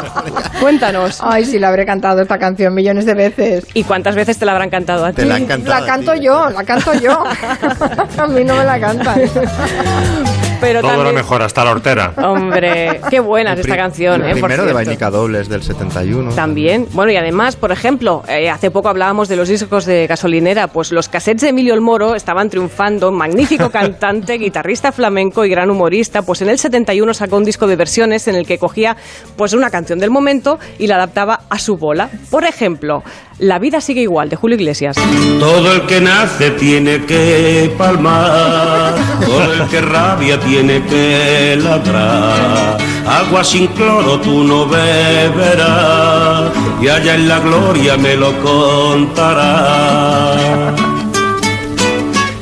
Cuéntanos. 0.59 1.19
Ay, 1.21 1.45
sí, 1.45 1.59
la 1.59 1.69
habré 1.69 1.85
cantado 1.85 2.21
esta 2.21 2.37
canción 2.37 2.73
millones 2.73 3.05
de 3.05 3.13
veces. 3.13 3.65
¿Y 3.73 3.83
cuántas 3.83 4.15
veces 4.15 4.37
te 4.37 4.45
la 4.45 4.51
habrán 4.53 4.69
cantado 4.69 5.05
a 5.05 5.11
ti? 5.11 5.17
Te 5.21 5.25
la 5.25 5.35
han 5.35 5.45
cantado 5.45 5.79
La 5.79 5.85
canto 5.85 6.15
yo, 6.15 6.49
la 6.49 6.63
canto 6.63 6.93
yo. 6.95 7.23
a 8.17 8.27
mí 8.27 8.43
no 8.43 8.55
me 8.55 8.65
la 8.65 8.79
cantan. 8.79 9.21
Pero 10.63 10.81
Todo 10.81 10.91
también- 10.91 11.07
lo 11.09 11.13
mejor, 11.13 11.41
hasta 11.41 11.63
la 11.63 11.71
hortera. 11.71 12.13
Hombre, 12.17 13.01
qué 13.09 13.19
buena 13.19 13.53
es 13.53 13.59
esta 13.59 13.75
canción, 13.75 14.21
El 14.23 14.29
¿eh? 14.29 14.39
Por 14.39 14.49
primero 14.49 14.65
de. 14.65 14.73
Vainica 14.73 15.09
Dobles 15.11 15.49
del 15.49 15.61
71. 15.63 16.33
También, 16.33 16.87
bueno, 16.91 17.11
y 17.11 17.17
además, 17.17 17.55
por 17.55 17.71
ejemplo, 17.71 18.23
eh, 18.27 18.49
hace 18.49 18.71
poco 18.71 18.89
hablábamos 18.89 19.27
de 19.29 19.35
los 19.35 19.47
discos 19.49 19.85
de 19.85 20.07
gasolinera, 20.07 20.67
pues 20.67 20.91
los 20.91 21.09
cassettes 21.09 21.41
de 21.41 21.49
Emilio 21.49 21.73
el 21.73 21.81
Moro 21.81 22.15
estaban 22.15 22.49
triunfando, 22.49 23.11
magnífico 23.11 23.69
cantante, 23.71 24.33
guitarrista 24.37 24.91
flamenco 24.91 25.45
y 25.45 25.49
gran 25.49 25.69
humorista, 25.69 26.21
pues 26.23 26.41
en 26.41 26.49
el 26.49 26.57
71 26.59 27.13
sacó 27.13 27.37
un 27.37 27.45
disco 27.45 27.67
de 27.67 27.75
versiones 27.75 28.27
en 28.27 28.35
el 28.35 28.45
que 28.47 28.57
cogía 28.57 28.95
pues 29.35 29.53
una 29.53 29.69
canción 29.69 29.99
del 29.99 30.09
momento 30.09 30.59
y 30.79 30.87
la 30.87 30.95
adaptaba 30.95 31.41
a 31.49 31.59
su 31.59 31.77
bola. 31.77 32.09
Por 32.29 32.43
ejemplo, 32.45 33.03
La 33.43 33.59
vida 33.59 33.81
sigue 33.81 33.99
igual, 33.99 34.29
de 34.29 34.37
Julio 34.37 34.55
Iglesias. 34.55 34.95
Todo 35.37 35.73
el 35.73 35.81
que 35.81 35.99
nace 35.99 36.51
tiene 36.51 37.03
que 37.03 37.75
palmar, 37.77 38.95
todo 39.19 39.53
el 39.55 39.67
que 39.67 39.81
rabia 39.81 40.39
tiene 40.39 40.81
que 40.85 41.59
ladrar. 41.61 42.77
Agua 43.05 43.43
sin 43.43 43.67
cloro 43.67 44.21
tú 44.21 44.45
no 44.45 44.65
beberás, 44.65 46.51
y 46.81 46.87
allá 46.87 47.15
en 47.15 47.27
la 47.27 47.39
gloria 47.39 47.97
me 47.97 48.15
lo 48.15 48.31
contarás. 48.41 49.99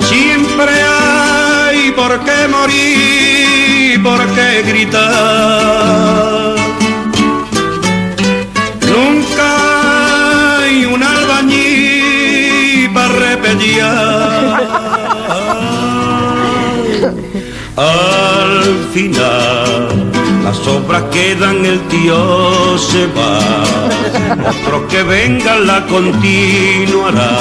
Siempre 0.02 0.70
hay 0.84 1.90
por 1.94 2.20
qué 2.20 2.48
morir, 2.48 4.04
por 4.04 4.24
qué 4.36 4.62
gritar. 4.68 5.02
Nunca 8.88 9.51
Al 17.78 18.64
final, 18.94 20.12
las 20.44 20.68
obras 20.68 21.04
quedan, 21.12 21.66
el 21.66 21.80
tío 21.88 22.78
se 22.78 23.08
va. 23.08 23.40
Otro 24.50 24.88
que 24.88 25.04
venga 25.04 25.56
la 25.56 25.86
continuará. 25.86 27.32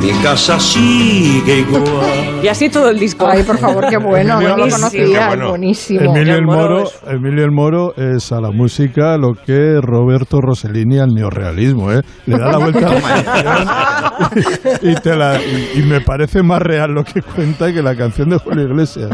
Mi 0.00 0.10
casa 0.22 0.58
sigue 0.60 1.58
igual. 1.60 2.40
Y 2.42 2.48
así 2.48 2.68
todo 2.68 2.88
el 2.88 2.98
disco. 2.98 3.26
Ay, 3.26 3.42
por 3.42 3.58
favor, 3.58 3.86
qué 3.90 3.96
bueno, 4.02 4.40
no 4.40 4.48
lo 4.48 4.56
Buenísimo. 4.56 4.76
conocía, 4.78 5.32
es 5.34 5.48
buenísimo. 5.48 6.16
Emilio 6.16 6.34
el 6.36 6.44
Moro 6.44 6.58
Moro, 6.60 6.82
es- 6.84 7.00
Emilio 7.08 7.44
el 7.44 7.50
Moro 7.50 7.94
es 7.96 8.30
a 8.32 8.40
la 8.40 8.50
música 8.52 9.16
lo 9.18 9.32
que 9.34 9.80
Roberto 9.82 10.40
Rossellini 10.40 10.98
al 10.98 11.08
neorrealismo, 11.08 11.90
¿eh? 11.92 12.00
Le 12.26 12.38
da 12.38 12.52
la 12.52 12.58
vuelta 12.58 12.86
a 12.88 12.94
la 12.94 13.00
canción 13.00 14.78
y, 14.82 14.94
te 14.94 15.16
la- 15.16 15.40
y- 15.40 15.80
y 15.80 15.82
me 15.82 16.00
parece 16.00 16.42
más 16.42 16.62
real 16.62 16.90
lo 16.92 17.02
que 17.02 17.20
cuenta 17.20 17.72
que 17.72 17.82
la 17.82 17.96
canción 17.96 18.28
de 18.30 18.38
Julio 18.38 18.64
Iglesias. 18.66 19.10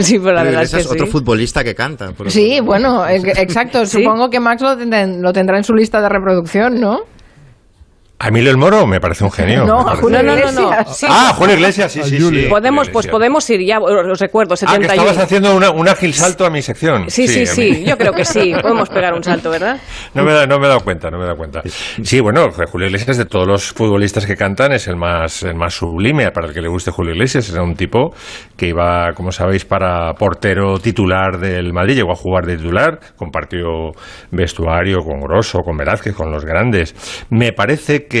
Sí, 0.00 0.18
pero 0.18 0.32
la 0.32 0.40
Julio 0.40 0.44
verdad 0.44 0.62
es 0.62 0.70
Iglesias, 0.72 0.82
que 0.82 0.82
sí. 0.82 0.88
otro 0.94 1.06
futbolista 1.06 1.62
que 1.62 1.74
canta. 1.74 2.12
por 2.12 2.30
Sí, 2.30 2.60
bueno, 2.64 3.06
exacto. 3.06 3.84
Supongo 3.86 4.30
que 4.30 4.40
Max 4.40 4.62
lo, 4.62 4.76
tendrá- 4.76 5.06
lo 5.06 5.32
tendrá 5.32 5.58
en 5.58 5.64
su 5.64 5.74
lista 5.74 6.00
de 6.00 6.08
reproducción, 6.08 6.80
¿no? 6.80 7.00
A 8.24 8.28
Emilio 8.28 8.50
el 8.50 8.56
Moro 8.56 8.86
me 8.86 9.00
parece 9.00 9.22
un 9.22 9.30
genio. 9.30 9.66
No, 9.66 9.80
a 9.86 9.96
Julio 9.96 10.22
No, 10.22 10.34
no, 10.34 10.44
no, 10.46 10.52
no. 10.52 10.60
Iglesias. 10.70 10.96
Sí. 10.98 11.06
Ah, 11.10 11.34
Julio 11.36 11.54
Iglesias, 11.56 11.92
sí, 11.92 12.02
sí, 12.04 12.18
sí. 12.18 12.46
Podemos, 12.48 12.86
Julio 12.86 12.92
pues 12.94 13.06
podemos 13.08 13.50
ir 13.50 13.60
ya, 13.66 13.78
os 13.80 14.18
recuerdo, 14.18 14.54
Ah, 14.54 14.56
que 14.56 14.66
71. 14.66 14.92
estabas 14.94 15.18
haciendo 15.18 15.54
una- 15.54 15.70
un 15.70 15.86
ágil 15.88 16.14
salto 16.14 16.46
a 16.46 16.50
mi 16.50 16.62
sección. 16.62 17.10
Sí, 17.10 17.28
sí, 17.28 17.44
sí, 17.44 17.68
Emilio. 17.68 17.88
yo 17.88 17.98
creo 17.98 18.12
que 18.14 18.24
sí, 18.24 18.54
podemos 18.62 18.88
pegar 18.88 19.12
un 19.12 19.22
salto, 19.22 19.50
¿verdad? 19.50 19.78
No 20.14 20.24
me, 20.24 20.32
da- 20.32 20.46
no 20.46 20.58
me 20.58 20.64
he 20.64 20.68
dado 20.68 20.80
cuenta, 20.80 21.10
no 21.10 21.18
me 21.18 21.24
he 21.24 21.26
dado 21.26 21.36
cuenta. 21.36 21.60
Sí, 22.02 22.20
bueno, 22.20 22.48
Julio 22.50 22.86
Iglesias 22.86 23.18
de 23.18 23.26
todos 23.26 23.46
los 23.46 23.72
futbolistas 23.72 24.24
que 24.24 24.36
cantan 24.36 24.72
es 24.72 24.88
el 24.88 24.96
más, 24.96 25.42
el 25.42 25.54
más 25.54 25.74
sublime. 25.74 26.30
Para 26.30 26.46
el 26.46 26.54
que 26.54 26.62
le 26.62 26.68
guste 26.68 26.90
Julio 26.92 27.12
Iglesias, 27.12 27.50
era 27.50 27.62
un 27.62 27.74
tipo 27.76 28.14
que 28.56 28.68
iba, 28.68 29.12
como 29.12 29.32
sabéis, 29.32 29.66
para 29.66 30.14
portero 30.14 30.78
titular 30.78 31.38
del 31.38 31.74
Madrid. 31.74 31.96
Llegó 31.96 32.12
a 32.12 32.16
jugar 32.16 32.46
de 32.46 32.56
titular, 32.56 33.00
compartió 33.16 33.92
vestuario 34.30 35.00
con 35.00 35.20
Grosso, 35.20 35.58
con 35.60 35.76
Velázquez, 35.76 36.14
con 36.14 36.32
los 36.32 36.44
grandes. 36.46 36.94
Me 37.28 37.52
parece 37.52 38.06
que 38.06 38.13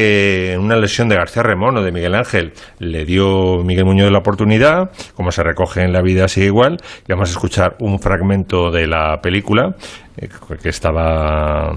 una 0.58 0.76
lesión 0.76 1.08
de 1.08 1.16
García 1.16 1.42
Remón 1.42 1.76
o 1.76 1.82
de 1.82 1.92
Miguel 1.92 2.14
Ángel 2.14 2.52
le 2.78 3.04
dio 3.04 3.62
Miguel 3.64 3.84
Muñoz 3.84 4.10
la 4.10 4.18
oportunidad, 4.18 4.90
como 5.14 5.30
se 5.30 5.42
recoge 5.42 5.82
en 5.82 5.92
la 5.92 6.02
vida 6.02 6.28
sigue 6.28 6.46
igual. 6.46 6.78
Y 7.06 7.12
vamos 7.12 7.30
a 7.30 7.32
escuchar 7.32 7.76
un 7.80 7.98
fragmento 7.98 8.70
de 8.70 8.86
la 8.86 9.20
película 9.22 9.76
que 10.62 10.68
estaba, 10.68 11.72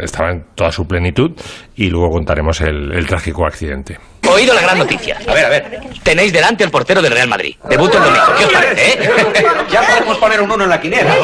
estaba 0.00 0.30
en 0.30 0.44
toda 0.54 0.70
su 0.70 0.86
plenitud 0.86 1.32
y 1.76 1.88
luego 1.88 2.10
contaremos 2.10 2.60
el, 2.60 2.92
el 2.92 3.06
trágico 3.06 3.46
accidente. 3.46 3.98
Oído 4.26 4.54
la 4.54 4.62
gran 4.62 4.78
noticia. 4.78 5.18
A 5.26 5.34
ver, 5.34 5.44
a 5.44 5.48
ver. 5.48 5.80
Tenéis 6.02 6.32
delante 6.32 6.64
al 6.64 6.70
portero 6.70 7.02
del 7.02 7.12
Real 7.12 7.28
Madrid. 7.28 7.56
Debuta 7.68 7.98
el 7.98 8.04
domingo. 8.04 8.24
¿Qué 8.38 8.44
os 8.46 8.52
parece, 8.52 8.92
eh? 8.92 9.10
Ya 9.70 9.82
podemos 9.82 10.16
poner 10.18 10.40
un 10.40 10.50
uno 10.50 10.64
en 10.64 10.70
la 10.70 10.80
quinera. 10.80 11.14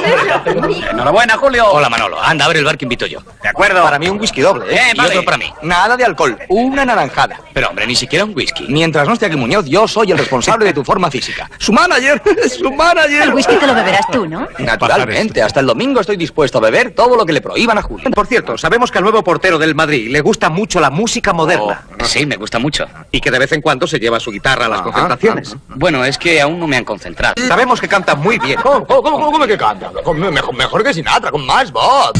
Enhorabuena, 0.90 1.36
Julio. 1.36 1.70
Hola, 1.70 1.88
Manolo. 1.88 2.22
Anda, 2.22 2.44
abre 2.44 2.58
el 2.58 2.64
bar 2.64 2.76
que 2.76 2.84
invito 2.84 3.06
yo. 3.06 3.20
De 3.42 3.48
acuerdo. 3.48 3.82
Para 3.82 3.98
mí 3.98 4.08
un 4.08 4.20
whisky 4.20 4.40
doble, 4.40 4.74
¿eh? 4.74 4.92
y 4.94 5.00
otro 5.00 5.24
para 5.24 5.38
mí. 5.38 5.50
Nada 5.62 5.96
de 5.96 6.04
alcohol. 6.04 6.38
Una 6.48 6.84
naranjada. 6.84 7.40
Pero, 7.54 7.68
hombre, 7.68 7.86
ni 7.86 7.96
siquiera 7.96 8.24
un 8.24 8.34
whisky. 8.34 8.66
Mientras 8.68 9.06
no 9.06 9.14
esté 9.14 9.26
aquí 9.26 9.36
Muñoz, 9.36 9.66
yo 9.66 9.88
soy 9.88 10.12
el 10.12 10.18
responsable 10.18 10.66
de 10.66 10.74
tu 10.74 10.84
forma 10.84 11.10
física. 11.10 11.50
¡Su 11.58 11.72
manager! 11.72 12.20
¡Su 12.48 12.70
manager! 12.70 13.22
El 13.22 13.34
whisky 13.34 13.56
te 13.56 13.66
lo 13.66 13.74
beberás 13.74 14.06
tú, 14.10 14.26
¿no? 14.26 14.46
Naturalmente, 14.58 15.42
hasta 15.42 15.60
el 15.60 15.66
domingo 15.66 16.00
estoy 16.00 16.16
dispuesto 16.16 16.29
a 16.54 16.60
beber 16.60 16.92
todo 16.92 17.16
lo 17.16 17.26
que 17.26 17.32
le 17.32 17.40
prohíban 17.40 17.78
a 17.78 17.82
Julio. 17.82 18.10
Por 18.10 18.26
cierto, 18.26 18.56
sabemos 18.56 18.90
que 18.90 18.98
al 18.98 19.04
nuevo 19.04 19.22
portero 19.22 19.58
del 19.58 19.74
Madrid 19.74 20.10
le 20.10 20.20
gusta 20.20 20.48
mucho 20.48 20.80
la 20.80 20.90
música 20.90 21.32
moderna. 21.32 21.82
Oh, 22.00 22.04
sí, 22.04 22.26
me 22.26 22.36
gusta 22.36 22.58
mucho. 22.58 22.86
Y 23.10 23.20
que 23.20 23.30
de 23.30 23.38
vez 23.38 23.52
en 23.52 23.60
cuando 23.60 23.86
se 23.86 23.98
lleva 23.98 24.20
su 24.20 24.30
guitarra 24.30 24.66
a 24.66 24.68
las 24.68 24.82
concentraciones. 24.82 25.56
Bueno, 25.68 26.04
es 26.04 26.18
que 26.18 26.40
aún 26.40 26.58
no 26.58 26.66
me 26.66 26.76
han 26.76 26.84
concentrado. 26.84 27.34
Sabemos 27.46 27.80
que 27.80 27.88
canta 27.88 28.14
muy 28.14 28.38
bien. 28.38 28.60
¿Cómo, 28.62 28.86
cómo, 28.86 29.02
cómo, 29.02 29.32
cómo 29.32 29.46
que 29.46 29.58
canta? 29.58 29.90
Mejor, 29.90 30.54
mejor 30.54 30.84
que 30.84 30.94
Sinatra, 30.94 31.30
con 31.30 31.44
más 31.44 31.70
voz. 31.70 32.12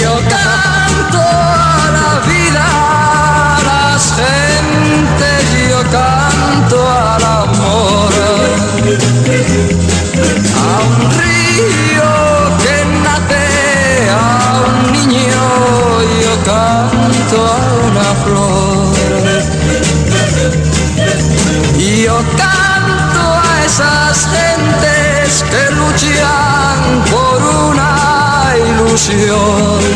Yo 0.00 0.14
canto 0.28 1.18
a 1.18 1.90
la 1.92 2.32
vida, 2.32 3.56
a 3.56 3.62
las 3.62 4.14
gentes, 4.16 5.70
yo 5.70 5.82
canto 5.90 6.25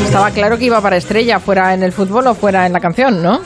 Estaba 0.05 0.31
claro 0.31 0.59
que 0.59 0.67
iba 0.67 0.79
para 0.83 0.99
estrella, 0.99 1.41
fuera 1.41 1.73
en 1.73 1.83
el 1.83 1.91
fútbol 1.91 2.27
o 2.27 2.35
fuera 2.35 2.67
en 2.67 2.75
la 2.75 2.81
canción, 2.81 3.23
¿no? 3.23 3.41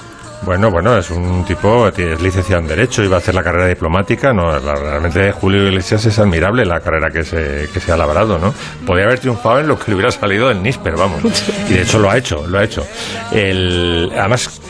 Bueno, 0.45 0.71
bueno, 0.71 0.99
es 0.99 1.11
un 1.11 1.45
tipo, 1.47 1.89
es 1.89 2.21
licenciado 2.21 2.61
en 2.61 2.69
Derecho, 2.69 3.03
iba 3.03 3.17
a 3.17 3.19
hacer 3.19 3.35
la 3.35 3.43
carrera 3.43 3.67
diplomática, 3.67 4.33
no, 4.35 4.59
la- 4.59 4.75
realmente 4.75 5.33
Julio 5.33 5.67
Iglesias 5.69 6.05
es 6.05 6.19
admirable 6.19 6.67
la 6.67 6.81
carrera 6.81 7.09
que 7.11 7.25
se, 7.25 7.69
que 7.73 7.81
se 7.81 7.91
ha 7.93 7.97
labrado, 7.97 8.39
¿no? 8.39 8.53
Podría 8.87 9.07
haber 9.07 9.19
triunfado 9.21 9.61
en 9.61 9.69
lo 9.69 9.79
que 9.79 9.85
le 9.91 9.95
hubiera 9.95 10.11
salido 10.11 10.49
del 10.49 10.63
NISPER, 10.63 10.97
vamos. 10.97 11.23
Y 11.71 11.73
de 11.75 11.83
hecho 11.83 11.99
lo 11.99 12.11
ha 12.11 12.19
hecho, 12.19 12.47
lo 12.47 12.59
ha 12.59 12.65
hecho. 12.65 12.87
El, 13.33 14.11
además, 14.19 14.61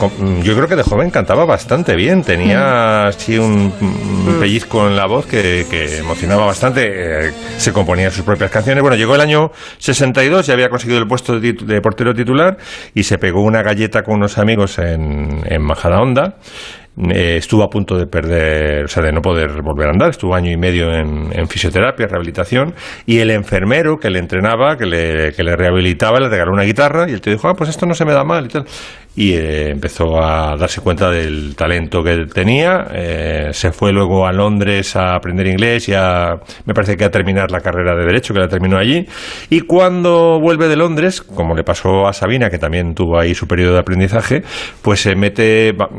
yo 0.43 0.55
creo 0.55 0.67
que 0.67 0.75
de 0.77 0.83
joven 0.83 1.09
cantaba 1.11 1.43
bastante 1.45 1.95
bien, 1.95 2.23
tenía 2.23 3.07
así 3.07 3.37
un, 3.37 3.73
un 3.81 4.37
pellizco 4.39 4.87
en 4.87 4.95
la 4.95 5.07
voz 5.07 5.25
que, 5.25 5.65
que 5.69 5.97
emocionaba 5.97 6.45
bastante, 6.45 7.27
eh, 7.27 7.33
se 7.57 7.73
componía 7.73 8.09
sus 8.11 8.23
propias 8.23 8.49
canciones. 8.49 8.81
Bueno, 8.81 8.95
llegó 8.95 9.15
el 9.15 9.21
año 9.21 9.51
62, 9.79 10.47
ya 10.47 10.53
había 10.53 10.69
conseguido 10.69 10.99
el 10.99 11.07
puesto 11.07 11.37
de, 11.39 11.51
de 11.53 11.81
portero 11.81 12.13
titular 12.13 12.57
y 12.93 13.03
se 13.03 13.17
pegó 13.17 13.41
una 13.41 13.61
galleta 13.61 14.03
con 14.03 14.15
unos 14.15 14.37
amigos 14.37 14.79
en, 14.79 15.41
en 15.45 15.64
Majadahonda. 15.65 16.33
Eh, 16.97 17.35
estuvo 17.37 17.61
a 17.63 17.69
punto 17.69 17.97
de 17.97 18.07
perder, 18.07 18.85
o 18.85 18.87
sea, 18.87 19.03
de 19.03 19.11
no 19.11 19.21
poder 19.21 19.61
volver 19.61 19.87
a 19.87 19.91
andar. 19.91 20.09
Estuvo 20.11 20.33
año 20.33 20.51
y 20.51 20.57
medio 20.57 20.93
en, 20.93 21.29
en 21.33 21.47
fisioterapia, 21.47 22.07
rehabilitación. 22.07 22.73
Y 23.05 23.19
el 23.19 23.31
enfermero 23.31 23.97
que 23.99 24.09
le 24.09 24.19
entrenaba, 24.19 24.77
que 24.77 24.85
le, 24.85 25.33
que 25.33 25.43
le 25.43 25.55
rehabilitaba, 25.55 26.19
le 26.19 26.29
regaló 26.29 26.51
una 26.53 26.63
guitarra. 26.63 27.09
Y 27.09 27.13
él 27.13 27.21
te 27.21 27.31
dijo, 27.31 27.47
ah, 27.49 27.53
pues 27.55 27.69
esto 27.69 27.85
no 27.85 27.93
se 27.93 28.05
me 28.05 28.13
da 28.13 28.23
mal 28.23 28.45
y 28.45 28.49
tal. 28.49 28.65
Y 29.17 29.31
eh, 29.33 29.69
empezó 29.69 30.21
a 30.21 30.57
darse 30.57 30.81
cuenta 30.81 31.09
del 31.09 31.55
talento 31.55 32.03
que 32.03 32.25
tenía. 32.33 32.85
Eh, 32.93 33.49
se 33.53 33.71
fue 33.71 33.93
luego 33.93 34.27
a 34.27 34.33
Londres 34.33 34.95
a 34.97 35.15
aprender 35.15 35.47
inglés 35.47 35.87
y 35.87 35.93
a, 35.93 36.35
me 36.65 36.73
parece 36.73 36.97
que 36.97 37.05
a 37.05 37.11
terminar 37.11 37.49
la 37.49 37.61
carrera 37.61 37.95
de 37.95 38.05
Derecho, 38.05 38.33
que 38.33 38.41
la 38.41 38.49
terminó 38.49 38.77
allí. 38.77 39.05
Y 39.49 39.61
cuando 39.61 40.39
vuelve 40.41 40.67
de 40.67 40.75
Londres, 40.75 41.21
como 41.21 41.55
le 41.55 41.63
pasó 41.63 42.07
a 42.07 42.13
Sabina, 42.13 42.49
que 42.49 42.57
también 42.57 42.93
tuvo 42.93 43.17
ahí 43.17 43.33
su 43.35 43.47
periodo 43.47 43.73
de 43.75 43.79
aprendizaje, 43.79 44.43
pues 44.81 45.01
se 45.01 45.15
mete, 45.15 45.71
va- 45.71 45.89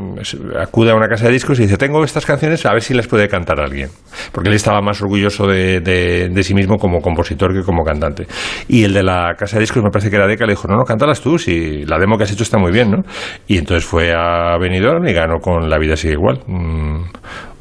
acude 0.87 0.91
a 0.91 0.95
una 0.95 1.07
casa 1.07 1.25
de 1.27 1.33
discos 1.33 1.59
y 1.59 1.63
dice, 1.63 1.77
tengo 1.77 2.03
estas 2.03 2.25
canciones, 2.25 2.65
a 2.65 2.71
ver 2.73 2.81
si 2.81 2.93
las 2.93 3.07
puede 3.07 3.27
cantar 3.27 3.59
alguien. 3.59 3.89
Porque 4.31 4.49
él 4.49 4.55
estaba 4.55 4.81
más 4.81 5.01
orgulloso 5.01 5.45
de, 5.47 5.79
de- 5.81 6.29
de 6.29 6.43
sí 6.43 6.53
mismo 6.53 6.77
como 6.77 7.01
compositor 7.01 7.53
que 7.53 7.63
como 7.63 7.83
cantante. 7.83 8.25
Y 8.67 8.83
el 8.83 8.93
de 8.93 9.03
la 9.03 9.33
casa 9.37 9.57
de 9.57 9.61
discos, 9.61 9.83
me 9.83 9.89
parece 9.89 10.09
que 10.09 10.15
era 10.15 10.27
Deca, 10.27 10.45
le 10.45 10.53
dijo, 10.53 10.67
no, 10.67 10.77
no, 10.77 10.83
cántalas 10.83 11.21
tú, 11.21 11.37
si 11.37 11.85
la 11.85 11.97
demo 11.99 12.17
que 12.17 12.23
has 12.23 12.31
hecho 12.31 12.43
está 12.43 12.57
muy 12.57 12.71
bien, 12.71 12.91
¿no? 12.91 13.03
Y 13.47 13.57
entonces 13.57 13.85
fue 13.85 14.13
a 14.13 14.57
Benidorm 14.59 15.07
y 15.07 15.13
ganó 15.13 15.39
con 15.41 15.69
La 15.69 15.77
vida 15.77 15.95
sigue 15.95 16.13
igual. 16.13 16.39
Un, 16.47 17.05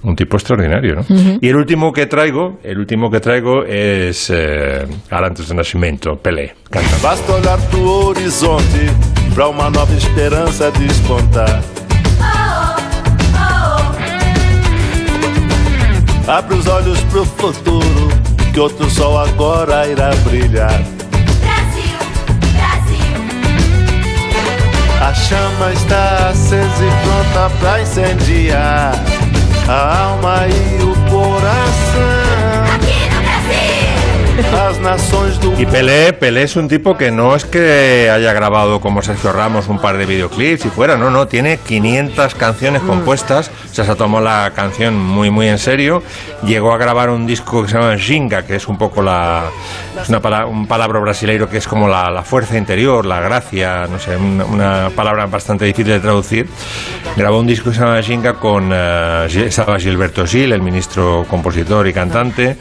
un 0.03 0.15
tipo 0.17 0.37
extraordinario, 0.37 0.95
¿no? 0.95 1.01
Ujú. 1.03 1.39
Y 1.41 1.49
el 1.49 1.57
último 1.57 1.93
que 1.93 2.07
traigo, 2.07 2.59
el 2.63 2.79
último 2.79 3.11
que 3.11 3.21
traigo 3.21 3.65
es 3.65 4.31
eh, 4.33 4.87
Arantes 5.11 5.49
de 5.49 5.55
Nascimento, 5.55 6.13
Pelé. 6.23 6.55
Canta. 6.71 6.97
Basta 7.03 7.33
olhar 7.35 7.59
pro 7.71 8.09
horizonte 8.09 8.87
pra 9.35 9.49
uma 9.49 9.69
nova 9.71 9.93
esperança 9.95 10.71
despontar. 10.71 11.61
Abre 16.29 16.57
os 16.57 16.67
olhos 16.67 16.99
pro 17.03 17.25
futuro, 17.25 18.09
que 18.53 18.59
outro 18.59 18.91
sol 18.91 19.17
agora 19.17 19.87
irá 19.87 20.11
brilhar. 20.25 20.83
A 25.01 25.15
chama 25.15 25.73
está 25.73 26.31
acesa 26.31 26.85
e 26.85 26.91
pronta 27.05 27.49
pra 27.61 27.81
incendiar 27.81 28.93
a 29.69 30.03
alma 30.03 30.49
e 30.49 30.83
o 30.83 30.95
coração. 31.09 32.26
As 34.37 34.79
nações 34.81 35.39
do 35.41 35.55
Y 35.61 35.65
Pelé, 35.65 36.13
Pelé 36.13 36.43
es 36.43 36.57
un 36.57 36.69
tipo 36.69 36.97
que 36.97 37.11
no 37.11 37.35
es 37.37 37.45
que 37.45 38.11
haya 38.11 38.33
grabado 38.35 38.81
como 38.81 39.01
Sergio 39.01 39.33
Ramos 39.33 39.69
un 39.69 39.79
par 39.81 39.97
de 39.97 40.05
videoclips 40.05 40.67
y 40.67 40.69
fuera, 40.69 40.97
no, 40.97 41.11
no, 41.11 41.27
tiene 41.27 41.57
500 41.59 42.35
canciones 42.35 42.83
compuestas, 42.83 43.51
o 43.71 43.75
sea, 43.75 43.85
se 43.85 43.93
ha 43.93 43.95
tomado 43.95 44.25
la 44.25 44.53
canción 44.55 44.99
muy, 44.99 45.31
muy 45.31 45.49
en 45.49 45.59
serio, 45.59 46.03
llegó 46.45 46.73
a 46.75 46.79
grabar 46.79 47.09
un 47.11 47.27
disco 47.27 47.63
que 47.63 47.69
se 47.71 47.79
llama 47.79 47.97
Ginga, 47.97 48.43
que 48.45 48.57
es 48.57 48.69
un 48.69 48.77
poco 48.77 49.01
la, 49.03 49.45
es 50.03 50.09
una 50.11 50.21
pala- 50.21 50.47
un 50.47 50.67
palabra 50.67 50.99
brasileiro 51.01 51.49
que 51.49 51.57
es 51.59 51.67
como 51.67 51.89
la, 51.89 52.11
la 52.11 52.23
fuerza 52.23 52.59
interior, 52.59 53.07
la 53.07 53.21
gracia, 53.21 53.87
no 53.91 53.99
sé, 53.99 54.17
una, 54.17 54.45
una 54.45 54.91
palabra 54.95 55.27
bastante 55.27 55.65
difícil 55.65 55.93
de 55.93 56.01
traducir. 56.01 56.47
Grabó 57.17 57.39
un 57.41 57.47
disco 57.47 57.71
que 57.71 57.77
se 57.77 57.83
llama 57.83 58.03
Ginga 58.03 58.35
con, 58.35 58.71
estaba 58.73 59.79
Gilberto 59.79 60.27
Gil, 60.27 60.53
el 60.53 60.61
ministro 60.61 61.25
compositor 61.31 61.87
y 61.89 61.93
cantante, 61.95 62.57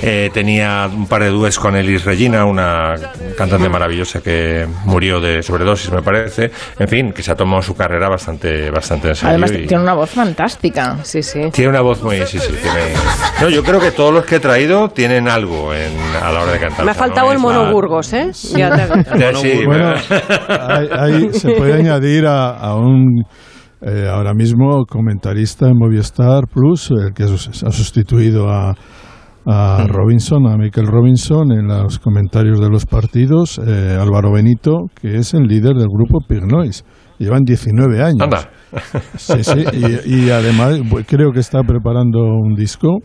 eh, 0.00 0.30
tenía 0.32 0.86
un 0.86 1.06
par 1.06 1.22
de 1.22 1.28
dúos 1.30 1.58
con 1.58 1.76
Elis 1.76 2.04
Regina, 2.04 2.44
una 2.44 2.94
cantante 3.36 3.68
maravillosa 3.68 4.20
que 4.20 4.66
murió 4.84 5.20
de 5.20 5.42
sobredosis, 5.42 5.92
me 5.92 6.02
parece. 6.02 6.50
En 6.78 6.88
fin, 6.88 7.12
que 7.12 7.22
se 7.22 7.30
ha 7.32 7.34
tomado 7.34 7.62
su 7.62 7.74
carrera 7.74 8.08
bastante, 8.08 8.70
bastante 8.70 9.08
en 9.08 9.14
serio. 9.14 9.30
Además, 9.30 9.52
y- 9.52 9.66
tiene 9.66 9.82
una 9.82 9.94
voz 9.94 10.10
fantástica. 10.10 10.96
Sí, 11.02 11.22
sí. 11.22 11.40
tiene 11.52 11.70
una 11.70 11.80
voz 11.82 12.02
muy... 12.02 12.16
Sí, 12.26 12.38
sí, 12.38 12.52
tiene... 12.62 12.94
No, 13.40 13.48
yo 13.48 13.62
creo 13.62 13.80
que 13.80 13.90
todos 13.90 14.12
los 14.14 14.24
que 14.24 14.36
he 14.36 14.40
traído 14.40 14.88
tienen 14.88 15.28
algo 15.28 15.74
en, 15.74 15.92
a 16.22 16.30
la 16.32 16.42
hora 16.42 16.52
de 16.52 16.58
cantar. 16.60 16.84
Me 16.84 16.90
ha 16.92 16.94
faltado 16.94 17.32
el 17.32 17.38
mono 17.38 17.70
Burgos, 17.72 18.12
¿eh? 18.12 18.30
Ya 18.56 18.70
te- 18.74 19.34
sí, 19.36 19.64
Bueno, 19.66 19.94
se 21.32 21.50
puede 21.52 21.74
añadir 21.74 22.26
a, 22.26 22.50
a 22.50 22.74
un 22.76 23.24
eh, 23.80 24.08
ahora 24.08 24.32
mismo 24.34 24.84
comentarista 24.86 25.66
en 25.66 25.76
Movistar 25.76 26.46
Plus, 26.52 26.90
el 26.92 27.12
que 27.14 27.24
ha 27.24 27.72
sustituido 27.72 28.48
a, 28.50 28.74
a 29.46 29.86
Robinson, 29.88 30.46
a 30.46 30.56
Michael 30.56 30.86
Robinson 30.86 31.52
en 31.52 31.66
los 31.68 31.98
comentarios 31.98 32.60
de 32.60 32.68
los 32.68 32.86
partidos, 32.86 33.58
eh, 33.58 33.96
Álvaro 34.00 34.32
Benito, 34.32 34.86
que 35.00 35.16
es 35.16 35.34
el 35.34 35.42
líder 35.44 35.74
del 35.74 35.88
grupo 35.88 36.18
Pig 36.28 36.42
Noise. 36.46 36.84
Llevan 37.18 37.42
19 37.44 38.02
años. 38.02 38.20
Anda. 38.20 38.50
Sí, 39.16 39.44
sí, 39.44 39.64
y, 40.06 40.24
y 40.26 40.30
además 40.30 40.80
bu- 40.80 41.04
creo 41.06 41.30
que 41.32 41.40
está 41.40 41.62
preparando 41.62 42.20
un 42.20 42.54
disco 42.54 42.98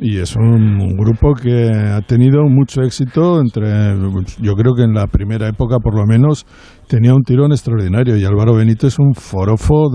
y 0.00 0.18
es 0.18 0.34
un, 0.34 0.80
un 0.80 0.96
grupo 0.96 1.34
que 1.34 1.68
ha 1.70 2.00
tenido 2.00 2.42
mucho 2.48 2.80
éxito 2.82 3.38
entre, 3.40 3.94
yo 4.40 4.54
creo 4.54 4.74
que 4.74 4.82
en 4.84 4.94
la 4.94 5.06
primera 5.06 5.46
época 5.48 5.76
por 5.78 5.94
lo 5.94 6.06
menos 6.06 6.46
tenía 6.88 7.14
un 7.14 7.22
tirón 7.22 7.52
extraordinario 7.52 8.16
y 8.16 8.24
Álvaro 8.24 8.54
Benito 8.54 8.86
es 8.86 8.98
un 8.98 9.12
forofo, 9.14 9.90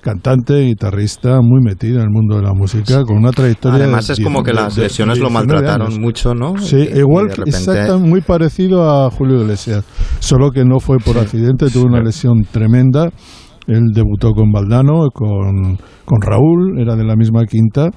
cantante, 0.00 0.60
guitarrista 0.62 1.40
muy 1.42 1.60
metido 1.62 1.96
en 1.96 2.04
el 2.04 2.10
mundo 2.10 2.36
de 2.36 2.42
la 2.42 2.54
música 2.54 3.02
con 3.04 3.18
una 3.18 3.32
trayectoria 3.32 3.84
Además 3.84 4.06
de 4.06 4.14
es 4.14 4.20
como 4.20 4.42
que 4.42 4.50
de- 4.52 4.56
las 4.56 4.76
lesiones 4.78 5.18
de 5.18 5.22
lo 5.24 5.28
19 5.28 5.52
maltrataron 5.62 6.00
mucho, 6.00 6.34
¿no? 6.34 6.56
Sí, 6.56 6.76
Y- 6.76 6.96
y 6.96 6.98
igual 7.00 7.26
que 7.28 7.34
repente- 7.36 7.50
exacta- 7.50 7.98
muy 7.98 8.22
parecido 8.22 8.88
a 8.90 9.10
Julio 9.10 9.42
Iglesias, 9.42 9.84
solo 10.20 10.50
que 10.52 10.64
no 10.64 10.80
fue 10.80 10.96
por 11.04 11.18
accidente, 11.18 11.68
tuvo 11.70 11.84
una 11.84 12.00
lesión 12.00 12.44
tremenda. 12.50 13.10
Él 13.66 13.82
debutó 13.94 14.32
con 14.32 14.50
Valdano, 14.50 15.10
con, 15.12 15.76
con 16.06 16.20
Raúl, 16.22 16.80
era 16.80 16.96
de 16.96 17.04
la 17.04 17.14
misma 17.14 17.44
quinta, 17.44 17.90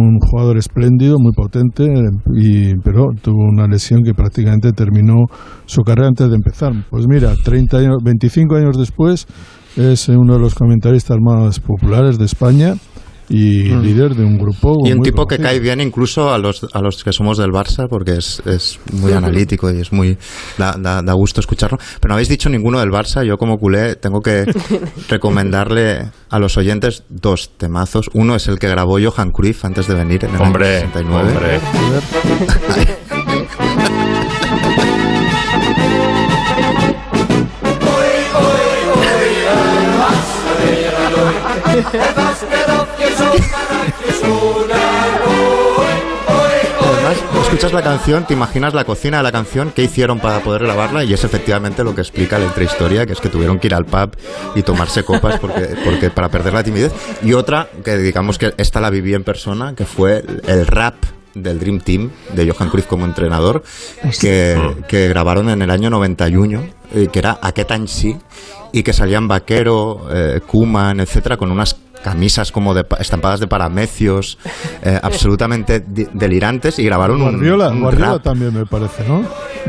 un 0.00 0.18
jugador 0.20 0.58
espléndido, 0.58 1.16
muy 1.18 1.32
potente, 1.32 1.84
y, 2.34 2.74
pero 2.84 3.08
tuvo 3.20 3.44
una 3.48 3.66
lesión 3.66 4.02
que 4.02 4.14
prácticamente 4.14 4.72
terminó 4.72 5.24
su 5.64 5.82
carrera 5.82 6.08
antes 6.08 6.28
de 6.28 6.36
empezar. 6.36 6.72
Pues 6.90 7.06
mira, 7.08 7.32
30 7.44 7.78
años, 7.78 7.96
25 8.04 8.56
años 8.56 8.76
después 8.78 9.26
es 9.76 10.08
uno 10.08 10.34
de 10.34 10.40
los 10.40 10.54
comentaristas 10.54 11.16
más 11.20 11.60
populares 11.60 12.18
de 12.18 12.24
España 12.24 12.74
y 13.28 13.70
Mm. 13.70 13.80
líder 13.82 14.14
de 14.14 14.24
un 14.24 14.38
grupo. 14.38 14.76
Y 14.84 14.92
un 14.92 15.02
tipo 15.02 15.26
que 15.26 15.38
cae 15.38 15.58
bien 15.60 15.80
incluso 15.80 16.32
a 16.32 16.38
los, 16.38 16.66
a 16.72 16.80
los 16.80 17.02
que 17.04 17.12
somos 17.12 17.38
del 17.38 17.50
Barça, 17.50 17.88
porque 17.88 18.12
es, 18.16 18.40
es 18.46 18.78
muy 18.92 19.12
analítico 19.12 19.70
y 19.70 19.80
es 19.80 19.92
muy 19.92 20.16
da, 20.58 20.76
da, 20.78 21.02
da 21.02 21.12
gusto 21.14 21.40
escucharlo. 21.40 21.78
Pero 22.00 22.08
no 22.10 22.14
habéis 22.14 22.28
dicho 22.28 22.48
ninguno 22.48 22.78
del 22.80 22.90
Barça. 22.90 23.24
Yo 23.24 23.36
como 23.36 23.56
culé 23.58 23.96
tengo 23.96 24.20
que 24.20 24.44
recomendarle 25.08 26.10
a 26.30 26.38
los 26.38 26.56
oyentes 26.56 27.04
dos 27.08 27.50
temazos. 27.56 28.10
Uno 28.14 28.34
es 28.36 28.46
el 28.48 28.58
que 28.58 28.68
grabó 28.68 28.98
Johan 29.02 29.30
Cruyff 29.32 29.64
antes 29.64 29.86
de 29.88 29.94
venir 29.94 30.24
en 30.24 30.34
el 30.34 30.40
Hombre, 30.42 30.78
año 30.78 30.90
69. 30.92 31.32
hombre. 31.32 31.60
Además, 46.82 47.16
escuchas 47.42 47.72
la 47.72 47.82
canción, 47.82 48.26
te 48.26 48.34
imaginas 48.34 48.74
la 48.74 48.84
cocina 48.84 49.18
de 49.18 49.22
la 49.22 49.32
canción, 49.32 49.72
qué 49.74 49.82
hicieron 49.82 50.18
para 50.18 50.40
poder 50.40 50.62
grabarla 50.64 51.04
y 51.04 51.12
es 51.12 51.24
efectivamente 51.24 51.84
lo 51.84 51.94
que 51.94 52.00
explica 52.00 52.38
la 52.38 52.46
intrahistoria, 52.46 53.06
que 53.06 53.12
es 53.12 53.20
que 53.20 53.28
tuvieron 53.28 53.58
que 53.58 53.68
ir 53.68 53.74
al 53.74 53.86
pub 53.86 54.16
y 54.54 54.62
tomarse 54.62 55.04
copas 55.04 55.38
porque, 55.38 55.76
porque 55.84 56.10
para 56.10 56.28
perder 56.28 56.52
la 56.52 56.62
timidez. 56.62 56.92
Y 57.22 57.32
otra, 57.32 57.68
que 57.84 57.96
digamos 57.98 58.38
que 58.38 58.54
esta 58.56 58.80
la 58.80 58.90
viví 58.90 59.14
en 59.14 59.24
persona, 59.24 59.74
que 59.74 59.84
fue 59.84 60.24
el 60.46 60.66
rap 60.66 60.94
del 61.34 61.58
Dream 61.58 61.80
Team 61.80 62.10
de 62.34 62.50
Johan 62.50 62.70
Cruyff 62.70 62.86
como 62.86 63.04
entrenador 63.04 63.62
que, 64.20 64.58
que 64.88 65.08
grabaron 65.08 65.50
en 65.50 65.60
el 65.60 65.70
año 65.70 65.90
91 65.90 66.62
eh, 66.94 67.08
que 67.12 67.18
era 67.18 67.38
Aquest 67.42 67.70
any 67.72 67.88
sí 67.88 68.16
y 68.72 68.82
que 68.82 68.92
salían 68.92 69.28
Vaquero, 69.28 70.06
eh, 70.10 70.40
Kuman, 70.46 71.00
etcétera 71.00 71.36
con 71.36 71.50
unas 71.50 71.74
camisas 72.06 72.52
como 72.52 72.72
de 72.72 72.84
pa- 72.84 72.98
estampadas 72.98 73.40
de 73.40 73.48
paramecios 73.48 74.38
eh, 74.84 74.96
absolutamente 75.02 75.84
delirantes 76.12 76.78
y 76.78 76.84
grabaron 76.84 77.20
un, 77.20 77.32
Guardiola, 77.32 77.68
un 77.70 77.80
Guardiola 77.80 78.12
rap 78.12 78.22
también 78.22 78.54
me 78.54 78.64
parece, 78.64 79.02
¿no? 79.08 79.24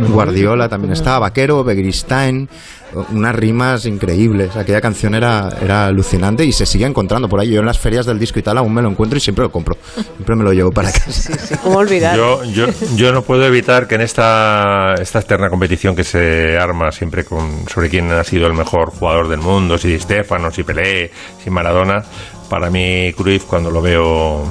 Guardiola 0.09 0.69
también 0.69 0.93
estaba, 0.93 1.17
Vaquero, 1.17 1.63
Begristein, 1.63 2.47
unas 2.93 3.35
rimas 3.35 3.85
increíbles. 3.85 4.55
Aquella 4.55 4.81
canción 4.81 5.15
era, 5.15 5.49
era 5.61 5.85
alucinante 5.85 6.45
y 6.45 6.51
se 6.51 6.65
sigue 6.65 6.85
encontrando 6.85 7.27
por 7.27 7.39
ahí. 7.39 7.51
Yo 7.51 7.59
en 7.59 7.65
las 7.65 7.79
ferias 7.79 8.05
del 8.05 8.19
disco 8.19 8.39
y 8.39 8.43
tal 8.43 8.57
aún 8.57 8.73
me 8.73 8.81
lo 8.81 8.89
encuentro 8.89 9.17
y 9.17 9.19
siempre 9.19 9.43
lo 9.43 9.51
compro. 9.51 9.77
Siempre 9.93 10.35
me 10.35 10.43
lo 10.43 10.53
llevo 10.53 10.71
para 10.71 10.91
casa. 10.91 11.57
¿Cómo 11.63 11.77
olvidar? 11.77 12.15
Yo, 12.15 12.43
yo, 12.45 12.67
yo 12.95 13.11
no 13.11 13.21
puedo 13.21 13.45
evitar 13.45 13.87
que 13.87 13.95
en 13.95 14.01
esta, 14.01 14.95
esta 14.95 15.19
externa 15.19 15.49
competición 15.49 15.95
que 15.95 16.03
se 16.03 16.57
arma 16.57 16.91
siempre 16.91 17.23
con, 17.23 17.67
sobre 17.67 17.89
quién 17.89 18.11
ha 18.11 18.23
sido 18.23 18.47
el 18.47 18.53
mejor 18.53 18.91
jugador 18.91 19.27
del 19.27 19.39
mundo, 19.39 19.77
si 19.77 19.89
Di 19.89 19.99
Stefano, 19.99 20.51
si 20.51 20.63
Pelé, 20.63 21.11
si 21.43 21.49
Maradona, 21.49 22.03
para 22.49 22.69
mí 22.69 23.13
Cruyff 23.15 23.45
cuando 23.45 23.69
lo 23.71 23.81
veo 23.81 24.43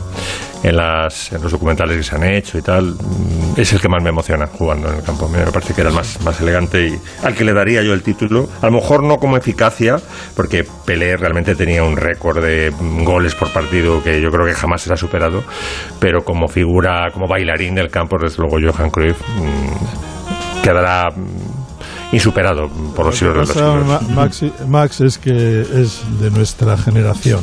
en, 0.63 0.77
las, 0.77 1.33
en 1.33 1.43
los 1.43 1.53
documentales 1.53 1.97
que 1.99 2.03
se 2.03 2.15
han 2.17 2.25
hecho 2.25 2.59
y 2.59 2.63
tal, 2.63 2.95
mm, 2.95 3.61
es 3.61 3.73
el 3.73 3.81
que 3.81 3.89
más 3.89 4.03
me 4.03 4.09
emociona 4.09 4.47
jugando 4.49 4.89
en 4.91 4.97
el 4.97 5.03
campo. 5.03 5.29
Me 5.29 5.39
parece 5.53 5.75
que 5.75 5.81
era 5.83 5.91
el 5.91 5.97
más, 5.97 6.21
más 6.23 6.41
elegante 6.41 6.89
y 6.89 6.99
al 7.23 7.35
que 7.35 7.45
le 7.45 7.53
daría 7.53 7.83
yo 7.83 7.93
el 7.95 8.03
título. 8.03 8.49
A 8.63 8.67
lo 8.67 8.73
mejor 8.73 9.03
no 9.03 9.19
como 9.19 9.37
eficacia, 9.37 10.01
porque 10.35 10.67
Pelé 10.85 11.17
realmente 11.17 11.55
tenía 11.55 11.85
un 11.85 11.97
récord 11.97 12.43
de 12.43 12.73
goles 13.05 13.35
por 13.35 13.53
partido 13.53 14.03
que 14.03 14.21
yo 14.21 14.31
creo 14.31 14.45
que 14.47 14.55
jamás 14.55 14.83
será 14.83 14.97
superado, 14.97 15.43
pero 16.01 16.25
como 16.25 16.49
figura, 16.49 17.11
como 17.13 17.29
bailarín 17.29 17.75
del 17.75 17.91
campo, 17.91 18.17
desde 18.19 18.43
luego 18.43 18.59
Johan 18.73 18.91
Cruyff 18.91 19.19
mm, 19.21 20.63
quedará 20.63 21.11
mm, 21.11 22.15
insuperado 22.15 22.69
por 22.95 23.07
los 23.07 23.17
siglos 23.17 23.35
de 23.35 23.41
los 23.41 23.49
siglos. 23.51 23.87
Ma- 23.87 24.01
Max, 24.15 24.43
Max 24.67 25.01
es 25.01 25.19
que 25.19 25.61
es 25.61 26.01
de 26.21 26.31
nuestra 26.31 26.77
generación. 26.77 27.41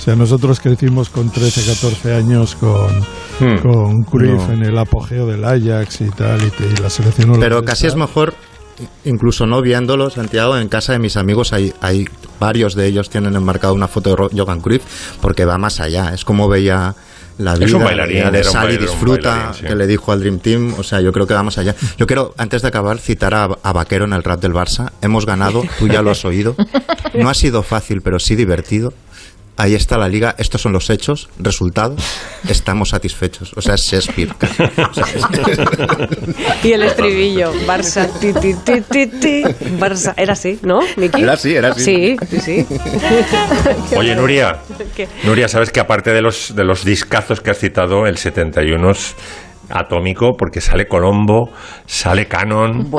O 0.00 0.02
sea, 0.02 0.16
nosotros 0.16 0.60
crecimos 0.60 1.10
con 1.10 1.30
13, 1.30 1.62
14 1.74 2.14
años 2.14 2.54
con, 2.56 3.00
Hmm. 3.38 3.58
con 3.62 4.02
Cruyff 4.04 4.48
No. 4.48 4.52
en 4.54 4.64
el 4.64 4.78
apogeo 4.78 5.26
del 5.26 5.44
Ajax 5.44 6.00
y 6.00 6.08
tal, 6.10 6.40
y, 6.42 6.46
y 6.64 6.76
la 6.82 6.88
selección 6.90 7.38
Pero 7.38 7.62
casi 7.64 7.86
es 7.86 7.96
mejor, 7.96 8.32
incluso 9.04 9.46
no 9.46 9.60
viéndolo, 9.60 10.08
Santiago, 10.10 10.56
en 10.56 10.68
casa 10.68 10.92
de 10.94 10.98
mis 10.98 11.16
amigos 11.18 11.52
hay, 11.52 11.72
hay 11.82 12.06
varios 12.38 12.74
de 12.74 12.86
ellos 12.86 13.10
tienen 13.10 13.36
enmarcado 13.36 13.74
una 13.74 13.88
foto 13.88 14.14
de 14.16 14.40
Johan 14.40 14.60
Cruyff 14.60 14.82
porque 15.20 15.44
va 15.44 15.58
más 15.58 15.80
allá. 15.80 16.12
Es 16.14 16.24
como 16.24 16.48
veía 16.48 16.94
la 17.38 17.54
vida 17.54 17.66
Es 17.66 17.72
un 17.72 17.84
bailarín, 17.84 18.30
de 18.32 18.38
era 18.38 18.48
un 18.48 18.52
sal 18.52 18.70
y 18.70 18.76
bail- 18.76 18.80
un 18.80 18.86
disfruta 18.86 19.30
bailarín, 19.30 19.54
sí. 19.54 19.66
que 19.66 19.74
le 19.74 19.86
dijo 19.86 20.12
al 20.12 20.20
Dream 20.20 20.38
Team. 20.40 20.74
O 20.78 20.82
sea, 20.82 21.00
yo 21.02 21.12
creo 21.12 21.26
que 21.26 21.34
va 21.34 21.42
más 21.42 21.56
allá. 21.58 21.74
Yo 21.98 22.06
quiero, 22.06 22.34
antes 22.38 22.62
de 22.62 22.68
acabar, 22.68 22.98
citar 22.98 23.34
a, 23.34 23.44
a 23.62 23.72
Vaquero 23.72 24.04
en 24.06 24.12
el 24.14 24.22
rap 24.22 24.40
del 24.40 24.52
Barça. 24.52 24.90
Hemos 25.02 25.24
ganado, 25.26 25.62
tú 25.78 25.88
ya 25.88 26.00
lo 26.02 26.10
has 26.10 26.24
oído. 26.24 26.54
No 27.14 27.28
ha 27.30 27.34
sido 27.34 27.62
fácil, 27.62 28.00
pero 28.02 28.18
sí 28.18 28.34
divertido. 28.36 28.92
Ahí 29.60 29.74
está 29.74 29.98
la 29.98 30.08
liga, 30.08 30.34
estos 30.38 30.62
son 30.62 30.72
los 30.72 30.88
hechos, 30.88 31.28
resultados, 31.38 32.00
estamos 32.48 32.88
satisfechos. 32.88 33.52
O 33.56 33.60
sea, 33.60 33.74
es 33.74 33.82
Shakespeare. 33.82 34.34
casi. 34.38 34.62
O 34.90 34.94
sea, 34.94 35.04
es- 35.04 36.64
Y 36.64 36.72
el 36.72 36.82
estribillo, 36.82 37.52
Barça, 37.66 38.08
ti, 38.20 38.32
ti, 38.32 38.54
ti, 38.54 38.80
ti, 38.80 39.06
ti, 39.06 39.42
Barça. 39.78 40.14
Era 40.16 40.32
así, 40.32 40.58
¿no, 40.62 40.80
Miki? 40.96 41.20
Era 41.20 41.34
así, 41.34 41.54
era 41.54 41.72
así. 41.72 41.84
Sí, 41.84 42.16
sí, 42.30 42.40
sí. 42.40 42.66
Oye, 43.96 44.14
Nuria, 44.16 44.60
¿Qué? 44.96 45.08
Nuria, 45.24 45.46
sabes 45.48 45.70
que 45.70 45.80
aparte 45.80 46.12
de 46.14 46.22
los, 46.22 46.54
de 46.56 46.64
los 46.64 46.82
discazos 46.82 47.42
que 47.42 47.50
has 47.50 47.58
citado, 47.58 48.06
el 48.06 48.16
71 48.16 48.90
es 48.92 49.14
atómico 49.70 50.32
porque 50.36 50.60
sale 50.60 50.86
Colombo, 50.86 51.50
sale 51.86 52.26
Canon, 52.26 52.90
¿te 52.90 52.96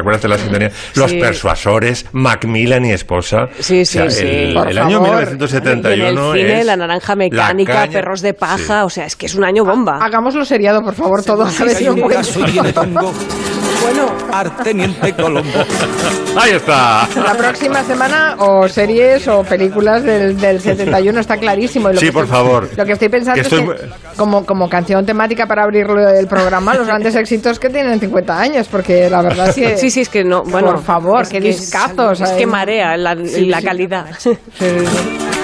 acuerdas 0.00 0.22
de? 0.22 0.70
Los 0.94 1.12
persuasores, 1.14 2.06
Macmillan 2.12 2.84
y 2.84 2.92
esposa. 2.92 3.46
Sí, 3.58 3.84
sí, 3.84 3.98
sí. 4.08 4.26
El, 4.26 4.54
Por 4.54 4.68
el 4.68 4.76
favor. 4.76 4.92
año 4.92 5.00
1971 5.00 5.96
y 5.96 6.00
en 6.00 6.18
el 6.18 6.32
cine, 6.48 6.60
es 6.60 6.66
la 6.66 6.76
naranja 6.76 7.16
mecánica, 7.16 7.88
perros 7.90 8.20
de 8.20 8.34
paja, 8.34 8.84
o 8.84 8.90
sea, 8.90 9.06
es 9.06 9.16
que 9.16 9.26
es 9.26 9.34
un 9.34 9.44
año 9.44 9.64
bomba. 9.64 9.98
Hagámoslo 10.00 10.44
seriado, 10.44 10.82
por 10.82 10.94
favor, 10.94 11.24
todos. 11.24 11.58
Bueno, 13.82 14.12
Arteniente 14.32 15.14
Colombo. 15.14 15.50
Ahí 16.40 16.52
está. 16.52 17.08
La 17.16 17.34
próxima 17.34 17.82
semana 17.82 18.36
o 18.38 18.68
series 18.68 19.26
o 19.28 19.42
películas 19.42 20.02
del, 20.04 20.38
del 20.38 20.60
71 20.60 21.18
está 21.20 21.36
clarísimo. 21.38 21.90
Y 21.90 21.94
lo 21.94 22.00
Sí, 22.00 22.06
que 22.06 22.12
por 22.12 22.24
estoy- 22.24 22.36
favor. 22.36 22.68
Lo 22.76 22.84
que 22.86 22.92
estoy 22.92 23.08
pensando 23.08 23.34
Que 23.34 23.40
estoy 23.40 23.60
es 23.60 23.80
que 23.80 24.16
como, 24.16 24.44
como 24.44 24.68
canción 24.68 25.04
temática 25.06 25.46
para 25.46 25.64
abrir 25.64 25.86
el 25.88 26.26
programa, 26.26 26.74
los 26.74 26.86
grandes 26.86 27.14
éxitos 27.14 27.58
que 27.58 27.70
tienen 27.70 27.98
50 27.98 28.38
años, 28.38 28.68
porque 28.68 29.08
la 29.10 29.22
verdad 29.22 29.48
es 29.48 29.54
que... 29.54 29.76
Sí, 29.78 29.90
sí, 29.90 30.00
es 30.02 30.08
que 30.08 30.24
no, 30.24 30.42
bueno, 30.44 30.72
por 30.72 30.82
favor, 30.84 31.22
es 31.22 31.28
qué 31.30 31.40
discazos. 31.40 32.20
Es 32.20 32.30
que 32.32 32.46
marea 32.46 32.96
la, 32.96 33.16
Sí, 33.16 33.46
la 33.46 33.60
sí. 33.60 33.64
calidad. 33.66 34.06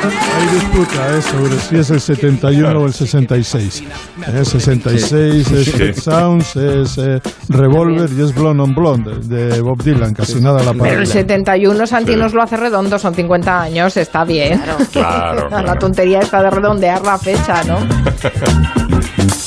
Hay 0.05 0.47
disputa 0.55 1.17
eh, 1.17 1.23
sobre 1.23 1.59
si 1.59 1.77
es 1.77 1.91
el 1.91 2.01
71 2.01 2.79
o 2.81 2.87
el 2.87 2.93
66. 2.93 3.85
Eh, 4.29 4.45
66 4.45 5.51
es 5.51 5.67
Sí. 5.67 5.93
Sounds, 6.01 6.57
es 6.57 6.99
eh, 6.99 7.21
Revolver 7.49 8.09
y 8.17 8.23
es 8.23 8.35
Blonde 8.35 8.63
on 8.63 8.75
Blonde 8.75 9.19
de 9.27 9.61
Bob 9.61 9.83
Dylan, 9.83 10.13
casi 10.15 10.41
nada 10.41 10.59
la 10.63 10.73
Pero 10.73 10.73
el 10.73 10.79
paralela. 10.79 11.07
71 11.07 11.87
Santi 11.87 12.17
nos 12.17 12.35
lo 12.35 12.43
hace 12.43 12.57
redondo, 12.57 12.99
son 12.99 13.15
50 13.15 13.63
años, 13.63 13.97
está 13.97 14.25
bien. 14.25 14.61
Claro, 14.93 15.49
La 15.51 15.63
claro. 15.63 15.79
tontería 15.79 16.21
está 16.21 16.43
de 16.43 16.51
redondear 16.51 17.03
la 17.03 17.19
fecha, 17.19 17.63
¿no? 17.65 17.79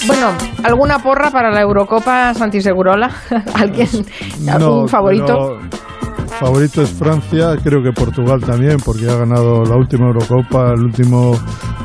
Bueno, 0.07 0.31
¿alguna 0.63 0.97
porra 0.99 1.29
para 1.29 1.51
la 1.51 1.61
Eurocopa 1.61 2.33
Santi 2.33 2.61
Segurola? 2.61 3.11
¿Alguien? 3.53 3.87
¿Algún 4.49 4.81
No, 4.81 4.87
favorito? 4.87 5.59
pero 5.59 5.79
Favorito 6.39 6.81
es 6.81 6.89
Francia, 6.91 7.55
creo 7.61 7.81
que 7.83 7.91
Portugal 7.91 8.41
también, 8.41 8.77
porque 8.83 9.09
ha 9.09 9.15
ganado 9.15 9.63
la 9.63 9.75
última 9.75 10.07
Eurocopa, 10.07 10.71
el 10.73 10.83
último 10.85 11.37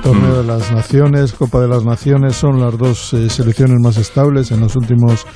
torneo 0.03 0.43
de 0.43 0.45
las 0.45 0.71
Naciones, 0.71 1.33
Copa 1.33 1.61
de 1.61 1.69
las 1.69 1.85
Naciones, 1.85 2.37
son 2.37 2.61
las 2.61 2.77
dos 2.79 3.13
eh, 3.15 3.29
selecciones 3.29 3.81
más 3.81 3.97
estables 3.97 4.53
en 4.53 4.61
los 4.61 4.77
últimos 4.77 5.27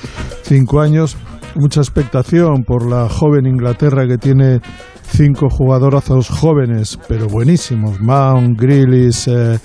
cinco 0.43 0.79
años. 0.79 1.17
Mucha 1.55 1.81
expectación 1.81 2.63
por 2.63 2.89
la 2.89 3.09
joven 3.09 3.45
Inglaterra 3.45 4.07
que 4.07 4.17
tiene 4.17 4.61
cinco 5.03 5.49
jugadorazos 5.49 6.29
jóvenes, 6.29 6.97
pero 7.07 7.27
buenísimos, 7.27 7.99
Mount, 7.99 8.59
Grealish, 8.59 9.27
eh, 9.27 9.59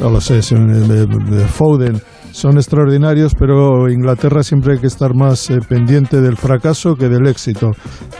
no 0.00 0.10
lo 0.10 0.20
sé, 0.20 0.40
Foden, 0.42 2.00
son 2.36 2.58
extraordinarios, 2.58 3.34
pero 3.34 3.88
Inglaterra 3.90 4.42
siempre 4.42 4.74
hay 4.74 4.78
que 4.78 4.86
estar 4.88 5.14
más 5.14 5.48
eh, 5.50 5.58
pendiente 5.66 6.20
del 6.20 6.36
fracaso 6.36 6.94
que 6.94 7.08
del 7.08 7.26
éxito. 7.26 7.70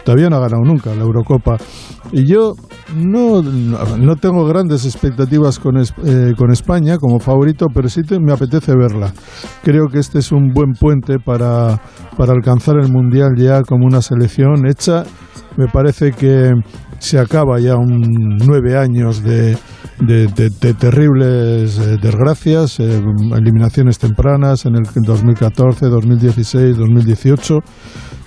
Todavía 0.04 0.30
no 0.30 0.36
ha 0.36 0.40
ganado 0.40 0.62
nunca 0.64 0.94
la 0.94 1.02
Eurocopa. 1.02 1.58
Y 2.12 2.24
yo 2.24 2.54
no, 2.96 3.42
no 3.42 4.16
tengo 4.16 4.46
grandes 4.46 4.86
expectativas 4.86 5.58
con, 5.58 5.76
eh, 5.76 6.32
con 6.38 6.50
España 6.50 6.96
como 6.98 7.18
favorito, 7.20 7.66
pero 7.74 7.88
sí 7.90 8.02
te- 8.04 8.18
me 8.18 8.32
apetece 8.32 8.72
verla. 8.74 9.12
Creo 9.62 9.88
que 9.88 9.98
este 9.98 10.20
es 10.20 10.32
un 10.32 10.52
buen 10.54 10.72
puente 10.72 11.18
para, 11.18 11.80
para 12.16 12.32
alcanzar 12.32 12.76
el 12.78 12.90
Mundial 12.90 13.32
ya 13.36 13.62
como 13.62 13.84
una 13.86 14.00
selección 14.00 14.66
hecha. 14.66 15.04
Me 15.56 15.66
parece 15.68 16.12
que 16.12 16.52
se 16.98 17.18
acaba 17.18 17.58
ya 17.60 17.76
un 17.76 18.36
nueve 18.46 18.76
años 18.76 19.22
de, 19.22 19.56
de- 20.00 20.74
terribles 20.74 21.78
eh, 21.78 21.96
desgracias, 22.00 22.78
eh, 22.80 23.00
eliminaciones 23.36 23.98
tempranas 23.98 24.66
en 24.66 24.76
el 24.76 24.82
2014, 24.84 25.86
2016, 25.86 26.76
2018. 26.76 27.60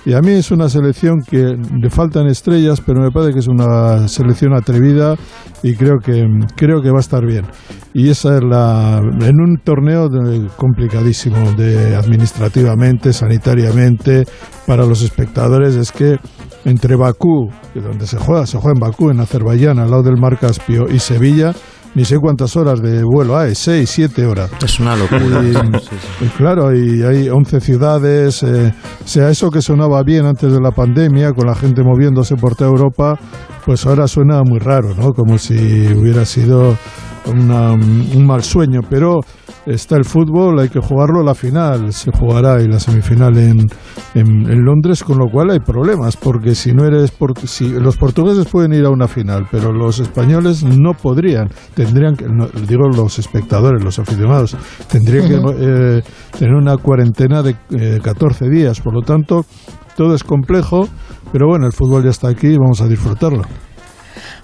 Y 0.06 0.14
a 0.14 0.22
mí 0.22 0.32
es 0.32 0.50
una 0.52 0.70
selección 0.70 1.20
que 1.30 1.58
le 1.80 1.90
faltan 1.90 2.28
estrellas, 2.28 2.82
pero 2.86 3.02
me 3.02 3.12
parece 3.12 3.34
que 3.34 3.40
es 3.40 3.48
una 3.48 4.08
selección 4.08 4.54
atrevida 4.54 5.16
y 5.62 5.76
creo 5.76 5.98
que 6.04 6.26
creo 6.56 6.82
que 6.82 6.90
va 6.90 6.98
a 6.98 7.02
estar 7.02 7.26
bien. 7.26 7.46
Y 7.94 8.10
esa 8.10 8.38
es 8.38 8.44
la 8.44 9.00
en 9.00 9.42
un 9.42 9.58
torneo 9.64 10.10
complicadísimo 10.56 11.52
de 11.54 11.96
administrativamente, 11.96 13.12
sanitariamente 13.12 14.26
para 14.66 14.86
los 14.86 15.02
espectadores 15.02 15.76
es 15.76 15.92
que 15.92 16.18
entre 16.66 16.96
Bakú, 16.96 17.50
donde 17.74 18.06
se 18.06 18.18
juega, 18.18 18.46
se 18.46 18.58
juega 18.58 18.76
en 18.76 18.80
Bakú, 18.80 19.10
en 19.10 19.20
Azerbaiyán, 19.20 19.80
al 19.80 19.92
lado 19.92 20.04
del 20.04 20.18
mar 20.18 20.38
Caspio, 20.38 20.86
y 20.90 21.00
Sevilla, 21.00 21.54
ni 21.96 22.06
sé 22.06 22.18
cuántas 22.18 22.56
horas 22.56 22.82
de 22.82 23.04
vuelo 23.04 23.38
hay, 23.38 23.56
seis, 23.56 23.90
siete 23.90 24.26
horas. 24.26 24.52
Es 24.64 24.80
una 24.80 24.96
locura. 24.96 25.42
Y, 25.44 26.26
y 26.26 26.28
claro, 26.30 26.74
y 26.76 27.04
hay 27.04 27.30
11 27.30 27.60
ciudades, 27.60 28.44
eh, 28.44 28.74
o 29.04 29.08
sea, 29.08 29.30
eso 29.30 29.50
que 29.50 29.62
sonaba 29.62 30.04
bien 30.04 30.26
antes 30.26 30.52
de 30.52 30.62
la 30.62 30.72
pandemia, 30.72 31.34
con 31.34 31.48
la 31.48 31.56
gente 31.56 31.84
moviéndose 31.84 32.36
por 32.36 32.56
toda 32.56 32.70
Europa, 32.70 33.20
pues 33.66 33.86
ahora 33.86 34.08
suena 34.08 34.42
muy 34.44 34.60
raro, 34.60 34.94
¿no? 34.96 35.14
Como 35.14 35.38
si 35.38 35.56
hubiera 35.94 36.26
sido 36.26 36.76
una- 37.30 37.74
un 37.74 38.26
mal 38.26 38.44
sueño, 38.44 38.82
pero 38.90 39.20
está 39.66 39.96
el 39.98 40.06
fútbol, 40.06 40.60
hay 40.60 40.70
que 40.70 40.80
jugarlo, 40.80 41.22
la 41.24 41.36
final 41.36 41.94
se 41.94 42.12
jugará 42.12 42.62
y 42.62 42.68
la 42.68 42.80
semifinal 42.80 43.38
en, 43.38 43.60
en, 44.16 44.50
en 44.50 44.66
Londres, 44.66 45.04
con 45.04 45.18
lo 45.20 45.26
cual 45.32 45.52
hay 45.52 45.60
problemas, 45.60 46.18
porque 46.18 46.56
si 46.56 46.74
no 46.74 46.86
eres, 46.86 47.12
por, 47.12 47.38
si 47.40 47.70
los 47.70 47.98
portugueses 47.98 48.46
pueden 48.48 48.74
ir 48.74 48.86
a 48.86 48.90
una 48.90 49.08
final, 49.08 49.48
pero 49.52 49.72
los 49.72 50.00
españoles 50.00 50.64
no 50.64 50.94
podrían, 50.94 51.50
tendrían 51.76 52.16
que, 52.16 52.26
no, 52.26 52.48
digo 52.68 52.88
los 52.88 53.20
espectadores, 53.20 53.84
los 53.84 54.00
aficionados, 54.00 54.56
tendrían 54.92 55.28
que 55.28 55.36
eh, 55.36 56.02
tener 56.38 56.56
una 56.56 56.78
cuarentena 56.78 57.44
de 57.44 57.56
eh, 57.72 58.00
14 58.02 58.50
días, 58.50 58.80
por 58.82 58.94
lo 58.94 59.02
tanto, 59.02 59.46
todo 59.96 60.16
es 60.16 60.24
complejo, 60.24 60.88
pero 61.32 61.48
bueno, 61.48 61.68
el 61.68 61.74
fútbol 61.74 62.04
ya 62.04 62.10
está 62.10 62.30
aquí 62.30 62.48
y 62.48 62.58
vamos 62.58 62.82
a 62.82 62.88
disfrutarlo. 62.88 63.44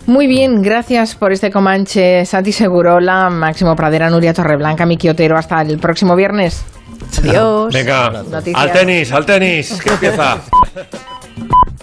Muy 0.07 0.27
bien, 0.27 0.61
gracias 0.61 1.15
por 1.15 1.31
este 1.31 1.49
Comanche, 1.49 2.25
Santi 2.25 2.51
Segurola, 2.51 3.29
Máximo 3.29 3.75
Pradera, 3.75 4.09
Nuria 4.09 4.33
Torreblanca, 4.33 4.85
Miki 4.85 5.09
Otero. 5.09 5.37
Hasta 5.37 5.61
el 5.61 5.79
próximo 5.79 6.15
viernes. 6.15 6.63
Adiós. 7.19 7.73
Venga, 7.73 8.23
Noticias. 8.29 8.61
al 8.61 8.71
tenis, 8.71 9.11
al 9.11 9.25
tenis, 9.25 9.81
que 9.81 9.89
empieza. 9.89 10.37